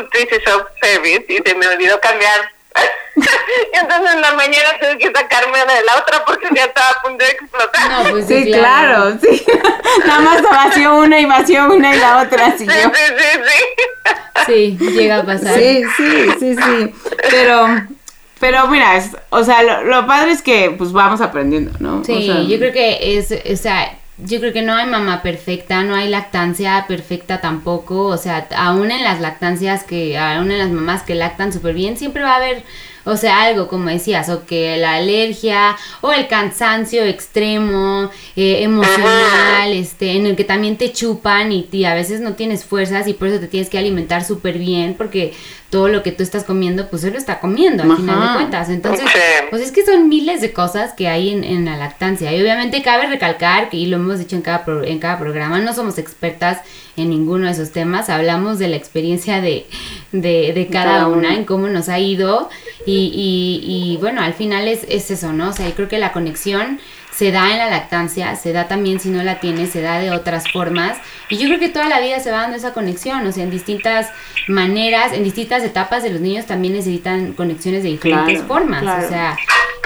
Hice 0.00 0.40
self-service 0.44 1.24
y 1.28 1.38
se 1.38 1.54
me 1.54 1.66
olvidó 1.68 2.00
cambiar 2.00 2.50
entonces 3.72 4.14
en 4.14 4.20
la 4.20 4.32
mañana 4.34 4.68
tuve 4.80 4.98
que 4.98 5.06
sacarme 5.06 5.58
de 5.58 5.84
la 5.84 5.96
otra 6.00 6.24
porque 6.24 6.48
ya 6.54 6.64
estaba 6.64 6.88
a 6.90 7.02
punto 7.02 7.24
de 7.24 7.30
explotar. 7.30 7.90
No, 7.90 8.10
pues 8.10 8.26
sí, 8.26 8.44
claro. 8.52 9.18
sí. 9.20 9.44
Nada 10.06 10.20
más 10.20 10.42
vació 10.42 10.98
una 10.98 11.18
y 11.18 11.24
vació 11.26 11.72
una 11.72 11.94
y 11.94 11.98
la 11.98 12.22
otra. 12.22 12.56
Sí, 12.56 12.66
sí, 12.66 12.72
sí, 12.72 13.40
sí. 13.44 14.78
Sí, 14.78 14.78
llega 14.78 15.18
a 15.18 15.26
pasar. 15.26 15.58
Sí, 15.58 15.82
sí, 15.96 16.26
sí, 16.38 16.56
sí. 16.56 16.94
Pero, 17.30 17.66
pero 18.38 18.68
mira, 18.68 19.02
o 19.30 19.42
sea, 19.42 19.62
lo, 19.62 19.82
lo, 19.84 20.06
padre 20.06 20.30
es 20.30 20.42
que 20.42 20.74
pues 20.78 20.92
vamos 20.92 21.20
aprendiendo, 21.20 21.72
¿no? 21.80 22.04
Sí, 22.04 22.12
o 22.12 22.22
sea, 22.22 22.42
yo 22.42 22.58
creo 22.58 22.72
que 22.72 23.18
es, 23.18 23.32
o 23.32 23.56
sea, 23.56 23.97
yo 24.18 24.40
creo 24.40 24.52
que 24.52 24.62
no 24.62 24.74
hay 24.74 24.86
mamá 24.86 25.22
perfecta, 25.22 25.82
no 25.84 25.94
hay 25.94 26.08
lactancia 26.08 26.84
perfecta 26.88 27.40
tampoco, 27.40 28.06
o 28.06 28.16
sea, 28.16 28.48
aún 28.56 28.90
en 28.90 29.04
las 29.04 29.20
lactancias 29.20 29.84
que, 29.84 30.18
aún 30.18 30.50
en 30.50 30.58
las 30.58 30.70
mamás 30.70 31.02
que 31.02 31.14
lactan 31.14 31.52
súper 31.52 31.74
bien, 31.74 31.96
siempre 31.96 32.22
va 32.22 32.32
a 32.32 32.36
haber, 32.36 32.64
o 33.08 33.16
sea, 33.16 33.42
algo 33.42 33.68
como 33.68 33.88
decías, 33.88 34.28
o 34.28 34.44
que 34.44 34.76
la 34.76 34.94
alergia, 34.94 35.76
o 36.00 36.12
el 36.12 36.28
cansancio 36.28 37.04
extremo, 37.04 38.10
eh, 38.36 38.62
emocional, 38.62 39.72
este, 39.72 40.12
en 40.12 40.26
el 40.26 40.36
que 40.36 40.44
también 40.44 40.76
te 40.76 40.92
chupan 40.92 41.50
y, 41.50 41.68
y, 41.72 41.84
a 41.84 41.94
veces 41.94 42.20
no 42.20 42.34
tienes 42.34 42.64
fuerzas 42.64 43.08
y 43.08 43.14
por 43.14 43.28
eso 43.28 43.40
te 43.40 43.48
tienes 43.48 43.70
que 43.70 43.78
alimentar 43.78 44.24
súper 44.24 44.58
bien, 44.58 44.94
porque 44.96 45.32
todo 45.70 45.88
lo 45.88 46.02
que 46.02 46.12
tú 46.12 46.22
estás 46.22 46.44
comiendo, 46.44 46.88
pues 46.88 47.04
él 47.04 47.12
lo 47.12 47.18
está 47.18 47.40
comiendo 47.40 47.82
al 47.82 47.96
final 47.96 48.20
de 48.20 48.34
cuentas. 48.34 48.70
Entonces, 48.70 49.06
pues 49.50 49.62
es 49.62 49.70
que 49.70 49.84
son 49.84 50.08
miles 50.08 50.40
de 50.40 50.52
cosas 50.52 50.94
que 50.94 51.08
hay 51.08 51.30
en, 51.30 51.44
en 51.44 51.66
la 51.66 51.76
lactancia. 51.76 52.34
Y 52.34 52.40
obviamente 52.40 52.82
cabe 52.82 53.06
recalcar, 53.06 53.68
y 53.72 53.86
lo 53.86 53.96
hemos 53.96 54.18
dicho 54.18 54.36
en 54.36 54.42
cada, 54.42 54.64
pro, 54.64 54.82
en 54.82 54.98
cada 54.98 55.18
programa, 55.18 55.58
no 55.58 55.74
somos 55.74 55.98
expertas 55.98 56.60
en 57.02 57.10
ninguno 57.10 57.46
de 57.46 57.52
esos 57.52 57.70
temas, 57.70 58.08
hablamos 58.08 58.58
de 58.58 58.68
la 58.68 58.76
experiencia 58.76 59.40
de, 59.40 59.66
de, 60.12 60.52
de 60.52 60.66
cada 60.70 61.06
una, 61.08 61.34
en 61.34 61.44
cómo 61.44 61.68
nos 61.68 61.88
ha 61.88 61.98
ido. 61.98 62.48
Y, 62.86 63.10
y, 63.14 63.92
y 63.94 63.96
bueno, 63.98 64.22
al 64.22 64.34
final 64.34 64.68
es, 64.68 64.84
es 64.88 65.10
eso, 65.10 65.32
¿no? 65.32 65.50
O 65.50 65.52
sea, 65.52 65.68
yo 65.68 65.74
creo 65.74 65.88
que 65.88 65.98
la 65.98 66.12
conexión 66.12 66.80
se 67.14 67.32
da 67.32 67.50
en 67.50 67.58
la 67.58 67.68
lactancia, 67.68 68.36
se 68.36 68.52
da 68.52 68.68
también 68.68 69.00
si 69.00 69.08
no 69.08 69.22
la 69.24 69.40
tienes, 69.40 69.70
se 69.70 69.80
da 69.82 69.98
de 69.98 70.12
otras 70.12 70.44
formas. 70.52 70.96
Y 71.28 71.36
yo 71.36 71.48
creo 71.48 71.58
que 71.58 71.68
toda 71.68 71.88
la 71.88 72.00
vida 72.00 72.20
se 72.20 72.30
va 72.30 72.42
dando 72.42 72.56
esa 72.56 72.72
conexión, 72.72 73.26
o 73.26 73.32
sea, 73.32 73.42
en 73.42 73.50
distintas 73.50 74.06
maneras, 74.46 75.12
en 75.12 75.24
distintas 75.24 75.64
etapas 75.64 76.02
de 76.04 76.10
los 76.10 76.20
niños 76.20 76.46
también 76.46 76.74
necesitan 76.74 77.32
conexiones 77.32 77.82
de 77.82 77.88
diferentes 77.90 78.34
Claro, 78.42 78.46
formas. 78.46 78.82
claro. 78.82 79.06
O 79.06 79.08
sea, 79.08 79.36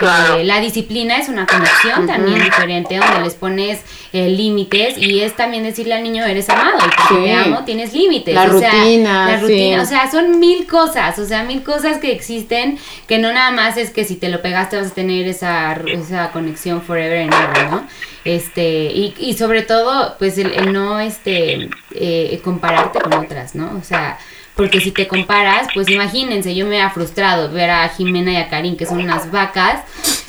Claro. 0.03 0.37
eh, 0.37 0.45
la 0.45 0.61
disciplina 0.61 1.17
es 1.19 1.29
una 1.29 1.47
conexión 1.47 2.07
también 2.07 2.43
diferente, 2.43 2.97
donde 2.97 3.21
les 3.23 3.35
pones 3.35 3.81
eh, 4.13 4.29
límites 4.29 4.99
y 4.99 5.21
es 5.23 5.35
también 5.35 5.63
decirle 5.63 5.95
al 5.95 6.03
niño, 6.03 6.25
eres 6.25 6.49
amado, 6.51 6.79
y 6.79 6.83
porque 6.83 7.03
Sí. 7.09 7.25
te 7.25 7.33
amo, 7.35 7.65
tienes 7.65 7.93
límites. 7.95 8.35
La 8.35 8.45
o 8.45 8.59
sea, 8.59 8.71
rutina, 8.73 9.27
la 9.31 9.37
sí. 9.39 9.43
rutina, 9.43 9.83
o 9.83 9.87
sea, 9.87 10.11
son 10.11 10.39
mil 10.39 10.67
cosas, 10.67 11.19
o 11.19 11.25
sea, 11.27 11.43
mil 11.45 11.63
cosas 11.63 11.99
que 11.99 12.13
existen 12.13 12.79
que 13.09 13.19
no 13.19 13.33
nada 13.33 13.51
más 13.51 13.77
es 13.77 13.91
que 13.91 14.05
si 14.05 14.17
te 14.17 14.29
lo 14.29 14.43
pegaste 14.43 14.77
vas 14.77 14.89
a 14.89 14.95
tener 14.95 15.27
esa, 15.27 15.73
esa 15.87 16.31
conexión 16.33 16.83
forever 16.83 17.23
and 17.23 17.33
ever, 17.35 17.71
¿no? 17.71 17.87
Este, 18.25 18.85
y, 18.85 19.15
y 19.19 19.35
sobre 19.35 19.63
todo, 19.63 20.15
pues 20.19 20.39
el, 20.39 20.53
el 20.53 20.73
no 20.73 21.01
este 21.01 21.69
eh, 21.95 22.41
compararte 22.45 23.01
con 23.01 23.15
otras, 23.15 23.55
¿no? 23.57 23.77
O 23.81 23.83
sea, 23.85 24.19
porque 24.57 24.81
si 24.81 24.91
te 24.91 25.09
comparas, 25.09 25.69
pues 25.73 25.89
imagínense, 25.89 26.55
yo 26.55 26.67
me 26.67 26.81
había 26.81 26.91
frustrado 26.91 27.51
ver 27.51 27.71
a 27.71 27.89
Jimena 27.89 28.33
y 28.33 28.37
a 28.37 28.49
Karin, 28.49 28.77
que 28.77 28.87
son 28.87 28.99
unas 28.99 29.31
vacas, 29.31 29.81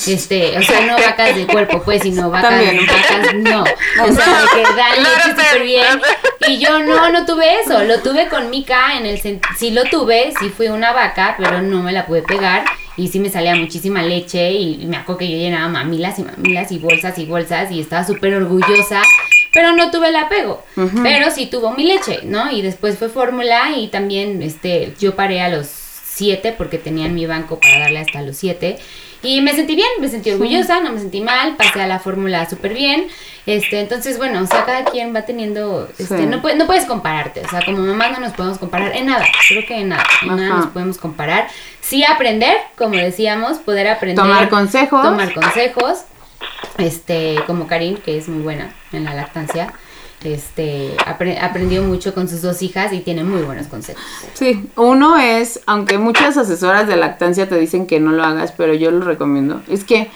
este, 0.07 0.57
o 0.57 0.63
sea, 0.63 0.85
no 0.85 0.95
vacas 0.95 1.35
de 1.35 1.45
cuerpo, 1.45 1.81
pues, 1.83 2.01
sino 2.01 2.29
vacas, 2.29 2.51
También. 2.51 2.79
vacas, 2.85 3.33
no, 3.35 3.63
o 3.63 4.13
sea, 4.13 4.41
de 4.41 4.47
que 4.53 4.61
dan 4.75 5.03
leche 5.03 5.29
súper 5.29 5.63
bien, 5.63 6.01
y 6.47 6.59
yo 6.59 6.79
no, 6.79 7.09
no 7.09 7.25
tuve 7.25 7.59
eso, 7.61 7.83
lo 7.83 7.99
tuve 7.99 8.27
con 8.29 8.49
Mika 8.49 8.97
en 8.97 9.05
el 9.05 9.19
sí 9.19 9.71
lo 9.71 9.83
tuve, 9.85 10.33
sí 10.39 10.49
fui 10.49 10.67
una 10.67 10.93
vaca, 10.93 11.35
pero 11.37 11.61
no 11.61 11.83
me 11.83 11.91
la 11.91 12.05
pude 12.05 12.21
pegar 12.21 12.63
y 12.95 13.07
sí 13.07 13.19
me 13.19 13.29
salía 13.29 13.55
muchísima 13.55 14.03
leche 14.03 14.51
y 14.51 14.85
me 14.85 14.97
acuerdo 14.97 15.19
que 15.19 15.31
yo 15.31 15.37
llenaba 15.37 15.67
mamilas 15.67 16.19
y 16.19 16.23
mamilas 16.23 16.71
y 16.71 16.77
bolsas 16.77 17.17
y 17.17 17.25
bolsas 17.25 17.71
y 17.71 17.79
estaba 17.79 18.05
súper 18.05 18.35
orgullosa, 18.35 19.01
pero 19.53 19.71
no 19.73 19.91
tuve 19.91 20.09
el 20.09 20.15
apego, 20.15 20.63
pero 21.03 21.29
sí 21.31 21.45
tuvo 21.45 21.71
mi 21.71 21.83
leche, 21.85 22.19
¿no? 22.23 22.51
Y 22.51 22.61
después 22.61 22.97
fue 22.97 23.09
fórmula 23.09 23.71
y 23.75 23.87
también 23.89 24.41
este 24.41 24.93
yo 24.99 25.15
paré 25.15 25.41
a 25.41 25.49
los 25.49 25.67
siete 25.67 26.53
porque 26.57 26.77
tenía 26.77 27.05
en 27.05 27.15
mi 27.15 27.25
banco 27.25 27.59
para 27.59 27.79
darle 27.79 27.99
hasta 27.99 28.21
los 28.21 28.37
siete 28.37 28.77
y 29.23 29.39
me 29.41 29.53
sentí 29.53 29.73
bien, 29.75 29.87
me 30.01 30.09
sentí 30.09 30.31
orgullosa, 30.31 30.81
no 30.81 30.91
me 30.91 30.99
sentí 30.99 31.21
mal, 31.21 31.55
pasé 31.55 31.81
a 31.81 31.87
la 31.87 31.99
fórmula 31.99 32.47
súper 32.49 32.73
bien. 32.73 33.07
Este, 33.45 33.79
entonces, 33.79 34.17
bueno, 34.17 34.41
o 34.41 34.45
sea, 34.47 34.65
cada 34.65 34.83
quien 34.83 35.15
va 35.15 35.21
teniendo, 35.21 35.87
este, 35.97 36.17
Sí. 36.17 36.25
no, 36.25 36.41
puede- 36.41 36.55
no 36.57 36.65
puedes 36.65 36.85
compararte, 36.85 37.39
o 37.41 37.49
sea, 37.49 37.63
como 37.65 37.77
mamá 37.79 38.09
no 38.09 38.19
nos 38.19 38.33
podemos 38.33 38.57
comparar 38.57 38.93
en 38.95 39.05
nada, 39.05 39.25
creo 39.47 39.65
que 39.65 39.79
en 39.79 39.89
nada, 39.89 40.03
en 40.23 40.35
nada 40.35 40.49
nos 40.57 40.67
podemos 40.67 40.97
comparar. 40.97 41.47
Sí 41.79 42.03
aprender, 42.03 42.57
como 42.77 42.95
decíamos, 42.95 43.59
poder 43.59 43.87
aprender. 43.87 44.21
Tomar 44.23 44.49
consejos. 44.49 45.01
Tomar 45.03 45.33
consejos, 45.33 45.99
este, 46.77 47.37
como 47.47 47.67
Karin, 47.67 47.97
que 47.97 48.17
es 48.17 48.27
muy 48.27 48.41
buena 48.43 48.73
en 48.91 49.03
la 49.05 49.13
lactancia, 49.13 49.73
este, 50.23 50.95
apre- 50.97 51.37
aprendió 51.41 51.83
mucho 51.83 52.13
con 52.13 52.29
sus 52.29 52.41
dos 52.41 52.61
hijas 52.61 52.93
y 52.93 52.99
tiene 53.01 53.23
muy 53.23 53.41
buenos 53.41 53.67
consejos. 53.67 54.01
Sí, 54.33 54.69
uno 54.77 55.17
es, 55.17 55.59
aunque 55.65 55.97
muchas 55.97 56.37
asesoras 56.37 56.87
de 56.87 56.95
lactancia 56.95 57.49
te 57.49 57.57
dicen 57.57 57.87
que 57.87 57.99
no 57.99 58.11
lo 58.11 58.23
hagas, 58.23 58.51
pero 58.53 58.73
yo 58.73 58.89
lo 58.91 59.03
recomiendo, 59.05 59.61
es 59.67 59.83
que 59.83 60.09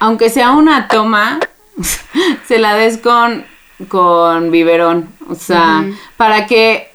aunque 0.00 0.30
sea 0.30 0.50
una 0.52 0.88
toma, 0.88 1.38
se 2.48 2.58
la 2.58 2.74
des 2.74 2.98
con, 2.98 3.44
con 3.88 4.50
biberón, 4.50 5.08
o 5.28 5.34
sea, 5.36 5.84
para 6.16 6.46
que 6.46 6.90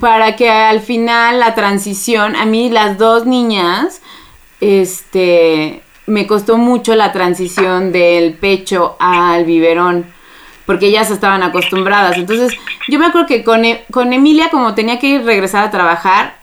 para 0.00 0.36
que 0.36 0.50
al 0.50 0.80
final 0.80 1.38
la 1.40 1.54
transición, 1.54 2.34
a 2.34 2.46
mí 2.46 2.70
las 2.70 2.96
dos 2.96 3.26
niñas, 3.26 4.00
este, 4.60 5.82
me 6.06 6.26
costó 6.26 6.56
mucho 6.58 6.94
la 6.94 7.12
transición 7.12 7.92
del 7.92 8.34
pecho 8.34 8.96
al 8.98 9.44
biberón, 9.44 10.06
porque 10.66 10.86
ellas 10.86 11.10
estaban 11.10 11.42
acostumbradas. 11.42 12.16
Entonces, 12.16 12.52
yo 12.88 12.98
me 12.98 13.06
acuerdo 13.06 13.26
que 13.26 13.44
con, 13.44 13.64
E- 13.64 13.84
con 13.90 14.12
Emilia, 14.12 14.50
como 14.50 14.74
tenía 14.74 14.98
que 14.98 15.20
regresar 15.20 15.64
a 15.64 15.70
trabajar, 15.70 16.36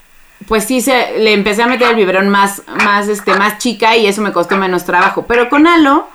pues 0.48 0.64
sí 0.64 0.80
se, 0.82 1.20
le 1.20 1.34
empecé 1.34 1.64
a 1.64 1.68
meter 1.68 1.90
el 1.90 1.96
biberón 1.96 2.30
más, 2.30 2.64
más, 2.84 3.08
este, 3.10 3.34
más 3.36 3.58
chica 3.58 3.98
y 3.98 4.08
eso 4.08 4.22
me 4.22 4.32
costó 4.32 4.56
menos 4.56 4.86
trabajo. 4.86 5.26
Pero 5.28 5.50
con 5.50 5.68
Alo, 5.68 6.08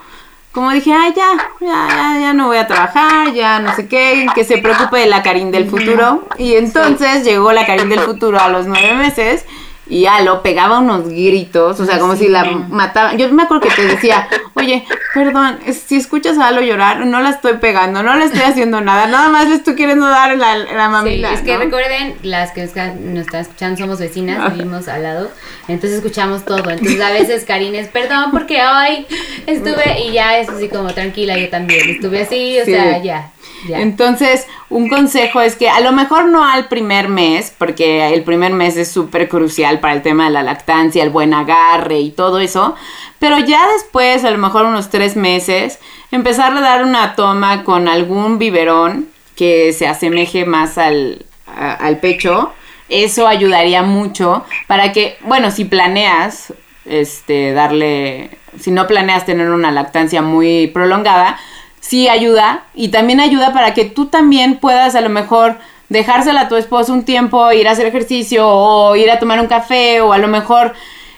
como 0.53 0.71
dije, 0.71 0.93
ay, 0.93 1.13
ya, 1.15 1.33
ya, 1.61 1.89
ya, 1.89 2.21
ya 2.21 2.33
no 2.33 2.47
voy 2.47 2.57
a 2.57 2.67
trabajar, 2.67 3.33
ya 3.35 3.59
no 3.59 3.75
sé 3.75 3.89
qué, 3.89 4.27
que 4.35 4.45
se 4.45 4.59
preocupe 4.59 4.99
de 4.99 5.07
la 5.07 5.23
Karin 5.23 5.51
del 5.51 5.69
futuro. 5.69 6.27
Y 6.39 6.55
entonces 6.55 7.25
llegó 7.25 7.53
la 7.53 7.67
Karin 7.67 7.89
del 7.91 8.01
futuro 8.01 8.41
a 8.41 8.49
los 8.49 8.67
nueve 8.67 8.95
meses 8.95 9.45
y 9.87 10.07
Alo 10.07 10.43
pegaba 10.43 10.79
unos 10.79 11.09
gritos, 11.09 11.79
o 11.79 11.85
sea, 11.85 11.99
como 11.99 12.17
si 12.17 12.29
la 12.29 12.45
mataba. 12.45 13.15
Yo 13.15 13.31
me 13.31 13.43
acuerdo 13.43 13.69
que 13.69 13.75
te 13.75 13.87
decía, 13.87 14.27
oye, 14.55 14.85
perdón, 15.13 15.59
si 15.87 15.97
escuchas 15.97 16.39
a 16.39 16.49
Alo 16.49 16.63
llorar, 16.63 17.05
no 17.05 17.21
la 17.21 17.31
estoy 17.31 17.59
pegando, 17.59 18.03
no 18.03 18.15
le 18.17 18.25
estoy 18.25 18.43
haciendo 18.43 18.81
nada, 18.81 19.07
nada 19.07 19.29
más 19.29 19.49
le 19.49 19.57
estoy 19.57 19.75
queriendo 19.75 20.07
dar 20.07 20.37
la, 20.39 20.57
la 20.57 20.89
mamila. 20.89 21.29
Sí, 21.29 21.35
es 21.35 21.41
que 21.43 21.57
recuerden, 21.59 22.17
las 22.23 22.53
que 22.53 22.63
nos 22.63 23.27
están 23.27 23.41
escuchando 23.43 23.79
somos 23.79 23.99
vecinas, 23.99 24.53
vivimos 24.55 24.89
al 24.89 25.03
lado, 25.03 25.31
entonces 25.69 25.99
escuchamos 25.99 26.45
todo. 26.45 26.71
Entonces 26.71 27.01
a 27.01 27.11
veces 27.11 27.45
Karina 27.45 27.79
es, 27.79 27.89
perdón, 27.89 28.31
porque 28.31 28.63
hoy 28.63 29.07
estuve 29.47 30.01
y 30.07 30.13
ya 30.13 30.39
es 30.39 30.49
así 30.49 30.69
como 30.69 30.95
tranquila, 30.95 31.37
yo 31.37 31.51
también 31.51 31.91
estuve 31.91 32.23
así, 32.23 32.59
o 32.61 32.65
sea, 32.65 33.03
ya. 33.03 33.31
Entonces, 33.69 34.47
un 34.75 34.89
consejo 34.89 35.41
es 35.41 35.55
que 35.55 35.69
a 35.71 35.79
lo 35.79 35.93
mejor 35.93 36.25
no 36.25 36.45
al 36.45 36.67
primer 36.67 37.09
mes, 37.09 37.55
porque 37.57 38.13
el 38.13 38.25
primer 38.25 38.53
mes 38.53 38.77
es 38.77 38.91
súper 38.91 39.29
crucial 39.29 39.79
para 39.79 39.95
el 39.95 40.03
tema 40.03 40.25
de 40.25 40.33
la 40.33 40.43
lactancia, 40.43 41.05
el 41.05 41.11
buen 41.11 41.33
agarre 41.33 42.01
y 42.01 42.11
todo 42.11 42.41
eso, 42.41 42.75
pero 43.21 43.39
ya 43.39 43.69
después, 43.75 44.25
a 44.25 44.33
lo 44.33 44.39
mejor 44.39 44.65
unos 44.65 44.91
tres 44.91 45.15
meses, 45.15 45.79
empezar 46.11 46.57
a 46.57 46.61
dar 46.61 46.83
una 46.83 47.15
toma 47.15 47.63
con 47.63 47.87
algún 47.87 48.41
biberón 48.41 49.07
que 49.37 49.73
se 49.73 49.87
asemeje 49.87 50.45
más 50.45 50.77
al, 50.77 51.25
al 51.47 51.99
pecho, 52.01 52.53
eso 52.89 53.29
ayudaría 53.29 53.85
mucho 53.85 54.45
para 54.67 54.91
que, 54.91 55.17
bueno, 55.21 55.53
si 55.53 55.67
planeas 55.67 56.53
este 56.85 57.53
darle 57.53 58.31
si 58.59 58.71
no 58.71 58.87
planeas 58.87 59.25
tener 59.25 59.51
una 59.51 59.71
lactancia 59.73 60.23
muy 60.23 60.69
prolongada, 60.69 61.39
sí 61.85 62.09
ayuda 62.09 62.65
y 62.75 62.89
también 62.89 63.21
ayuda 63.21 63.53
para 63.53 63.75
que 63.75 63.85
tú 63.85 64.07
también 64.07 64.57
puedas 64.57 64.95
a 64.95 65.03
lo 65.03 65.11
mejor 65.11 65.59
dejársela 65.91 66.43
a 66.43 66.49
tu 66.49 66.57
esposo 66.57 66.95
un 66.95 67.05
tiempo, 67.05 67.53
ir 67.53 67.69
a 67.69 67.73
hacer 67.73 67.87
ejercicio 67.87 68.49
o 68.49 68.97
ir 68.97 69.11
a 69.11 69.19
tomar 69.19 69.39
un 69.39 69.49
café 69.49 70.01
o 70.01 70.15
a 70.15 70.19
lo 70.19 70.27
mejor, 70.27 70.73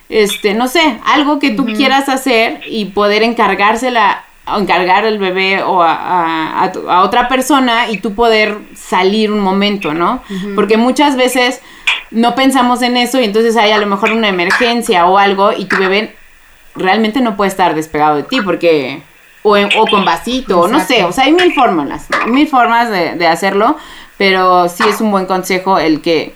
este, 0.08 0.54
no 0.54 0.66
sé, 0.66 0.98
algo 1.04 1.38
que 1.38 1.50
tú 1.50 1.66
quieras 1.66 2.08
hacer 2.08 2.62
y 2.66 2.86
poder 2.86 3.22
encargársela 3.22 4.24
o 4.52 4.58
encargar 4.58 5.04
el 5.04 5.18
bebé 5.18 5.62
o 5.62 5.82
a, 5.82 6.64
a, 6.64 7.02
otra 7.04 7.28
persona 7.28 7.88
y 7.88 7.98
tú 7.98 8.14
poder 8.14 8.58
salir 8.74 9.30
un 9.30 9.40
momento, 9.40 9.94
¿no? 9.94 10.20
Porque 10.56 10.76
muchas 10.76 11.16
veces 11.16 11.62
no 12.10 12.34
pensamos 12.34 12.82
en 12.82 12.96
eso 12.96 13.20
y 13.20 13.24
entonces 13.24 13.56
hay 13.56 13.70
a 13.70 13.78
lo 13.78 13.86
mejor 13.86 14.12
una 14.12 14.28
emergencia 14.28 15.06
o 15.06 15.16
algo 15.16 15.52
y 15.52 15.66
tu 15.66 15.76
bebé 15.76 16.16
realmente 16.74 17.20
no 17.20 17.36
puede 17.36 17.50
estar 17.50 17.76
despegado 17.76 18.16
de 18.16 18.24
ti 18.24 18.40
porque 18.44 19.02
o, 19.47 19.86
con 19.86 20.05
vasito, 20.05 20.68
no 20.68 20.84
sé, 20.84 21.05
o 21.05 21.12
sea, 21.12 21.24
hay 21.24 21.32
mil 21.32 21.53
fórmulas, 21.55 22.07
mil 22.28 22.49
formas 22.49 22.90
de, 22.90 23.26
hacerlo, 23.26 23.76
pero 24.16 24.68
sí 24.68 24.84
es 24.88 25.01
un 25.01 25.11
buen 25.11 25.26
consejo 25.26 25.78
el 25.78 26.01
que 26.01 26.34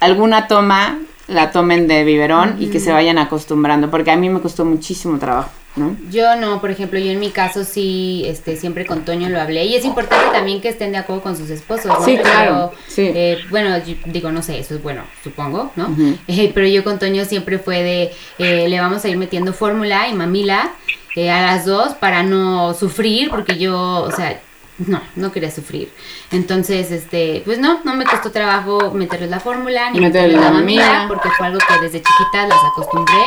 alguna 0.00 0.48
toma 0.48 0.98
la 1.26 1.50
tomen 1.50 1.88
de 1.88 2.04
biberón 2.04 2.56
y 2.60 2.68
que 2.68 2.80
se 2.80 2.92
vayan 2.92 3.18
acostumbrando, 3.18 3.90
porque 3.90 4.10
a 4.10 4.16
mí 4.16 4.28
me 4.28 4.40
costó 4.40 4.64
muchísimo 4.64 5.18
trabajo. 5.18 5.50
¿No? 5.76 5.96
Yo 6.10 6.36
no, 6.36 6.60
por 6.60 6.70
ejemplo, 6.70 6.98
yo 6.98 7.10
en 7.10 7.20
mi 7.20 7.30
caso 7.30 7.62
sí, 7.64 8.24
este, 8.26 8.56
siempre 8.56 8.86
con 8.86 9.04
Toño 9.04 9.28
lo 9.28 9.40
hablé 9.40 9.66
y 9.66 9.74
es 9.74 9.84
importante 9.84 10.26
también 10.32 10.60
que 10.60 10.68
estén 10.68 10.92
de 10.92 10.98
acuerdo 10.98 11.22
con 11.22 11.36
sus 11.36 11.50
esposos. 11.50 11.86
¿no? 11.86 12.04
Sí, 12.04 12.16
claro. 12.16 12.72
Eh, 12.96 13.38
bueno, 13.50 13.76
digo, 14.06 14.32
no 14.32 14.42
sé, 14.42 14.58
eso 14.58 14.74
es 14.74 14.82
bueno, 14.82 15.04
supongo, 15.22 15.72
¿no? 15.76 15.94
Eh, 16.28 16.50
pero 16.54 16.66
yo 16.66 16.82
con 16.82 16.98
Toño 16.98 17.24
siempre 17.24 17.58
fue 17.58 17.82
de, 17.82 18.12
eh, 18.38 18.68
le 18.68 18.80
vamos 18.80 19.04
a 19.04 19.08
ir 19.08 19.18
metiendo 19.18 19.52
fórmula 19.52 20.08
y 20.08 20.14
mamila 20.14 20.72
a 21.16 21.42
las 21.42 21.64
dos 21.64 21.94
para 21.94 22.22
no 22.22 22.74
sufrir, 22.74 23.30
porque 23.30 23.58
yo, 23.58 24.02
o 24.02 24.10
sea, 24.10 24.40
no, 24.78 25.00
no 25.14 25.32
quería 25.32 25.50
sufrir. 25.50 25.90
Entonces, 26.30 26.90
este, 26.90 27.42
pues 27.44 27.58
no, 27.58 27.80
no 27.84 27.94
me 27.94 28.04
costó 28.04 28.30
trabajo 28.30 28.90
meterles 28.92 29.30
la 29.30 29.40
fórmula 29.40 29.90
ni 29.90 30.00
meterles 30.00 30.40
la 30.40 30.50
mamila, 30.50 31.06
porque 31.08 31.30
fue 31.30 31.46
algo 31.46 31.58
que 31.58 31.80
desde 31.80 32.02
chiquitas 32.02 32.48
las 32.48 32.58
acostumbré. 32.72 33.24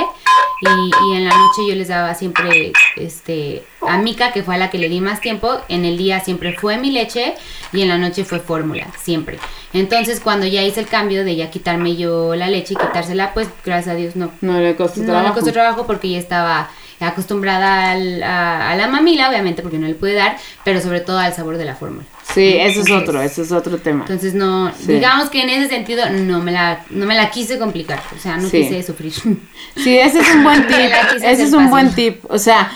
Y, 0.61 0.67
y, 0.67 1.15
en 1.15 1.23
la 1.23 1.29
noche 1.29 1.61
yo 1.69 1.73
les 1.73 1.87
daba 1.87 2.13
siempre, 2.15 2.73
este, 2.97 3.63
a 3.87 3.97
Mica, 3.97 4.33
que 4.33 4.43
fue 4.43 4.55
a 4.55 4.57
la 4.57 4.69
que 4.69 4.77
le 4.77 4.89
di 4.89 4.99
más 4.99 5.21
tiempo, 5.21 5.61
en 5.69 5.85
el 5.85 5.97
día 5.97 6.19
siempre 6.19 6.53
fue 6.53 6.77
mi 6.77 6.91
leche 6.91 7.35
y 7.71 7.81
en 7.81 7.87
la 7.87 7.97
noche 7.97 8.25
fue 8.25 8.39
fórmula, 8.39 8.87
siempre. 8.97 9.39
Entonces, 9.71 10.19
cuando 10.19 10.45
ya 10.45 10.61
hice 10.61 10.81
el 10.81 10.87
cambio 10.87 11.23
de 11.23 11.37
ya 11.37 11.49
quitarme 11.49 11.95
yo 11.95 12.35
la 12.35 12.49
leche 12.49 12.73
y 12.73 12.77
quitársela, 12.77 13.33
pues 13.33 13.47
gracias 13.65 13.95
a 13.95 13.97
Dios 13.97 14.17
no. 14.17 14.31
No 14.41 14.59
le 14.59 14.75
costó 14.75 15.01
trabajo. 15.01 15.21
No 15.21 15.29
le 15.29 15.33
costó 15.33 15.53
trabajo 15.53 15.87
porque 15.87 16.09
ya 16.09 16.19
estaba 16.19 16.69
acostumbrada 16.99 17.91
al, 17.91 18.21
a, 18.23 18.75
la 18.75 18.87
mamila, 18.87 19.29
obviamente, 19.29 19.61
porque 19.61 19.77
no 19.77 19.87
le 19.87 19.95
puede 19.95 20.13
dar, 20.13 20.37
pero 20.63 20.81
sobre 20.81 20.99
todo 20.99 21.17
al 21.17 21.33
sabor 21.33 21.57
de 21.57 21.65
la 21.65 21.75
fórmula. 21.75 22.03
Sí, 22.33 22.55
eso 22.57 22.81
es 22.81 22.91
otro, 22.91 23.21
eso 23.21 23.41
es 23.41 23.51
otro 23.51 23.77
tema. 23.77 24.01
Entonces 24.01 24.33
no, 24.33 24.71
digamos 24.85 25.29
que 25.29 25.41
en 25.41 25.49
ese 25.49 25.69
sentido 25.69 26.09
no 26.09 26.39
me 26.39 26.51
la, 26.51 26.83
no 26.89 27.05
me 27.05 27.15
la 27.15 27.31
quise 27.31 27.57
complicar, 27.57 28.01
o 28.15 28.19
sea, 28.19 28.37
no 28.37 28.49
quise 28.49 28.83
sufrir. 28.83 29.13
Sí, 29.75 29.97
ese 29.97 30.19
es 30.19 30.35
un 30.35 30.43
buen 30.43 30.67
tip, 30.67 30.91
ese 31.23 31.43
es 31.43 31.53
un 31.53 31.69
buen 31.69 31.93
tip, 31.93 32.23
o 32.29 32.37
sea, 32.37 32.71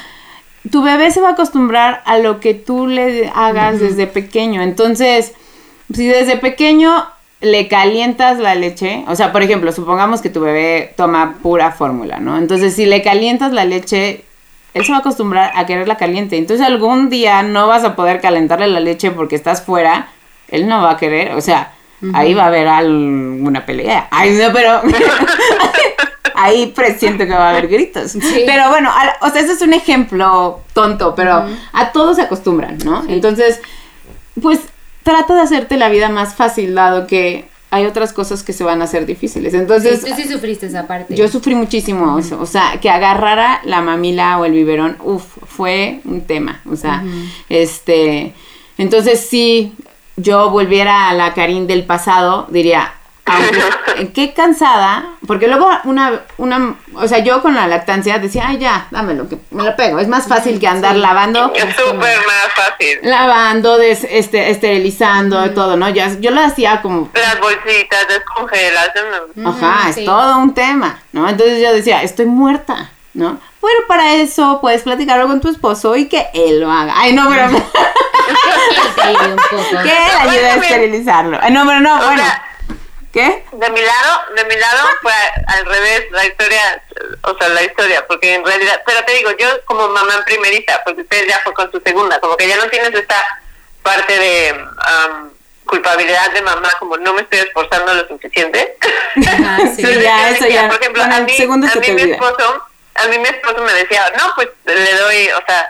tu 0.72 0.82
bebé 0.82 1.12
se 1.12 1.20
va 1.20 1.30
a 1.30 1.32
acostumbrar 1.34 2.02
a 2.06 2.18
lo 2.18 2.40
que 2.40 2.54
tú 2.54 2.88
le 2.88 3.30
hagas 3.36 3.80
desde 3.80 4.08
pequeño, 4.08 4.62
entonces, 4.62 5.34
si 5.94 6.08
desde 6.08 6.38
pequeño 6.38 7.06
le 7.44 7.68
calientas 7.68 8.40
la 8.40 8.56
leche, 8.56 9.04
o 9.08 9.16
sea, 9.16 9.34
por 9.34 9.44
ejemplo, 9.44 9.72
supongamos 9.74 10.22
que 10.22 10.30
tu 10.30 10.40
bebé 10.40 10.94
toma 10.96 11.36
pura 11.44 11.72
fórmula, 11.72 12.20
¿no? 12.20 12.38
Entonces, 12.38 12.74
si 12.74 12.86
le 12.86 13.02
calientas 13.02 13.52
la 13.52 13.66
leche, 13.66 14.24
él 14.74 14.86
se 14.86 14.92
va 14.92 15.00
a 15.00 15.02
acostumbrar 15.02 15.52
a 15.54 15.66
quererla 15.66 15.98
caliente. 15.98 16.38
Entonces, 16.38 16.66
algún 16.66 17.10
día 17.10 17.44
no 17.44 17.68
vas 17.68 17.84
a 17.84 17.98
poder 17.98 18.22
calentarle 18.22 18.68
la 18.68 18.80
leche 18.80 19.12
porque 19.12 19.36
estás 19.36 19.62
fuera, 19.62 20.08
él 20.48 20.70
no 20.70 20.82
va 20.82 20.92
a 20.92 20.98
querer, 20.98 21.34
o 21.34 21.42
sea, 21.42 21.74
ahí 22.14 22.34
va 22.34 22.44
a 22.44 22.48
haber 22.48 22.70
alguna 22.70 23.66
pelea. 23.66 24.08
Ay, 24.10 24.32
no, 24.32 24.54
pero 24.54 24.82
ahí 26.36 26.68
presiento 26.68 27.26
que 27.26 27.34
va 27.34 27.48
a 27.48 27.50
haber 27.50 27.68
gritos. 27.68 28.14
Pero 28.46 28.70
bueno, 28.70 28.90
o 29.20 29.30
sea, 29.30 29.42
ese 29.42 29.52
es 29.52 29.62
un 29.62 29.74
ejemplo 29.74 30.62
tonto, 30.72 31.14
pero 31.14 31.46
a 31.74 31.92
todos 31.92 32.16
se 32.16 32.22
acostumbran, 32.22 32.78
¿no? 32.86 33.04
Entonces, 33.10 33.60
pues 34.42 34.62
trata 35.04 35.36
de 35.36 35.42
hacerte 35.42 35.78
la 35.78 35.90
vida 35.90 36.10
más 36.10 36.36
fácil, 36.36 36.74
dado 36.76 37.08
que 37.08 37.46
hay 37.74 37.86
otras 37.86 38.14
cosas 38.14 38.44
que 38.44 38.54
se 38.54 38.64
van 38.64 38.82
a 38.82 38.84
hacer 38.84 39.06
difíciles. 39.06 39.54
Entonces, 39.54 40.02
sí, 40.02 40.10
tú 40.10 40.16
sí 40.16 40.28
sufriste 40.28 40.68
esa 40.68 40.86
parte. 40.86 41.16
Yo 41.16 41.28
sufrí 41.28 41.56
muchísimo 41.56 42.20
eso, 42.20 42.40
o 42.40 42.46
sea, 42.46 42.80
que 42.80 42.90
agarrara 42.90 43.62
la 43.64 43.82
mamila 43.82 44.40
o 44.40 44.46
el 44.46 44.52
biberón, 44.52 44.98
uff, 45.04 45.26
fue 45.48 46.00
un 46.06 46.22
tema, 46.22 46.62
o 46.70 46.76
sea, 46.76 47.04
este, 47.50 48.34
entonces 48.78 49.20
si 49.22 49.74
yo 50.18 50.52
volviera 50.52 51.10
a 51.10 51.14
la 51.14 51.34
Karin 51.34 51.66
del 51.66 51.84
pasado, 51.84 52.48
diría, 52.52 52.94
aunque, 53.26 54.12
qué 54.14 54.34
cansada, 54.34 55.16
porque 55.26 55.48
luego 55.48 55.70
una, 55.86 56.22
una, 56.38 56.76
o 56.96 57.08
sea, 57.08 57.20
yo 57.20 57.42
con 57.42 57.56
la 57.56 57.68
lactancia 57.68 58.20
decía, 58.20 58.48
ay, 58.48 58.58
ya, 58.58 58.88
dámelo, 58.92 59.30
que 59.30 59.38
me 59.52 59.64
lo 59.64 59.76
pego. 59.76 60.00
Es 60.00 60.08
más 60.08 60.28
fácil 60.28 60.60
que 60.60 60.68
andar 60.68 60.96
lavando. 60.96 61.54
Es 61.56 61.76
súper 61.76 62.18
más 62.18 62.54
fácil. 62.56 63.00
Lavando, 63.04 63.78
des, 63.78 64.06
este, 64.10 64.50
esterilizando, 64.50 65.52
todo, 65.52 65.78
¿no? 65.78 65.90
Ya, 65.90 66.12
yo 66.20 66.32
lo 66.32 66.42
hacía 66.42 66.82
como... 66.82 67.10
Las 67.14 67.40
bolsitas, 67.40 68.08
descongelas. 68.08 68.90
Ajá, 69.46 69.90
es 69.90 70.04
todo 70.04 70.40
un 70.40 70.54
tema, 70.54 71.00
¿no? 71.14 71.30
Entonces 71.30 71.62
yo 71.62 71.74
decía, 71.74 72.04
estoy 72.04 72.26
muerta, 72.26 72.92
¿no? 73.14 73.40
Bueno, 73.62 73.80
para 73.88 74.16
eso 74.16 74.60
puedes 74.60 74.82
platicarlo 74.82 75.28
con 75.28 75.40
tu 75.40 75.48
esposo 75.48 75.96
y 75.96 76.10
que 76.10 76.28
él 76.34 76.60
lo 76.60 76.70
haga. 76.70 76.94
Ay, 76.98 77.14
no, 77.14 77.30
pero... 77.30 77.48
que 79.84 79.92
él 79.92 80.12
ayude 80.20 80.50
a 80.50 80.56
esterilizarlo. 80.56 81.40
Ay, 81.42 81.54
no, 81.54 81.66
pero 81.66 81.80
no, 81.80 81.98
bueno... 81.98 82.24
¿Qué? 83.14 83.46
De 83.52 83.70
mi 83.70 83.82
lado, 83.82 84.22
de 84.36 84.44
mi 84.46 84.56
lado 84.56 84.88
fue 85.04 85.14
al 85.46 85.66
revés 85.66 86.12
la 86.12 86.26
historia, 86.26 86.84
o 87.22 87.38
sea, 87.38 87.50
la 87.50 87.62
historia, 87.62 88.08
porque 88.08 88.34
en 88.34 88.44
realidad, 88.44 88.82
pero 88.88 89.06
te 89.06 89.14
digo, 89.14 89.30
yo 89.38 89.64
como 89.66 89.88
mamá 89.88 90.16
en 90.16 90.24
primerita, 90.24 90.82
porque 90.84 91.02
usted 91.02 91.28
ya 91.28 91.40
fue 91.44 91.54
con 91.54 91.72
su 91.72 91.80
segunda, 91.82 92.20
como 92.20 92.36
que 92.36 92.48
ya 92.48 92.58
no 92.58 92.68
tienes 92.70 92.92
esta 92.92 93.24
parte 93.84 94.18
de 94.18 94.56
culpabilidad 95.66 96.32
de 96.32 96.42
mamá, 96.42 96.72
como 96.80 96.98
no 96.98 97.14
me 97.14 97.22
estoy 97.22 97.40
esforzando 97.40 97.94
lo 97.94 98.08
suficiente. 98.08 98.78
Ah, 99.28 99.60
sí, 99.76 99.84
ya, 100.02 100.30
eso 100.30 100.48
ya. 100.48 100.68
Por 100.68 100.82
ejemplo, 100.82 101.04
a 101.04 101.08
mí, 101.08 101.36
a 101.36 101.80
mí 101.80 101.92
mi 101.92 102.12
esposo, 102.12 102.68
a 102.96 103.08
mí 103.08 103.18
mi 103.20 103.28
esposo 103.28 103.62
me 103.62 103.74
decía, 103.74 104.12
no, 104.18 104.34
pues 104.36 104.50
le 104.66 104.94
doy, 104.94 105.30
o 105.30 105.44
sea, 105.48 105.70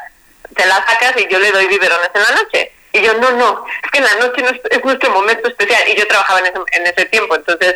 te 0.55 0.65
la 0.65 0.75
sacas 0.85 1.13
y 1.17 1.27
yo 1.29 1.39
le 1.39 1.51
doy 1.51 1.67
biberones 1.67 2.09
en 2.13 2.21
la 2.21 2.31
noche. 2.41 2.72
Y 2.93 3.01
yo, 3.01 3.13
no, 3.15 3.31
no, 3.31 3.65
es 3.83 3.91
que 3.91 3.97
en 3.97 4.05
la 4.05 4.15
noche 4.15 4.41
no 4.43 4.49
es, 4.49 4.85
nuestro 4.85 5.09
momento 5.11 5.47
especial. 5.47 5.81
Y 5.87 5.95
yo 5.95 6.07
trabajaba 6.07 6.39
en 6.39 6.45
ese, 6.45 6.59
en 6.73 6.87
ese 6.87 7.05
tiempo, 7.05 7.35
entonces 7.35 7.75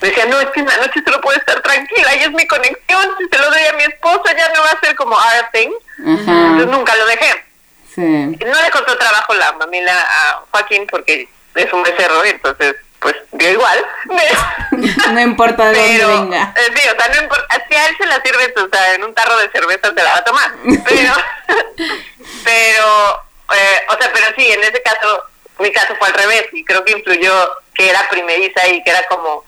me 0.00 0.08
decía, 0.08 0.26
no, 0.26 0.40
es 0.40 0.48
que 0.48 0.60
en 0.60 0.66
la 0.66 0.76
noche 0.78 1.00
solo 1.04 1.20
puedo 1.20 1.38
estar 1.38 1.60
tranquila, 1.62 2.14
y 2.16 2.22
es 2.24 2.32
mi 2.32 2.46
conexión, 2.46 3.14
si 3.18 3.28
se 3.30 3.38
lo 3.38 3.50
doy 3.50 3.62
a 3.62 3.72
mi 3.74 3.84
esposa 3.84 4.36
ya 4.36 4.52
no 4.52 4.60
va 4.60 4.70
a 4.70 4.80
ser 4.80 4.94
como 4.96 5.14
our 5.14 5.50
thing. 5.52 5.70
Entonces 5.98 6.66
nunca 6.66 6.96
lo 6.96 7.06
dejé. 7.06 7.44
Sí. 7.94 8.02
No 8.02 8.62
le 8.62 8.70
costó 8.70 8.98
trabajo 8.98 9.34
la 9.34 9.52
mamila 9.52 9.94
a 9.98 10.42
Joaquín 10.50 10.86
porque 10.90 11.28
es 11.54 11.72
un 11.72 11.82
becerro, 11.82 12.24
entonces 12.24 12.76
pues 13.00 13.14
dio 13.32 13.50
igual. 13.50 13.86
no 15.12 15.20
importa 15.20 15.70
de 15.70 15.98
dónde 15.98 16.06
venga. 16.06 16.54
Eh, 16.56 16.72
sí, 16.74 16.88
o 16.88 17.00
sea, 17.00 17.14
no 17.14 17.22
importa, 17.22 17.64
si 17.68 17.74
a 17.74 17.86
él 17.86 17.96
se 17.96 18.06
la 18.06 18.20
sirve, 18.22 18.52
o 18.56 18.68
sea, 18.68 18.94
en 18.94 19.04
un 19.04 19.14
tarro 19.14 19.36
de 19.38 19.50
cerveza 19.50 19.92
se 19.94 20.02
la 20.02 20.12
va 20.12 20.18
a 20.18 20.24
tomar. 20.24 20.50
Pero, 20.84 21.12
pero 22.44 23.25
eh, 23.54 23.86
o 23.88 23.96
sea, 24.00 24.10
pero 24.12 24.26
sí, 24.36 24.50
en 24.50 24.60
ese 24.62 24.82
caso, 24.82 25.24
mi 25.58 25.70
caso 25.72 25.94
fue 25.96 26.08
al 26.08 26.14
revés 26.14 26.46
y 26.52 26.64
creo 26.64 26.84
que 26.84 26.92
influyó 26.92 27.32
que 27.74 27.90
era 27.90 28.08
primeriza 28.08 28.66
y 28.68 28.82
que 28.82 28.90
era 28.90 29.02
como 29.08 29.44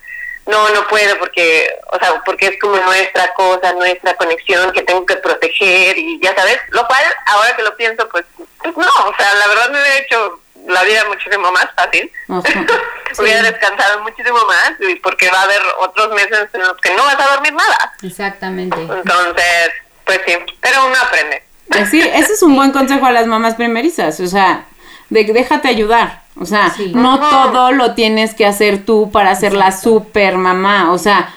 no, 0.49 0.69
no 0.71 0.89
puedo 0.89 1.19
porque, 1.19 1.71
o 1.93 1.99
sea, 1.99 2.23
porque 2.25 2.47
es 2.47 2.59
como 2.59 2.77
nuestra 2.77 3.33
cosa, 3.35 3.73
nuestra 3.75 4.15
conexión 4.15 4.73
que 4.73 4.83
tengo 4.83 5.05
que 5.05 5.17
proteger 5.17 5.99
y 5.99 6.19
ya 6.21 6.35
sabes, 6.35 6.59
lo 6.71 6.87
cual 6.87 7.03
ahora 7.27 7.55
que 7.55 7.63
lo 7.63 7.77
pienso, 7.77 8.09
pues, 8.09 8.25
pues 8.63 8.77
no, 8.77 8.87
o 8.87 9.15
sea, 9.17 9.35
la 9.35 9.47
verdad 9.47 9.71
me 9.71 9.81
hubiera 9.81 9.99
hecho 9.99 10.41
la 10.67 10.83
vida 10.85 11.05
muchísimo 11.05 11.53
más 11.53 11.69
fácil, 11.77 12.11
hubiera 13.19 13.43
descansado 13.43 14.01
muchísimo 14.01 14.39
más 14.47 14.73
y 14.81 14.95
porque 14.97 15.31
va 15.31 15.41
a 15.41 15.45
haber 15.45 15.61
otros 15.81 16.15
meses 16.15 16.49
en 16.53 16.61
los 16.63 16.77
que 16.79 16.95
no 16.95 17.05
vas 17.05 17.21
a 17.21 17.35
dormir 17.35 17.53
nada. 17.53 17.93
Exactamente. 18.03 18.81
Entonces, 18.81 19.71
pues 20.05 20.21
sí, 20.27 20.35
pero 20.61 20.87
uno 20.87 20.97
aprende. 21.03 21.45
Pues 21.71 21.91
sí, 21.91 22.01
ese 22.01 22.33
es 22.33 22.43
un 22.43 22.55
buen 22.57 22.73
consejo 22.73 23.07
a 23.07 23.13
las 23.13 23.27
mamás 23.27 23.55
primerizas, 23.55 24.21
o 24.21 24.27
sea, 24.27 24.65
de 25.11 25.25
déjate 25.25 25.69
ayudar. 25.69 26.23
O 26.41 26.47
sea, 26.47 26.73
no 26.95 27.19
todo 27.19 27.73
lo 27.73 27.95
tienes 27.95 28.35
que 28.35 28.47
hacer 28.47 28.85
tú 28.85 29.11
para 29.11 29.35
ser 29.35 29.55
la 29.55 29.73
super 29.73 30.39
mamá. 30.39 30.93
O 30.93 30.99
sea, 30.99 31.31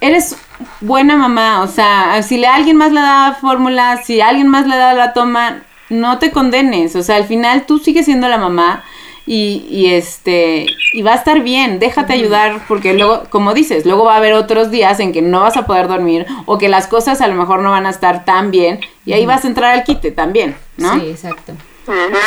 eres 0.00 0.36
buena 0.80 1.16
mamá. 1.16 1.62
O 1.62 1.66
sea, 1.66 2.22
si 2.22 2.36
le, 2.36 2.46
alguien 2.46 2.76
más 2.76 2.92
le 2.92 3.00
da 3.00 3.38
fórmula, 3.40 4.02
si 4.04 4.20
alguien 4.20 4.48
más 4.48 4.66
le 4.66 4.76
da 4.76 4.92
la 4.92 5.14
toma, 5.14 5.62
no 5.88 6.18
te 6.18 6.30
condenes. 6.30 6.94
O 6.94 7.02
sea, 7.02 7.16
al 7.16 7.24
final 7.24 7.64
tú 7.64 7.78
sigues 7.78 8.04
siendo 8.04 8.28
la 8.28 8.36
mamá 8.36 8.84
y, 9.28 9.66
y 9.70 9.92
este 9.92 10.66
y 10.94 11.02
va 11.02 11.12
a 11.12 11.16
estar 11.16 11.42
bien. 11.42 11.78
Déjate 11.78 12.14
ayudar 12.14 12.62
porque 12.66 12.94
luego, 12.94 13.24
como 13.28 13.52
dices, 13.52 13.84
luego 13.84 14.04
va 14.06 14.14
a 14.14 14.16
haber 14.16 14.32
otros 14.32 14.70
días 14.70 14.98
en 15.00 15.12
que 15.12 15.20
no 15.20 15.40
vas 15.40 15.58
a 15.58 15.66
poder 15.66 15.86
dormir 15.86 16.26
o 16.46 16.56
que 16.56 16.70
las 16.70 16.86
cosas 16.86 17.20
a 17.20 17.28
lo 17.28 17.34
mejor 17.34 17.60
no 17.60 17.70
van 17.70 17.84
a 17.84 17.90
estar 17.90 18.24
tan 18.24 18.50
bien 18.50 18.80
y 19.04 19.12
ahí 19.12 19.26
vas 19.26 19.44
a 19.44 19.48
entrar 19.48 19.74
al 19.74 19.84
quite 19.84 20.12
también, 20.12 20.56
¿no? 20.78 20.98
Sí, 20.98 21.10
exacto. 21.10 21.52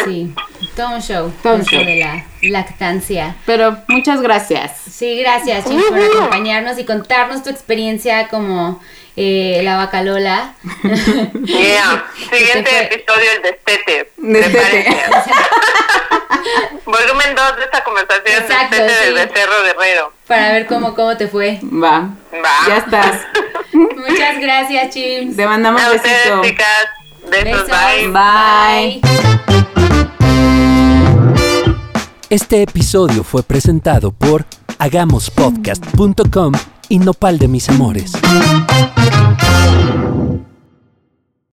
Sí, 0.06 0.34
todo 0.76 0.96
un 0.96 1.02
show. 1.02 1.32
Todo 1.44 1.56
un 1.56 1.64
show. 1.66 1.84
de 1.84 1.96
la 1.98 2.26
lactancia. 2.42 3.36
Pero 3.46 3.78
muchas 3.88 4.22
gracias. 4.22 4.72
Sí, 4.90 5.20
gracias, 5.20 5.66
Chis, 5.66 5.84
por 5.84 6.00
acompañarnos 6.00 6.78
y 6.80 6.86
contarnos 6.86 7.44
tu 7.44 7.50
experiencia 7.50 8.28
como 8.28 8.82
eh, 9.16 9.62
la 9.64 9.78
vaca 9.78 10.02
Lola. 10.04 10.54
Yeah. 11.46 12.06
Siguiente 12.32 12.84
episodio, 12.94 13.32
el 13.38 13.42
destete. 13.44 14.12
Destete. 14.18 14.96
Volumen 16.86 17.36
2 17.36 17.56
de 17.58 17.64
esta 17.64 17.84
conversación, 17.84 18.44
Exacto, 18.44 18.76
destete 18.76 18.94
sí. 19.00 19.06
del 19.06 19.28
becerro 19.28 19.64
guerrero. 19.64 20.14
Para 20.28 20.52
ver 20.54 20.66
cómo, 20.66 20.96
cómo 20.96 21.16
te 21.18 21.28
fue. 21.28 21.60
Va. 21.64 22.10
Va. 22.34 22.68
Ya 22.68 22.78
estás. 22.78 23.22
Muchas 23.74 24.40
gracias, 24.40 24.90
Chims. 24.94 25.36
Te 25.36 25.46
mandamos 25.46 25.82
A 25.82 25.92
ustedes, 25.92 26.18
besito. 26.26 26.42
chicas. 26.44 26.88
Besos, 27.30 27.68
Besos. 27.68 27.68
bye. 27.70 28.08
Bye. 28.12 29.02
Este 32.30 32.62
episodio 32.62 33.24
fue 33.24 33.44
presentado 33.44 34.12
por 34.12 34.46
hagamospodcast.com 34.80 36.54
y 36.90 37.00
Nopal 37.00 37.38
de 37.40 37.48
mis 37.48 37.70
amores. 37.70 38.14